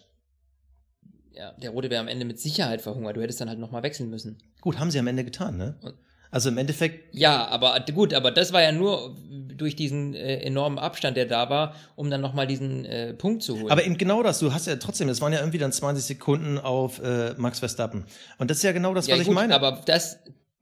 Ja, 1.33 1.53
der 1.53 1.71
Rote 1.71 1.91
wäre 1.91 2.01
am 2.01 2.09
Ende 2.09 2.25
mit 2.25 2.39
Sicherheit 2.41 2.81
verhungert. 2.81 3.17
Du 3.17 3.21
hättest 3.23 3.41
dann 3.41 3.49
halt 3.51 3.59
nochmal 3.59 3.83
wechseln 3.83 4.09
müssen. 4.09 4.39
Gut, 4.63 4.79
haben 4.79 4.91
sie 4.91 4.99
am 4.99 5.07
Ende 5.07 5.25
getan, 5.25 5.57
ne? 5.59 5.77
Und- 5.83 5.95
Also 6.31 6.49
im 6.49 6.59
Endeffekt, 6.59 7.15
Ja, 7.15 7.49
aber 7.49 7.79
gut, 7.93 8.15
aber 8.15 8.31
das 8.31 8.53
war 8.53 8.63
ja 8.63 8.71
nur 8.71 9.17
durch 9.57 9.75
diesen 9.75 10.15
äh, 10.15 10.37
enormen 10.39 10.79
Abstand, 10.79 11.17
der 11.17 11.27
da 11.27 11.51
war, 11.51 11.75
um 11.97 12.09
dann 12.09 12.21
nochmal 12.21 12.47
diesen 12.47 12.85
äh, 12.85 13.15
Punkt 13.15 13.43
zu 13.43 13.59
holen. 13.59 13.71
aber 13.71 13.85
eben 13.85 13.99
genau 13.99 14.23
das, 14.23 14.39
du 14.39 14.55
hast 14.55 14.67
ja 14.67 14.77
trotzdem, 14.77 15.09
das 15.09 15.21
waren 15.21 15.33
ja 15.33 15.41
irgendwie 15.41 15.59
dann 15.59 15.73
20 15.73 16.05
Sekunden 16.05 16.59
auf 16.59 17.01
äh, 17.03 17.35
Max 17.37 17.59
Verstappen. 17.59 18.05
Und 18.39 18.51
das 18.51 18.59
ist 18.59 18.63
ja 18.63 18.73
genau 18.73 18.95
das, 18.95 19.07
ja, 19.07 19.15
was 19.15 19.23
ich 19.23 19.27
gut, 19.27 19.35
meine. 19.35 19.55
aber 19.55 19.83
das, 19.87 20.21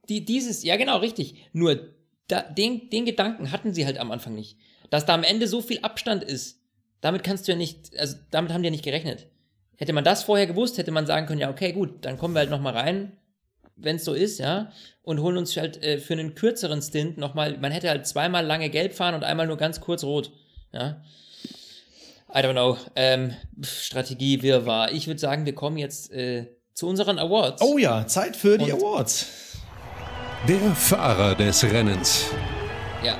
die, 0.09 0.25
dieses, 0.25 0.63
ja 0.63 0.75
genau, 0.75 0.97
richtig. 0.97 1.35
Nur 1.53 1.79
da, 2.27 2.41
den, 2.41 2.89
den 2.89 3.05
Gedanken 3.05 3.51
hatten 3.51 3.73
sie 3.73 3.85
halt 3.85 3.99
am 3.99 4.11
Anfang 4.11 4.33
nicht. 4.33 4.57
Dass 4.89 5.05
da 5.05 5.13
am 5.13 5.23
Ende 5.23 5.47
so 5.47 5.61
viel 5.61 5.79
Abstand 5.81 6.23
ist, 6.23 6.59
damit 7.01 7.23
kannst 7.23 7.47
du 7.47 7.51
ja 7.51 7.57
nicht, 7.57 7.97
also 7.97 8.17
damit 8.31 8.51
haben 8.51 8.63
die 8.63 8.67
ja 8.67 8.71
nicht 8.71 8.83
gerechnet. 8.83 9.27
Hätte 9.77 9.93
man 9.93 10.03
das 10.03 10.23
vorher 10.23 10.47
gewusst, 10.47 10.77
hätte 10.77 10.91
man 10.91 11.05
sagen 11.05 11.25
können, 11.25 11.39
ja, 11.39 11.49
okay, 11.49 11.71
gut, 11.71 12.03
dann 12.05 12.17
kommen 12.17 12.33
wir 12.33 12.39
halt 12.39 12.49
nochmal 12.49 12.73
rein, 12.73 13.13
wenn 13.81 13.97
es 13.97 14.05
so 14.05 14.13
ist, 14.13 14.39
ja, 14.39 14.71
und 15.03 15.21
holen 15.21 15.37
uns 15.37 15.55
halt 15.57 15.81
äh, 15.83 15.97
für 15.99 16.13
einen 16.13 16.35
kürzeren 16.35 16.81
Stint 16.81 17.17
nochmal, 17.17 17.57
man 17.57 17.71
hätte 17.71 17.89
halt 17.89 18.05
zweimal 18.07 18.45
lange 18.45 18.69
gelb 18.69 18.93
fahren 18.93 19.15
und 19.15 19.23
einmal 19.23 19.47
nur 19.47 19.57
ganz 19.57 19.79
kurz 19.81 20.03
rot, 20.03 20.31
ja. 20.71 21.01
I 22.31 22.39
don't 22.39 22.51
know, 22.51 22.77
ähm, 22.95 23.33
Strategie, 23.63 24.43
Wirrwarr. 24.43 24.91
Ich 24.91 25.07
würde 25.07 25.19
sagen, 25.19 25.45
wir 25.47 25.55
kommen 25.55 25.77
jetzt 25.77 26.11
äh, 26.11 26.45
zu 26.75 26.87
unseren 26.87 27.17
Awards. 27.17 27.61
oh 27.61 27.77
ja, 27.79 28.05
Zeit 28.05 28.35
für 28.35 28.57
die 28.57 28.71
Und- 28.71 28.81
Awards. 28.83 29.25
Der 30.47 30.73
Fahrer 30.75 31.35
des 31.35 31.63
Rennens. 31.63 32.27
Ja. 33.03 33.17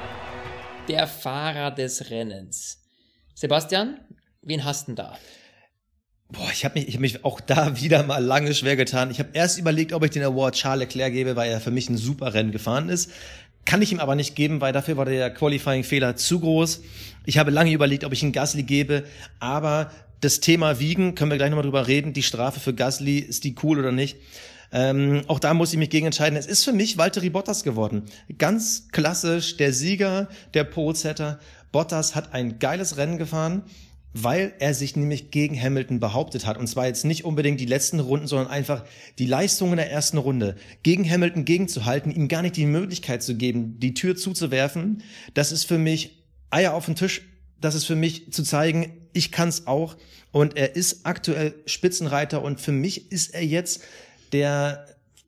Der 0.87 1.05
Fahrer 1.07 1.71
des 1.71 2.09
Rennens. 2.09 2.81
Sebastian, 3.33 3.99
wen 4.41 4.63
hast 4.63 4.83
du 4.87 4.91
denn 4.91 4.95
da? 4.97 5.17
Boah, 6.31 6.49
ich 6.53 6.63
habe 6.63 6.77
mich, 6.77 6.87
ich 6.87 6.93
hab 6.95 7.01
mich 7.01 7.25
auch 7.25 7.41
da 7.41 7.75
wieder 7.81 8.03
mal 8.03 8.23
lange 8.23 8.53
schwer 8.53 8.75
getan. 8.75 9.11
Ich 9.11 9.19
habe 9.19 9.29
erst 9.33 9.57
überlegt, 9.57 9.93
ob 9.93 10.03
ich 10.03 10.11
den 10.11 10.23
Award 10.23 10.55
Charles 10.55 10.87
Leclerc 10.87 11.13
gebe, 11.13 11.35
weil 11.35 11.51
er 11.51 11.59
für 11.59 11.71
mich 11.71 11.89
ein 11.89 11.97
super 11.97 12.33
Rennen 12.33 12.51
gefahren 12.51 12.89
ist. 12.89 13.11
Kann 13.65 13.81
ich 13.81 13.91
ihm 13.91 13.99
aber 13.99 14.15
nicht 14.15 14.35
geben, 14.35 14.61
weil 14.61 14.73
dafür 14.73 14.97
war 14.97 15.05
der 15.05 15.33
Qualifying-Fehler 15.33 16.15
zu 16.15 16.39
groß. 16.39 16.81
Ich 17.25 17.37
habe 17.37 17.51
lange 17.51 17.71
überlegt, 17.71 18.03
ob 18.03 18.13
ich 18.13 18.23
ihn 18.23 18.31
Gasly 18.31 18.63
gebe, 18.63 19.03
aber 19.39 19.91
das 20.21 20.39
Thema 20.39 20.79
Wiegen, 20.79 21.15
können 21.15 21.31
wir 21.31 21.37
gleich 21.37 21.49
nochmal 21.49 21.63
drüber 21.63 21.87
reden, 21.87 22.13
die 22.13 22.23
Strafe 22.23 22.59
für 22.59 22.73
Gasly, 22.73 23.19
ist 23.19 23.43
die 23.43 23.55
cool 23.63 23.79
oder 23.79 23.91
nicht? 23.91 24.17
Ähm, 24.71 25.21
auch 25.27 25.39
da 25.39 25.53
muss 25.53 25.71
ich 25.71 25.79
mich 25.79 25.89
gegen 25.89 26.05
entscheiden. 26.05 26.37
Es 26.37 26.45
ist 26.45 26.63
für 26.63 26.73
mich 26.73 26.97
Valtteri 26.97 27.29
Bottas 27.29 27.63
geworden. 27.63 28.03
Ganz 28.37 28.87
klassisch, 28.91 29.57
der 29.57 29.73
Sieger, 29.73 30.27
der 30.53 30.63
Pole-Setter. 30.63 31.39
Bottas 31.71 32.15
hat 32.15 32.33
ein 32.33 32.59
geiles 32.59 32.97
Rennen 32.97 33.17
gefahren, 33.17 33.63
weil 34.13 34.53
er 34.59 34.73
sich 34.73 34.95
nämlich 34.95 35.31
gegen 35.31 35.59
Hamilton 35.59 35.99
behauptet 35.99 36.45
hat. 36.45 36.57
Und 36.57 36.67
zwar 36.67 36.87
jetzt 36.87 37.05
nicht 37.05 37.25
unbedingt 37.25 37.59
die 37.59 37.65
letzten 37.65 37.99
Runden, 37.99 38.27
sondern 38.27 38.47
einfach 38.47 38.83
die 39.19 39.25
Leistung 39.25 39.71
in 39.71 39.77
der 39.77 39.91
ersten 39.91 40.17
Runde. 40.17 40.55
Gegen 40.83 41.09
Hamilton 41.09 41.45
gegenzuhalten, 41.45 42.11
ihm 42.11 42.27
gar 42.27 42.41
nicht 42.41 42.55
die 42.55 42.65
Möglichkeit 42.65 43.21
zu 43.23 43.35
geben, 43.35 43.79
die 43.79 43.93
Tür 43.93 44.15
zuzuwerfen. 44.15 45.03
Das 45.33 45.51
ist 45.51 45.65
für 45.65 45.77
mich 45.77 46.23
Eier 46.49 46.73
auf 46.73 46.85
den 46.85 46.95
Tisch. 46.95 47.21
Das 47.61 47.75
ist 47.75 47.85
für 47.85 47.95
mich 47.95 48.31
zu 48.31 48.43
zeigen, 48.43 49.07
ich 49.13 49.31
kann's 49.31 49.67
auch. 49.67 49.97
Und 50.31 50.55
er 50.57 50.75
ist 50.75 51.05
aktuell 51.05 51.55
Spitzenreiter 51.65 52.43
und 52.43 52.59
für 52.59 52.71
mich 52.71 53.11
ist 53.11 53.33
er 53.33 53.43
jetzt 53.43 53.81
der 54.31 54.85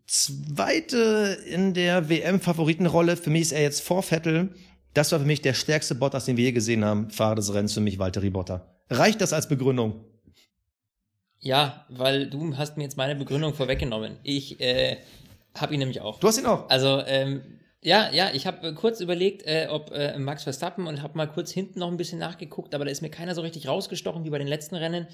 zweite 0.07 1.37
in 1.49 1.73
der 1.73 2.09
WM-Favoritenrolle. 2.09 3.17
Für 3.17 3.29
mich 3.29 3.43
ist 3.43 3.51
er 3.51 3.61
jetzt 3.61 3.81
vor 3.81 4.03
Vettel. 4.03 4.49
Das 4.93 5.11
war 5.11 5.19
für 5.19 5.25
mich 5.25 5.41
der 5.41 5.53
stärkste 5.53 5.95
Bottas, 5.95 6.25
den 6.25 6.37
wir 6.37 6.45
je 6.45 6.51
gesehen 6.51 6.83
haben. 6.83 7.09
Fahrer 7.09 7.35
des 7.35 7.53
Rennens 7.53 7.73
für 7.73 7.81
mich, 7.81 7.97
Valtteri 7.97 8.29
Botta. 8.29 8.70
Reicht 8.91 9.21
das 9.21 9.31
als 9.31 9.47
Begründung? 9.47 10.03
Ja, 11.39 11.85
weil 11.89 12.29
du 12.29 12.57
hast 12.57 12.77
mir 12.77 12.83
jetzt 12.83 12.97
meine 12.97 13.15
Begründung 13.15 13.53
vorweggenommen. 13.53 14.17
Ich 14.21 14.59
äh, 14.59 14.97
habe 15.57 15.73
ihn 15.73 15.79
nämlich 15.79 16.01
auch. 16.01 16.19
Du 16.19 16.27
hast 16.27 16.37
ihn 16.37 16.45
auch. 16.45 16.69
Also, 16.69 17.01
ähm, 17.07 17.41
ja, 17.81 18.11
ja, 18.11 18.29
ich 18.33 18.45
habe 18.45 18.67
äh, 18.67 18.73
kurz 18.73 18.99
überlegt, 18.99 19.43
äh, 19.47 19.67
ob 19.71 19.91
äh, 19.91 20.19
Max 20.19 20.43
Verstappen 20.43 20.87
und 20.87 21.01
habe 21.01 21.17
mal 21.17 21.27
kurz 21.27 21.51
hinten 21.51 21.79
noch 21.79 21.87
ein 21.87 21.95
bisschen 21.95 22.19
nachgeguckt, 22.19 22.75
aber 22.75 22.83
da 22.83 22.91
ist 22.91 23.01
mir 23.01 23.09
keiner 23.09 23.33
so 23.33 23.41
richtig 23.41 23.67
rausgestochen 23.67 24.25
wie 24.25 24.29
bei 24.29 24.37
den 24.37 24.47
letzten 24.47 24.75
Rennen. 24.75 25.07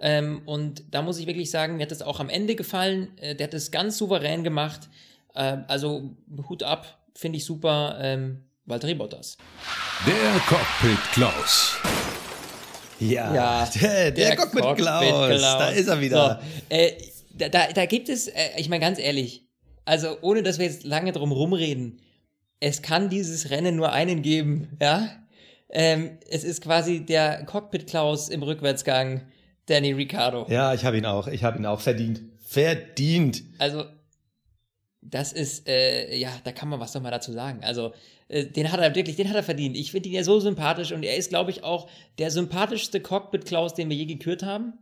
Ähm, 0.00 0.40
und 0.46 0.82
da 0.90 1.02
muss 1.02 1.18
ich 1.18 1.26
wirklich 1.26 1.50
sagen, 1.50 1.76
mir 1.76 1.82
hat 1.82 1.90
das 1.90 2.02
auch 2.02 2.20
am 2.20 2.30
Ende 2.30 2.56
gefallen. 2.56 3.16
Äh, 3.18 3.36
der 3.36 3.48
hat 3.48 3.54
das 3.54 3.70
ganz 3.70 3.98
souverän 3.98 4.42
gemacht. 4.42 4.88
Äh, 5.34 5.58
also 5.68 6.16
Hut 6.48 6.62
ab, 6.62 6.98
finde 7.14 7.36
ich 7.36 7.44
super. 7.44 7.98
Ähm, 8.00 8.42
Valtteri 8.64 8.94
Bottas. 8.94 9.36
Der 10.06 10.40
Cockpit 10.46 11.12
Klaus. 11.12 11.76
Ja, 13.00 13.34
Ja, 13.34 13.70
der, 13.80 14.10
der, 14.10 14.36
Cockpit 14.36 14.76
Klaus. 14.76 15.40
Da 15.40 15.68
ist 15.70 15.88
er 15.88 16.00
wieder. 16.00 16.40
So, 16.70 16.74
äh, 16.74 16.92
da, 17.36 17.48
da, 17.48 17.72
da 17.72 17.86
gibt 17.86 18.08
es, 18.08 18.28
äh, 18.28 18.50
ich 18.56 18.68
meine 18.68 18.80
ganz 18.80 18.98
ehrlich, 18.98 19.44
also 19.84 20.16
ohne 20.20 20.42
dass 20.42 20.58
wir 20.58 20.66
jetzt 20.66 20.84
lange 20.84 21.12
drum 21.12 21.32
rumreden, 21.32 22.00
es 22.60 22.82
kann 22.82 23.08
dieses 23.08 23.50
Rennen 23.50 23.76
nur 23.76 23.92
einen 23.92 24.22
geben, 24.22 24.76
ja. 24.80 25.08
Ähm, 25.70 26.18
es 26.28 26.44
ist 26.44 26.62
quasi 26.62 27.04
der 27.04 27.44
Cockpit 27.44 27.86
Klaus 27.86 28.28
im 28.30 28.42
Rückwärtsgang, 28.42 29.22
Danny 29.66 29.92
Ricciardo. 29.92 30.46
Ja, 30.48 30.72
ich 30.72 30.84
habe 30.84 30.96
ihn 30.96 31.04
auch. 31.04 31.28
Ich 31.28 31.44
habe 31.44 31.58
ihn 31.58 31.66
auch 31.66 31.80
verdient. 31.80 32.22
Verdient. 32.42 33.42
Also, 33.58 33.84
das 35.00 35.32
ist, 35.32 35.68
äh, 35.68 36.16
ja, 36.16 36.30
da 36.44 36.52
kann 36.52 36.68
man 36.68 36.80
was 36.80 36.92
doch 36.92 37.00
mal 37.00 37.10
dazu 37.10 37.32
sagen. 37.32 37.60
Also, 37.62 37.92
äh, 38.28 38.46
den 38.46 38.70
hat 38.72 38.80
er 38.80 38.94
wirklich, 38.94 39.16
den 39.16 39.28
hat 39.28 39.36
er 39.36 39.42
verdient. 39.42 39.76
Ich 39.76 39.92
finde 39.92 40.08
ihn 40.08 40.14
ja 40.14 40.24
so 40.24 40.40
sympathisch 40.40 40.92
und 40.92 41.02
er 41.02 41.16
ist, 41.16 41.30
glaube 41.30 41.50
ich, 41.50 41.64
auch 41.64 41.88
der 42.18 42.30
sympathischste 42.30 43.00
Cockpit-Klaus, 43.00 43.74
den 43.74 43.88
wir 43.88 43.96
je 43.96 44.06
gekürt 44.06 44.42
haben. 44.42 44.74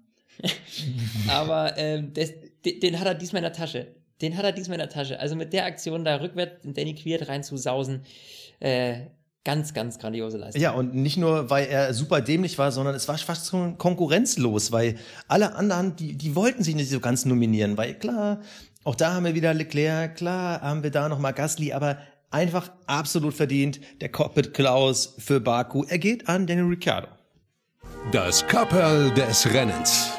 Aber 1.29 1.77
ähm, 1.79 2.13
das, 2.15 2.33
den, 2.65 2.99
hat 2.99 3.07
er 3.07 3.15
diesmal 3.15 3.41
in 3.41 3.45
der 3.45 3.53
Tasche. 3.53 3.89
Den 4.21 4.37
hat 4.37 4.45
er 4.45 4.53
diesmal 4.53 4.77
in 4.77 4.81
der 4.81 4.89
Tasche. 4.89 5.21
Also 5.21 5.37
mit 5.37 5.53
der 5.53 5.67
Aktion 5.67 6.05
da 6.05 6.17
rückwärts 6.17 6.65
in 6.65 6.75
Danny 6.75 6.95
Quiert 6.95 7.29
reinzusausen, 7.29 8.03
äh, 8.61 9.07
ganz, 9.45 9.75
ganz 9.75 9.99
grandiose 9.99 10.39
Leistung. 10.39 10.61
Ja, 10.61 10.73
und 10.73 10.95
nicht 10.95 11.19
nur, 11.19 11.51
weil 11.51 11.67
er 11.67 11.95
super 11.95 12.21
dämlich 12.21 12.59
war, 12.59 12.73
sondern 12.73 12.95
es 12.95 13.07
war 13.07 13.17
fast 13.19 13.49
schon 13.49 13.79
konkurrenzlos, 13.79 14.73
weil 14.73 14.97
alle 15.29 15.55
anderen, 15.55 15.95
die, 15.95 16.15
die 16.15 16.35
wollten 16.35 16.65
sich 16.65 16.75
nicht 16.75 16.91
so 16.91 16.99
ganz 16.99 17.25
nominieren, 17.25 17.77
weil 17.77 17.95
klar, 17.95 18.41
auch 18.87 18.95
da 18.95 19.15
haben 19.15 19.25
wir 19.25 19.35
wieder 19.35 19.53
Leclerc, 19.53 20.15
klar 20.15 20.61
haben 20.61 20.85
wir 20.85 20.93
da 20.93 21.09
nochmal 21.09 21.33
Gasly, 21.33 21.73
aber 21.73 21.99
einfach 22.31 22.71
absolut 22.87 23.35
verdient 23.35 23.81
der 24.01 24.11
Cockpit 24.11 24.55
Klaus 24.55 25.17
für 25.19 25.41
Baku. 25.41 25.83
Er 25.89 25.99
geht 25.99 26.29
an 26.29 26.47
Daniel 26.47 26.67
Ricciardo. 26.67 27.09
Das 28.13 28.47
Kapperl 28.47 29.11
des 29.11 29.53
Rennens. 29.53 30.13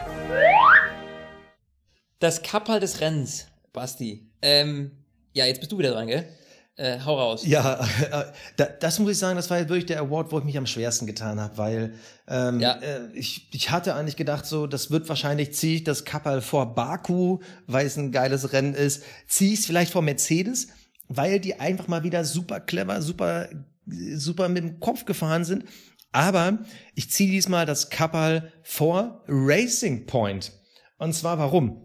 Das 2.20 2.42
Kapperl 2.42 2.82
des 2.82 3.00
Rennens, 3.00 3.48
Basti. 3.72 4.30
Ähm, 4.42 4.92
ja, 5.32 5.46
jetzt 5.46 5.60
bist 5.60 5.72
du 5.72 5.78
wieder 5.78 5.92
dran, 5.92 6.08
gell? 6.08 6.28
Äh, 6.78 7.00
hau 7.04 7.16
raus. 7.20 7.42
Ja, 7.44 7.80
äh, 8.12 8.26
da, 8.56 8.66
das 8.66 9.00
muss 9.00 9.12
ich 9.12 9.18
sagen, 9.18 9.36
das 9.36 9.50
war 9.50 9.58
wirklich 9.60 9.88
der 9.88 10.00
Award, 10.00 10.32
wo 10.32 10.38
ich 10.38 10.46
mich 10.46 10.58
am 10.60 10.68
schwersten 10.68 11.08
getan 11.08 11.40
habe, 11.40 11.58
weil 11.58 11.94
ähm, 12.28 12.60
Ja. 12.60 12.74
äh, 12.80 13.08
ich, 13.14 13.50
ich 13.52 13.72
hatte 13.72 13.96
eigentlich 13.96 14.16
gedacht, 14.16 14.46
so, 14.46 14.68
das 14.68 14.92
wird 14.92 15.10
wahrscheinlich, 15.10 15.54
ziehe 15.56 15.78
ich 15.78 15.84
das 15.84 16.06
Kappel 16.06 16.40
vor 16.42 16.76
Baku, 16.76 17.40
weil 17.66 17.88
es 17.88 17.98
ein 17.98 18.12
geiles 18.12 18.54
Rennen 18.54 18.76
ist, 18.76 19.04
ziehe 19.28 19.54
ich 19.54 19.60
es 19.62 19.66
vielleicht 19.66 19.92
vor 19.92 20.04
Mercedes, 20.04 20.68
weil 21.08 21.40
die 21.40 21.60
einfach 21.60 21.88
mal 21.88 22.04
wieder 22.04 22.24
super 22.24 22.60
clever, 22.60 23.02
super, 23.02 23.50
super 23.88 24.48
mit 24.48 24.64
dem 24.64 24.80
Kopf 24.80 25.06
gefahren 25.06 25.46
sind. 25.46 25.66
Aber 26.12 26.60
ich 26.94 27.10
ziehe 27.10 27.32
diesmal 27.32 27.66
das 27.66 27.90
Kappel 27.90 28.52
vor 28.62 29.24
Racing 29.28 30.06
Point. 30.06 30.52
Und 31.00 31.14
zwar 31.14 31.40
warum? 31.40 31.84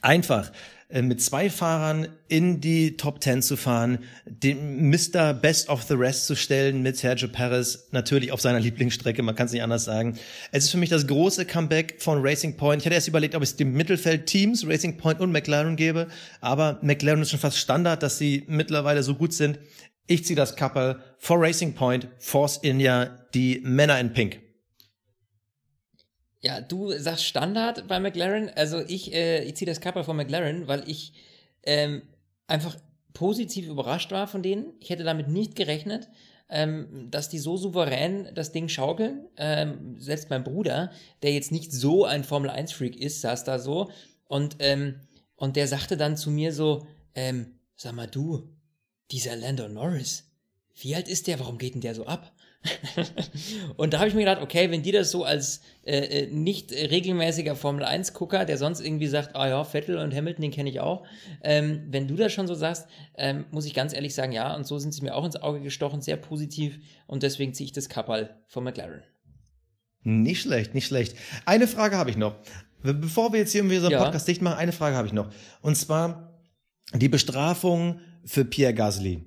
Einfach 0.00 0.52
mit 0.88 1.20
zwei 1.20 1.50
Fahrern 1.50 2.08
in 2.28 2.60
die 2.60 2.96
Top 2.96 3.22
10 3.22 3.42
zu 3.42 3.56
fahren, 3.56 3.98
den 4.24 4.88
Mr. 4.88 5.34
Best 5.34 5.68
of 5.68 5.82
the 5.82 5.94
Rest 5.94 6.26
zu 6.26 6.36
stellen 6.36 6.82
mit 6.82 6.96
Sergio 6.96 7.28
Perez, 7.28 7.88
natürlich 7.90 8.30
auf 8.30 8.40
seiner 8.40 8.60
Lieblingsstrecke, 8.60 9.22
man 9.22 9.34
kann 9.34 9.46
es 9.46 9.52
nicht 9.52 9.62
anders 9.62 9.84
sagen. 9.84 10.16
Es 10.52 10.64
ist 10.64 10.70
für 10.70 10.78
mich 10.78 10.90
das 10.90 11.06
große 11.06 11.44
Comeback 11.44 11.96
von 11.98 12.20
Racing 12.22 12.56
Point. 12.56 12.82
Ich 12.82 12.86
hatte 12.86 12.94
erst 12.94 13.08
überlegt, 13.08 13.34
ob 13.34 13.42
ich 13.42 13.50
es 13.50 13.56
dem 13.56 13.72
Mittelfeld 13.72 14.26
Teams, 14.26 14.66
Racing 14.66 14.96
Point 14.96 15.20
und 15.20 15.32
McLaren 15.32 15.74
gebe, 15.74 16.06
aber 16.40 16.78
McLaren 16.82 17.22
ist 17.22 17.30
schon 17.30 17.40
fast 17.40 17.58
Standard, 17.58 18.02
dass 18.02 18.18
sie 18.18 18.44
mittlerweile 18.46 19.02
so 19.02 19.14
gut 19.14 19.32
sind. 19.32 19.58
Ich 20.06 20.24
ziehe 20.24 20.36
das 20.36 20.54
Couple 20.54 21.00
vor 21.18 21.40
Racing 21.40 21.74
Point, 21.74 22.06
Force 22.18 22.58
India, 22.62 23.26
die 23.34 23.60
Männer 23.64 23.98
in 23.98 24.12
Pink. 24.12 24.45
Ja, 26.40 26.60
du 26.60 26.92
sagst 26.92 27.24
Standard 27.24 27.88
bei 27.88 27.98
McLaren. 27.98 28.50
Also 28.50 28.80
ich, 28.86 29.12
äh, 29.12 29.44
ich 29.44 29.56
ziehe 29.56 29.66
das 29.66 29.80
Kappa 29.80 30.02
von 30.02 30.16
McLaren, 30.16 30.68
weil 30.68 30.88
ich 30.88 31.12
ähm, 31.62 32.02
einfach 32.46 32.76
positiv 33.14 33.68
überrascht 33.68 34.12
war 34.12 34.28
von 34.28 34.42
denen. 34.42 34.74
Ich 34.80 34.90
hätte 34.90 35.04
damit 35.04 35.28
nicht 35.28 35.56
gerechnet, 35.56 36.08
ähm, 36.48 37.08
dass 37.10 37.28
die 37.28 37.38
so 37.38 37.56
souverän 37.56 38.28
das 38.34 38.52
Ding 38.52 38.68
schaukeln. 38.68 39.26
Ähm, 39.36 39.96
selbst 39.98 40.30
mein 40.30 40.44
Bruder, 40.44 40.92
der 41.22 41.32
jetzt 41.32 41.50
nicht 41.50 41.72
so 41.72 42.04
ein 42.04 42.24
Formel-1-Freak 42.24 42.96
ist, 42.96 43.22
saß 43.22 43.44
da 43.44 43.58
so 43.58 43.90
Und, 44.28 44.56
ähm, 44.60 45.00
und 45.36 45.56
der 45.56 45.68
sagte 45.68 45.96
dann 45.96 46.16
zu 46.16 46.30
mir 46.30 46.52
so, 46.52 46.86
ähm, 47.14 47.58
sag 47.76 47.94
mal 47.94 48.06
du, 48.06 48.48
dieser 49.10 49.36
Lando 49.36 49.68
Norris, 49.68 50.24
wie 50.74 50.94
alt 50.94 51.08
ist 51.08 51.26
der? 51.26 51.40
Warum 51.40 51.58
geht 51.58 51.74
denn 51.74 51.80
der 51.80 51.94
so 51.94 52.06
ab? 52.06 52.32
und 53.76 53.92
da 53.92 53.98
habe 53.98 54.08
ich 54.08 54.14
mir 54.14 54.20
gedacht, 54.20 54.42
okay, 54.42 54.70
wenn 54.70 54.82
die 54.82 54.92
das 54.92 55.10
so 55.10 55.24
als 55.24 55.62
äh, 55.84 55.98
äh 55.98 56.26
nicht 56.26 56.72
regelmäßiger 56.72 57.56
Formel 57.56 57.84
1-Gucker, 57.84 58.44
der 58.44 58.58
sonst 58.58 58.80
irgendwie 58.80 59.06
sagt, 59.06 59.34
ah 59.36 59.48
ja, 59.48 59.64
Vettel 59.64 59.98
und 59.98 60.14
Hamilton, 60.14 60.42
den 60.42 60.50
kenne 60.50 60.70
ich 60.70 60.80
auch, 60.80 61.04
ähm, 61.42 61.86
wenn 61.88 62.08
du 62.08 62.16
das 62.16 62.32
schon 62.32 62.46
so 62.46 62.54
sagst, 62.54 62.88
ähm, 63.16 63.46
muss 63.50 63.66
ich 63.66 63.74
ganz 63.74 63.92
ehrlich 63.92 64.14
sagen, 64.14 64.32
ja, 64.32 64.54
und 64.54 64.66
so 64.66 64.78
sind 64.78 64.92
sie 64.92 65.02
mir 65.02 65.14
auch 65.14 65.24
ins 65.24 65.36
Auge 65.36 65.60
gestochen, 65.60 66.02
sehr 66.02 66.16
positiv 66.16 66.78
und 67.06 67.22
deswegen 67.22 67.54
ziehe 67.54 67.66
ich 67.66 67.72
das 67.72 67.88
Kappal 67.88 68.42
von 68.46 68.64
McLaren. 68.64 69.02
Nicht 70.02 70.42
schlecht, 70.42 70.74
nicht 70.74 70.86
schlecht. 70.86 71.16
Eine 71.46 71.66
Frage 71.66 71.96
habe 71.96 72.10
ich 72.10 72.16
noch. 72.16 72.36
Bevor 72.82 73.32
wir 73.32 73.40
jetzt 73.40 73.52
hier 73.52 73.62
irgendwie 73.62 73.78
so 73.78 73.86
einen 73.86 73.92
ja. 73.92 74.04
Podcast 74.04 74.28
dicht 74.28 74.40
machen, 74.40 74.58
eine 74.58 74.72
Frage 74.72 74.94
habe 74.94 75.08
ich 75.08 75.12
noch. 75.12 75.30
Und 75.62 75.76
zwar 75.76 76.40
die 76.94 77.08
Bestrafung 77.08 78.00
für 78.24 78.44
Pierre 78.44 78.74
Gasly. 78.74 79.24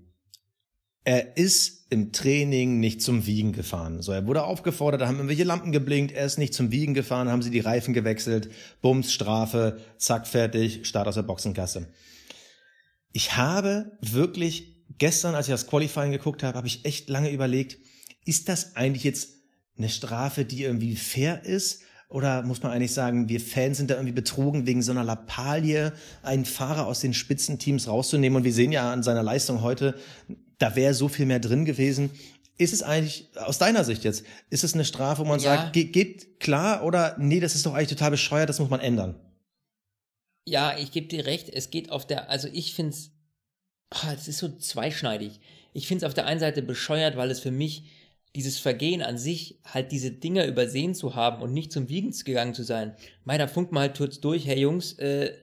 Er 1.04 1.38
ist 1.38 1.88
im 1.89 2.12
Training 2.12 2.80
nicht 2.80 3.02
zum 3.02 3.26
Wiegen 3.26 3.52
gefahren. 3.52 4.02
So, 4.02 4.12
er 4.12 4.28
wurde 4.28 4.43
aufgefordert, 4.43 5.02
da 5.02 5.08
haben 5.08 5.16
irgendwelche 5.16 5.43
Lampen 5.43 5.72
geblinkt, 5.72 6.12
er 6.12 6.26
ist 6.26 6.38
nicht 6.38 6.54
zum 6.54 6.72
Wiegen 6.72 6.93
gefahren, 6.93 7.30
haben 7.30 7.41
sie 7.41 7.50
die 7.50 7.62
Reifen 7.62 7.93
gewechselt, 7.93 8.50
Bums, 8.82 9.12
Strafe, 9.12 9.80
zack, 9.97 10.28
fertig, 10.28 10.86
Start 10.86 11.08
aus 11.08 11.16
der 11.16 11.24
Boxenkasse. 11.24 11.88
Ich 13.12 13.36
habe 13.38 13.97
wirklich 14.02 14.86
gestern, 14.97 15.34
als 15.34 15.47
ich 15.47 15.54
das 15.54 15.68
Qualifying 15.68 16.12
geguckt 16.12 16.43
habe, 16.43 16.58
habe 16.58 16.68
ich 16.68 16.86
echt 16.86 17.10
lange 17.10 17.32
überlegt, 17.32 17.80
ist 18.26 18.50
das 18.50 18.76
eigentlich 18.76 19.04
jetzt 19.04 19.30
eine 19.78 19.89
Strafe, 19.89 20.45
die 20.45 20.64
irgendwie 20.64 20.95
fair 20.95 21.43
ist? 21.43 21.82
Oder 22.10 22.41
muss 22.43 22.62
man 22.64 22.72
eigentlich 22.72 22.93
sagen, 22.93 23.30
wir 23.30 23.39
Fans 23.39 23.78
sind 23.78 23.89
da 23.89 23.95
irgendwie 23.95 24.14
betrogen, 24.14 24.66
wegen 24.66 24.82
so 24.82 24.91
einer 24.91 25.04
Lappalie 25.04 25.93
einen 26.24 26.45
Fahrer 26.45 26.88
aus 26.88 27.02
den 27.02 27.14
Spitzenteams 27.14 27.88
rauszunehmen? 27.88 28.38
Und 28.38 28.43
wir 28.43 28.54
sehen 28.54 28.72
ja 28.72 28.91
an 28.91 29.04
seiner 29.04 29.24
Leistung 29.24 29.62
heute, 29.62 29.95
da 30.60 30.76
wäre 30.76 30.93
so 30.93 31.07
viel 31.07 31.26
mehr 31.26 31.39
drin 31.39 31.66
gewesen. 31.66 32.12
Ist 32.57 32.74
es 32.74 32.84
eigentlich, 32.84 33.30
aus 33.36 33.57
deiner 33.57 33.84
Sicht 33.84 34.03
jetzt, 34.03 34.26
ist 34.49 34.64
es 34.64 34.74
eine 34.74 34.86
Strafe, 34.86 35.22
wo 35.22 35.26
man 35.26 35.39
ja. 35.39 35.55
sagt, 35.55 35.74
geht, 35.74 35.93
geht 35.93 36.39
klar 36.39 36.84
oder 36.84 37.16
nee, 37.18 37.39
das 37.39 37.55
ist 37.55 37.66
doch 37.66 37.74
eigentlich 37.74 37.89
total 37.89 38.12
bescheuert, 38.12 38.49
das 38.49 38.60
muss 38.60 38.70
man 38.70 38.82
ändern? 38.82 39.16
Ja, 40.45 40.78
ich 40.78 40.91
gebe 40.91 41.07
dir 41.07 41.26
recht, 41.26 41.49
es 41.49 41.70
geht 41.70 41.91
auf 41.91 42.05
der, 42.05 42.30
also 42.30 42.49
ich 42.51 42.74
finde 42.74 42.91
es, 42.91 43.12
ah, 43.91 44.14
es 44.14 44.28
ist 44.28 44.39
so 44.39 44.49
zweischneidig. 44.49 45.39
Ich 45.74 45.88
finde 45.88 46.05
es 46.05 46.07
auf 46.10 46.14
der 46.14 46.26
einen 46.26 46.39
Seite 46.39 46.62
bescheuert, 46.62 47.16
weil 47.16 47.32
es 47.32 47.39
für 47.39 47.51
mich 47.51 47.86
dieses 48.36 48.60
Vergehen 48.60 49.01
an 49.01 49.18
sich, 49.18 49.60
halt 49.64 49.91
diese 49.91 50.12
Dinger 50.12 50.45
übersehen 50.45 50.93
zu 50.95 51.16
haben 51.16 51.41
und 51.41 51.53
nicht 51.53 51.72
zum 51.72 51.89
Wiegen 51.89 52.12
gegangen 52.12 52.53
zu 52.53 52.64
sein. 52.64 52.95
Meiner 53.24 53.47
funkt 53.47 53.72
mal 53.72 53.82
halt 53.82 53.97
kurz 53.97 54.20
durch, 54.20 54.45
hey 54.45 54.60
Jungs, 54.60 54.93
äh, 54.93 55.34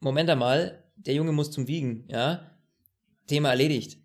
Moment 0.00 0.30
einmal, 0.30 0.82
der 0.96 1.14
Junge 1.14 1.32
muss 1.32 1.50
zum 1.50 1.68
Wiegen, 1.68 2.04
ja? 2.08 2.50
Thema 3.26 3.50
erledigt. 3.50 4.01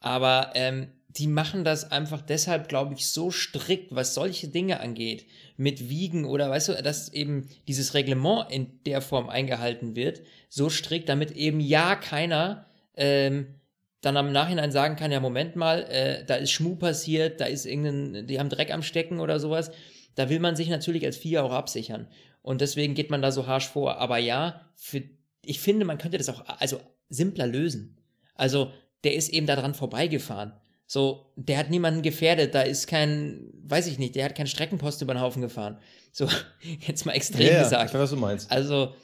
Aber 0.00 0.50
ähm, 0.54 0.88
die 1.08 1.26
machen 1.26 1.64
das 1.64 1.90
einfach 1.90 2.22
deshalb, 2.22 2.68
glaube 2.68 2.94
ich, 2.94 3.08
so 3.08 3.30
strikt, 3.30 3.94
was 3.94 4.14
solche 4.14 4.48
Dinge 4.48 4.80
angeht, 4.80 5.26
mit 5.56 5.88
Wiegen 5.88 6.24
oder 6.24 6.48
weißt 6.48 6.68
du, 6.68 6.82
dass 6.82 7.12
eben 7.12 7.48
dieses 7.66 7.94
Reglement 7.94 8.50
in 8.50 8.82
der 8.84 9.00
Form 9.00 9.28
eingehalten 9.28 9.96
wird, 9.96 10.22
so 10.48 10.70
strikt, 10.70 11.08
damit 11.08 11.32
eben 11.32 11.60
ja 11.60 11.96
keiner 11.96 12.66
ähm, 12.96 13.54
dann 14.00 14.16
am 14.16 14.32
Nachhinein 14.32 14.72
sagen 14.72 14.96
kann, 14.96 15.12
ja, 15.12 15.20
Moment 15.20 15.56
mal, 15.56 15.82
äh, 15.82 16.24
da 16.24 16.36
ist 16.36 16.52
Schmu 16.52 16.76
passiert, 16.76 17.40
da 17.40 17.46
ist 17.46 17.66
irgendein, 17.66 18.26
die 18.26 18.38
haben 18.38 18.48
Dreck 18.48 18.72
am 18.72 18.82
Stecken 18.82 19.20
oder 19.20 19.38
sowas. 19.40 19.70
Da 20.14 20.28
will 20.30 20.40
man 20.40 20.56
sich 20.56 20.68
natürlich 20.68 21.04
als 21.04 21.16
Vier 21.16 21.44
auch 21.44 21.52
absichern. 21.52 22.08
Und 22.42 22.60
deswegen 22.60 22.94
geht 22.94 23.10
man 23.10 23.20
da 23.20 23.30
so 23.30 23.46
harsch 23.46 23.68
vor. 23.68 23.98
Aber 23.98 24.18
ja, 24.18 24.62
für, 24.74 25.02
ich 25.44 25.60
finde, 25.60 25.84
man 25.84 25.98
könnte 25.98 26.18
das 26.18 26.28
auch 26.28 26.44
also 26.58 26.80
simpler 27.08 27.46
lösen. 27.46 27.98
Also 28.34 28.72
der 29.04 29.14
ist 29.14 29.28
eben 29.30 29.46
daran 29.46 29.74
vorbeigefahren. 29.74 30.52
So, 30.86 31.32
der 31.36 31.56
hat 31.58 31.70
niemanden 31.70 32.02
gefährdet, 32.02 32.54
da 32.54 32.62
ist 32.62 32.88
kein, 32.88 33.48
weiß 33.62 33.86
ich 33.86 33.98
nicht, 33.98 34.16
der 34.16 34.24
hat 34.24 34.34
keinen 34.34 34.48
Streckenpost 34.48 35.00
über 35.02 35.14
den 35.14 35.20
Haufen 35.20 35.40
gefahren. 35.40 35.78
So, 36.12 36.28
jetzt 36.86 37.06
mal 37.06 37.12
extrem 37.12 37.46
ja, 37.46 37.62
gesagt. 37.62 37.90
Ich 37.90 37.94
weiß, 37.94 38.00
was 38.02 38.10
du 38.10 38.16
meinst. 38.16 38.50
Also, 38.50 38.94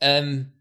ähm, 0.00 0.52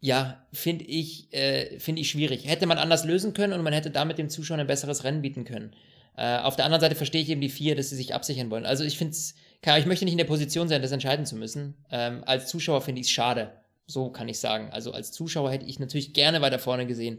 ja, 0.00 0.46
finde 0.52 0.86
ich, 0.86 1.32
äh, 1.34 1.78
finde 1.78 2.00
ich 2.00 2.10
schwierig. 2.10 2.48
Hätte 2.48 2.66
man 2.66 2.78
anders 2.78 3.04
lösen 3.04 3.34
können 3.34 3.52
und 3.52 3.62
man 3.62 3.74
hätte 3.74 3.90
damit 3.90 4.16
dem 4.16 4.30
Zuschauer 4.30 4.58
ein 4.58 4.66
besseres 4.66 5.04
Rennen 5.04 5.20
bieten 5.20 5.44
können. 5.44 5.76
Äh, 6.16 6.38
auf 6.38 6.56
der 6.56 6.64
anderen 6.64 6.80
Seite 6.80 6.94
verstehe 6.94 7.20
ich 7.20 7.28
eben 7.28 7.42
die 7.42 7.50
vier, 7.50 7.76
dass 7.76 7.90
sie 7.90 7.96
sich 7.96 8.14
absichern 8.14 8.50
wollen. 8.50 8.64
Also 8.64 8.84
ich 8.84 8.96
finde 8.96 9.12
es, 9.12 9.34
ich 9.78 9.86
möchte 9.86 10.06
nicht 10.06 10.12
in 10.12 10.18
der 10.18 10.24
Position 10.24 10.68
sein, 10.68 10.80
das 10.80 10.92
entscheiden 10.92 11.26
zu 11.26 11.36
müssen. 11.36 11.74
Ähm, 11.90 12.24
als 12.24 12.48
Zuschauer 12.48 12.80
finde 12.80 13.02
ich 13.02 13.08
es 13.08 13.12
schade. 13.12 13.52
So 13.86 14.10
kann 14.10 14.28
ich 14.28 14.38
sagen. 14.38 14.70
Also 14.70 14.92
als 14.92 15.12
Zuschauer 15.12 15.50
hätte 15.50 15.66
ich 15.66 15.78
natürlich 15.78 16.14
gerne 16.14 16.40
weiter 16.40 16.58
vorne 16.58 16.86
gesehen. 16.86 17.18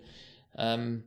Ähm, 0.58 1.04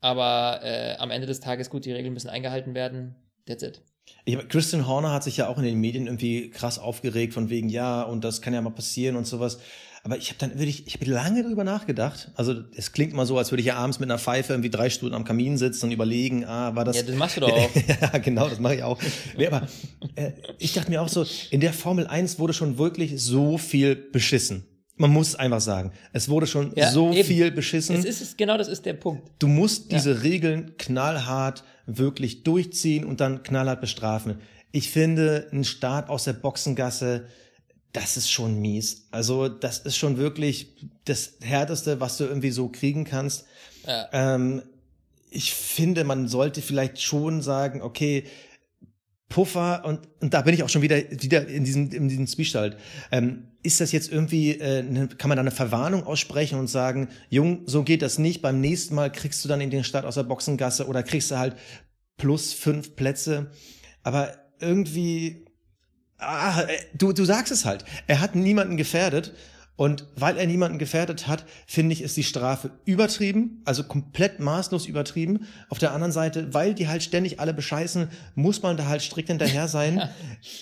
aber 0.00 0.60
äh, 0.62 0.96
am 0.98 1.10
Ende 1.10 1.26
des 1.26 1.40
Tages, 1.40 1.70
gut, 1.70 1.84
die 1.84 1.92
Regeln 1.92 2.14
müssen 2.14 2.28
eingehalten 2.28 2.74
werden. 2.74 3.16
That's 3.46 3.62
it. 3.62 3.82
Ich, 4.24 4.48
Christian 4.48 4.86
Horner 4.86 5.12
hat 5.12 5.24
sich 5.24 5.36
ja 5.36 5.48
auch 5.48 5.58
in 5.58 5.64
den 5.64 5.80
Medien 5.80 6.06
irgendwie 6.06 6.50
krass 6.50 6.78
aufgeregt, 6.78 7.34
von 7.34 7.50
wegen, 7.50 7.68
ja, 7.68 8.02
und 8.02 8.22
das 8.24 8.40
kann 8.40 8.54
ja 8.54 8.60
mal 8.60 8.70
passieren 8.70 9.16
und 9.16 9.26
sowas. 9.26 9.58
Aber 10.04 10.16
ich 10.16 10.28
habe 10.28 10.38
dann 10.38 10.56
wirklich, 10.56 10.86
ich 10.86 10.94
habe 10.94 11.06
lange 11.06 11.42
drüber 11.42 11.64
nachgedacht. 11.64 12.30
Also 12.36 12.54
es 12.76 12.92
klingt 12.92 13.12
immer 13.12 13.26
so, 13.26 13.36
als 13.38 13.50
würde 13.50 13.62
ich 13.62 13.66
ja 13.66 13.74
abends 13.74 13.98
mit 13.98 14.08
einer 14.08 14.20
Pfeife 14.20 14.52
irgendwie 14.52 14.70
drei 14.70 14.88
Stunden 14.88 15.16
am 15.16 15.24
Kamin 15.24 15.58
sitzen 15.58 15.86
und 15.86 15.90
überlegen, 15.90 16.44
ah, 16.44 16.76
war 16.76 16.84
das. 16.84 16.96
Ja, 16.96 17.02
das 17.02 17.16
machst 17.16 17.36
du 17.36 17.40
doch 17.40 17.50
auch. 17.52 17.70
ja, 17.74 18.18
genau, 18.18 18.48
das 18.48 18.60
mache 18.60 18.76
ich 18.76 18.82
auch. 18.84 19.00
Nee, 19.36 19.48
aber 19.48 19.66
äh, 20.14 20.30
ich 20.58 20.72
dachte 20.74 20.90
mir 20.90 21.02
auch 21.02 21.08
so, 21.08 21.26
in 21.50 21.60
der 21.60 21.72
Formel 21.72 22.06
1 22.06 22.38
wurde 22.38 22.52
schon 22.52 22.78
wirklich 22.78 23.20
so 23.20 23.58
viel 23.58 23.96
beschissen. 23.96 24.64
Man 24.98 25.10
muss 25.10 25.34
einfach 25.34 25.60
sagen, 25.60 25.92
es 26.12 26.28
wurde 26.28 26.46
schon 26.46 26.72
ja, 26.74 26.90
so 26.90 27.12
eben. 27.12 27.24
viel 27.24 27.50
beschissen. 27.50 27.96
Es 27.96 28.20
ist, 28.20 28.38
genau 28.38 28.56
das 28.56 28.68
ist 28.68 28.86
der 28.86 28.94
Punkt. 28.94 29.30
Du 29.38 29.46
musst 29.46 29.92
diese 29.92 30.12
ja. 30.12 30.20
Regeln 30.20 30.72
knallhart 30.78 31.64
wirklich 31.86 32.42
durchziehen 32.44 33.04
und 33.04 33.20
dann 33.20 33.42
knallhart 33.42 33.80
bestrafen. 33.80 34.40
Ich 34.72 34.90
finde, 34.90 35.48
ein 35.52 35.64
Start 35.64 36.08
aus 36.08 36.24
der 36.24 36.32
Boxengasse, 36.32 37.26
das 37.92 38.16
ist 38.16 38.30
schon 38.30 38.60
mies. 38.60 39.06
Also, 39.10 39.48
das 39.48 39.80
ist 39.80 39.96
schon 39.96 40.18
wirklich 40.18 40.74
das 41.04 41.34
Härteste, 41.40 42.00
was 42.00 42.16
du 42.16 42.24
irgendwie 42.24 42.50
so 42.50 42.68
kriegen 42.68 43.04
kannst. 43.04 43.46
Ja. 43.86 44.08
Ähm, 44.12 44.62
ich 45.30 45.54
finde, 45.54 46.04
man 46.04 46.28
sollte 46.28 46.62
vielleicht 46.62 47.00
schon 47.00 47.42
sagen, 47.42 47.82
okay, 47.82 48.24
Puffer 49.28 49.84
und, 49.84 50.00
und 50.20 50.34
da 50.34 50.42
bin 50.42 50.54
ich 50.54 50.62
auch 50.62 50.68
schon 50.68 50.82
wieder 50.82 50.96
wieder 51.10 51.48
in 51.48 51.64
diesem 51.64 51.90
in 51.90 52.08
diesem 52.08 52.26
Zwiespalt. 52.26 52.76
Ähm, 53.10 53.48
ist 53.62 53.80
das 53.80 53.90
jetzt 53.90 54.10
irgendwie 54.10 54.52
äh, 54.52 54.82
ne, 54.82 55.08
kann 55.08 55.28
man 55.28 55.36
da 55.36 55.40
eine 55.40 55.50
Verwarnung 55.50 56.04
aussprechen 56.04 56.58
und 56.58 56.68
sagen, 56.68 57.08
Jung, 57.28 57.62
so 57.66 57.82
geht 57.82 58.02
das 58.02 58.18
nicht. 58.18 58.40
Beim 58.40 58.60
nächsten 58.60 58.94
Mal 58.94 59.10
kriegst 59.10 59.44
du 59.44 59.48
dann 59.48 59.60
in 59.60 59.70
den 59.70 59.82
Start 59.82 60.04
aus 60.04 60.14
der 60.14 60.22
Boxengasse 60.22 60.86
oder 60.86 61.02
kriegst 61.02 61.32
du 61.32 61.38
halt 61.38 61.56
plus 62.16 62.52
fünf 62.52 62.94
Plätze. 62.94 63.50
Aber 64.04 64.32
irgendwie, 64.60 65.44
ah, 66.18 66.62
äh, 66.62 66.78
du 66.94 67.12
du 67.12 67.24
sagst 67.24 67.52
es 67.52 67.64
halt. 67.64 67.84
Er 68.06 68.20
hat 68.20 68.36
niemanden 68.36 68.76
gefährdet 68.76 69.34
und 69.76 70.06
weil 70.16 70.38
er 70.38 70.46
niemanden 70.46 70.78
gefährdet 70.78 71.26
hat, 71.26 71.44
finde 71.66 71.92
ich, 71.92 72.02
ist 72.02 72.16
die 72.16 72.24
Strafe 72.24 72.70
übertrieben, 72.86 73.60
also 73.64 73.84
komplett 73.84 74.40
maßlos 74.40 74.86
übertrieben. 74.86 75.46
Auf 75.68 75.78
der 75.78 75.92
anderen 75.92 76.12
Seite, 76.12 76.52
weil 76.54 76.74
die 76.74 76.88
halt 76.88 77.02
ständig 77.02 77.40
alle 77.40 77.52
bescheißen, 77.52 78.08
muss 78.34 78.62
man 78.62 78.76
da 78.76 78.86
halt 78.86 79.02
strikt 79.02 79.28
hinterher 79.28 79.68
sein. 79.68 80.08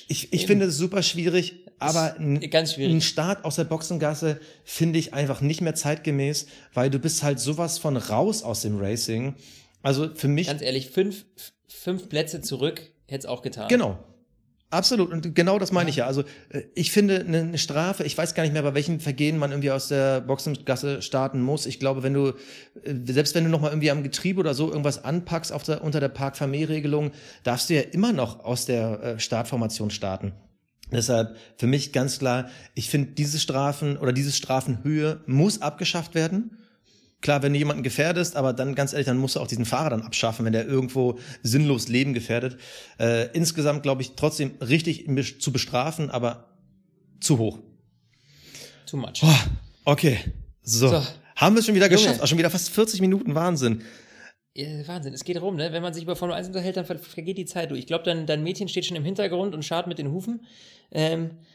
ich 0.09 0.33
ich 0.33 0.47
finde 0.47 0.67
es 0.67 0.77
super 0.77 1.03
schwierig, 1.03 1.65
aber 1.79 2.17
ein, 2.19 2.41
ein 2.43 3.01
Start 3.01 3.45
aus 3.45 3.57
der 3.57 3.65
Boxengasse 3.65 4.41
finde 4.65 4.99
ich 4.99 5.15
einfach 5.15 5.41
nicht 5.41 5.61
mehr 5.61 5.75
zeitgemäß, 5.75 6.47
weil 6.73 6.91
du 6.91 6.99
bist 6.99 7.23
halt 7.23 7.39
sowas 7.39 7.79
von 7.79 7.97
raus 7.97 8.43
aus 8.43 8.63
dem 8.63 8.79
Racing. 8.79 9.35
Also 9.83 10.09
für 10.15 10.29
mich. 10.29 10.47
Ganz 10.49 10.63
ehrlich, 10.63 10.91
fünf, 10.91 11.25
fünf 11.69 12.09
Plätze 12.09 12.41
zurück 12.41 12.91
hätte 13.07 13.21
es 13.21 13.27
auch 13.27 13.43
getan. 13.43 13.69
Genau. 13.69 13.99
Absolut. 14.75 15.13
Und 15.13 15.37
genau 15.37 15.61
das 15.61 15.71
meine 15.71 15.89
ich 15.89 15.97
ja. 15.97 16.07
Also 16.07 16.23
äh, 16.49 16.63
ich 16.75 16.91
finde 16.91 17.21
eine 17.21 17.57
Strafe, 17.59 18.03
ich 18.03 18.19
weiß 18.19 18.35
gar 18.35 18.43
nicht 18.43 18.53
mehr, 18.53 18.63
bei 18.63 18.75
welchem 18.75 18.99
Vergehen 18.99 19.39
man 19.39 19.53
irgendwie 19.53 19.71
aus 19.71 19.87
der 19.87 20.21
Boxengasse 20.21 21.01
starten 21.01 21.41
muss. 21.41 21.67
Ich 21.67 21.79
glaube, 21.79 22.03
wenn 22.03 22.13
du, 22.13 22.31
äh, 22.83 22.95
selbst 23.05 23.37
wenn 23.37 23.45
du 23.45 23.51
nochmal 23.51 23.71
irgendwie 23.71 23.93
am 23.93 24.03
Getriebe 24.03 24.41
oder 24.41 24.53
so 24.53 24.69
irgendwas 24.69 25.05
anpackst 25.05 25.53
auf 25.53 25.63
der, 25.63 25.85
unter 25.85 26.01
der 26.01 26.09
Park-Familie-Regelung, 26.09 27.13
darfst 27.45 27.71
du 27.71 27.75
ja 27.75 27.83
immer 27.83 28.13
noch 28.13 28.45
aus 28.45 28.67
der 28.67 29.01
äh, 29.01 29.19
Startformation 29.21 29.91
starten. 29.91 30.33
Deshalb 30.91 31.37
für 31.57 31.69
mich 31.69 31.93
ganz 31.93 32.19
klar, 32.19 32.49
ich 32.75 32.91
finde 32.91 33.13
diese 33.13 33.39
Strafen 33.39 33.97
oder 33.97 34.13
diese 34.13 34.33
Strafenhöhe 34.33 35.21
muss 35.27 35.63
abgeschafft 35.63 36.17
werden. 36.17 36.59
Klar, 37.25 37.43
wenn 37.43 37.55
du 37.55 37.59
jemanden 37.59 37.83
gefährdest, 37.83 38.37
aber 38.37 38.53
dann 38.53 38.75
ganz 38.75 38.93
ehrlich, 38.93 39.07
dann 39.07 39.17
musst 39.17 39.37
du 39.37 39.41
auch 39.41 39.47
diesen 39.47 39.65
Fahrer 39.65 39.89
dann 39.89 40.03
abschaffen, 40.03 40.45
wenn 40.45 40.53
der 40.53 40.67
irgendwo 40.67 41.19
sinnlos 41.43 41.89
Leben 41.89 42.13
gefährdet. 42.13 42.59
Äh, 43.01 43.29
insgesamt 43.33 43.83
glaube 43.83 44.03
ich 44.03 44.15
trotzdem 44.15 44.57
richtig 44.61 45.07
zu 45.41 45.51
bestrafen, 45.51 46.11
aber 46.11 46.51
zu 47.21 47.39
hoch. 47.39 47.61
Too 48.85 48.99
much. 48.99 49.23
Oh, 49.23 49.35
okay, 49.87 50.19
so. 50.61 50.89
so. 50.89 51.03
Haben 51.37 51.55
wir 51.55 51.61
es 51.61 51.65
schon 51.67 51.75
wieder 51.75 51.89
geschafft? 51.89 52.21
Auch 52.21 52.27
schon 52.27 52.37
wieder 52.37 52.51
fast 52.51 52.69
40 52.69 53.01
Minuten, 53.01 53.35
Wahnsinn. 53.35 53.81
Ja, 54.53 54.87
Wahnsinn, 54.87 55.15
es 55.15 55.25
geht 55.25 55.41
rum, 55.41 55.57
ne? 55.57 55.73
Wenn 55.73 55.83
man 55.83 55.95
sich 55.95 56.03
über 56.03 56.17
Formel 56.17 56.37
1 56.37 56.49
unterhält, 56.49 56.77
dann 56.77 56.85
vergeht 56.85 57.39
die 57.39 57.47
Zeit 57.47 57.71
durch. 57.71 57.81
Ich 57.81 57.87
glaube, 57.87 58.05
dein, 58.05 58.27
dein 58.27 58.43
Mädchen 58.43 58.69
steht 58.69 58.85
schon 58.85 58.99
im 58.99 59.05
Hintergrund 59.05 59.55
und 59.55 59.65
schart 59.65 59.87
mit 59.87 59.99
den 59.99 60.11
Hufen. 60.11 60.45
Ähm, 60.91 61.31
äh, 61.31 61.54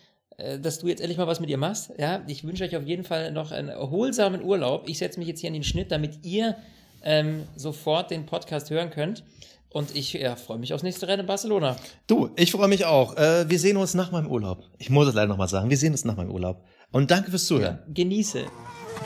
dass 0.61 0.79
du 0.79 0.87
jetzt 0.87 0.99
endlich 0.99 1.17
mal 1.17 1.27
was 1.27 1.39
mit 1.39 1.49
ihr 1.49 1.57
machst. 1.57 1.91
Ja, 1.97 2.23
ich 2.27 2.43
wünsche 2.43 2.63
euch 2.63 2.75
auf 2.75 2.85
jeden 2.85 3.03
Fall 3.03 3.31
noch 3.31 3.51
einen 3.51 3.69
erholsamen 3.69 4.43
Urlaub. 4.43 4.87
Ich 4.87 4.97
setze 4.97 5.19
mich 5.19 5.27
jetzt 5.27 5.41
hier 5.41 5.49
an 5.49 5.53
den 5.53 5.63
Schnitt, 5.63 5.91
damit 5.91 6.25
ihr 6.25 6.55
ähm, 7.03 7.43
sofort 7.55 8.11
den 8.11 8.25
Podcast 8.25 8.69
hören 8.69 8.89
könnt. 8.89 9.23
Und 9.71 9.95
ich 9.95 10.13
ja, 10.13 10.35
freue 10.35 10.57
mich 10.57 10.73
aufs 10.73 10.83
nächste 10.83 11.07
Rennen 11.07 11.21
in 11.21 11.25
Barcelona. 11.27 11.75
Du, 12.07 12.31
ich 12.35 12.51
freue 12.51 12.67
mich 12.67 12.85
auch. 12.85 13.15
Äh, 13.17 13.49
wir 13.49 13.59
sehen 13.59 13.77
uns 13.77 13.93
nach 13.93 14.11
meinem 14.11 14.27
Urlaub. 14.27 14.63
Ich 14.79 14.89
muss 14.89 15.07
es 15.07 15.13
leider 15.13 15.27
nochmal 15.27 15.47
sagen. 15.47 15.69
Wir 15.69 15.77
sehen 15.77 15.91
uns 15.91 16.05
nach 16.05 16.17
meinem 16.17 16.31
Urlaub. 16.31 16.63
Und 16.91 17.11
danke 17.11 17.29
fürs 17.29 17.45
Zuhören. 17.45 17.79
Ja, 17.85 17.93
genieße. 17.93 18.45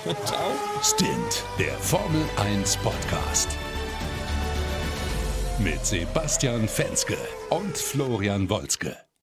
Ciao. 0.26 0.40
Stint, 0.82 1.44
der 1.60 1.74
Formel 1.80 2.22
1 2.38 2.78
Podcast. 2.78 3.50
Mit 5.60 5.86
Sebastian 5.86 6.68
Fenske 6.68 7.18
und 7.50 7.78
Florian 7.78 8.50
Wolzke. 8.50 9.04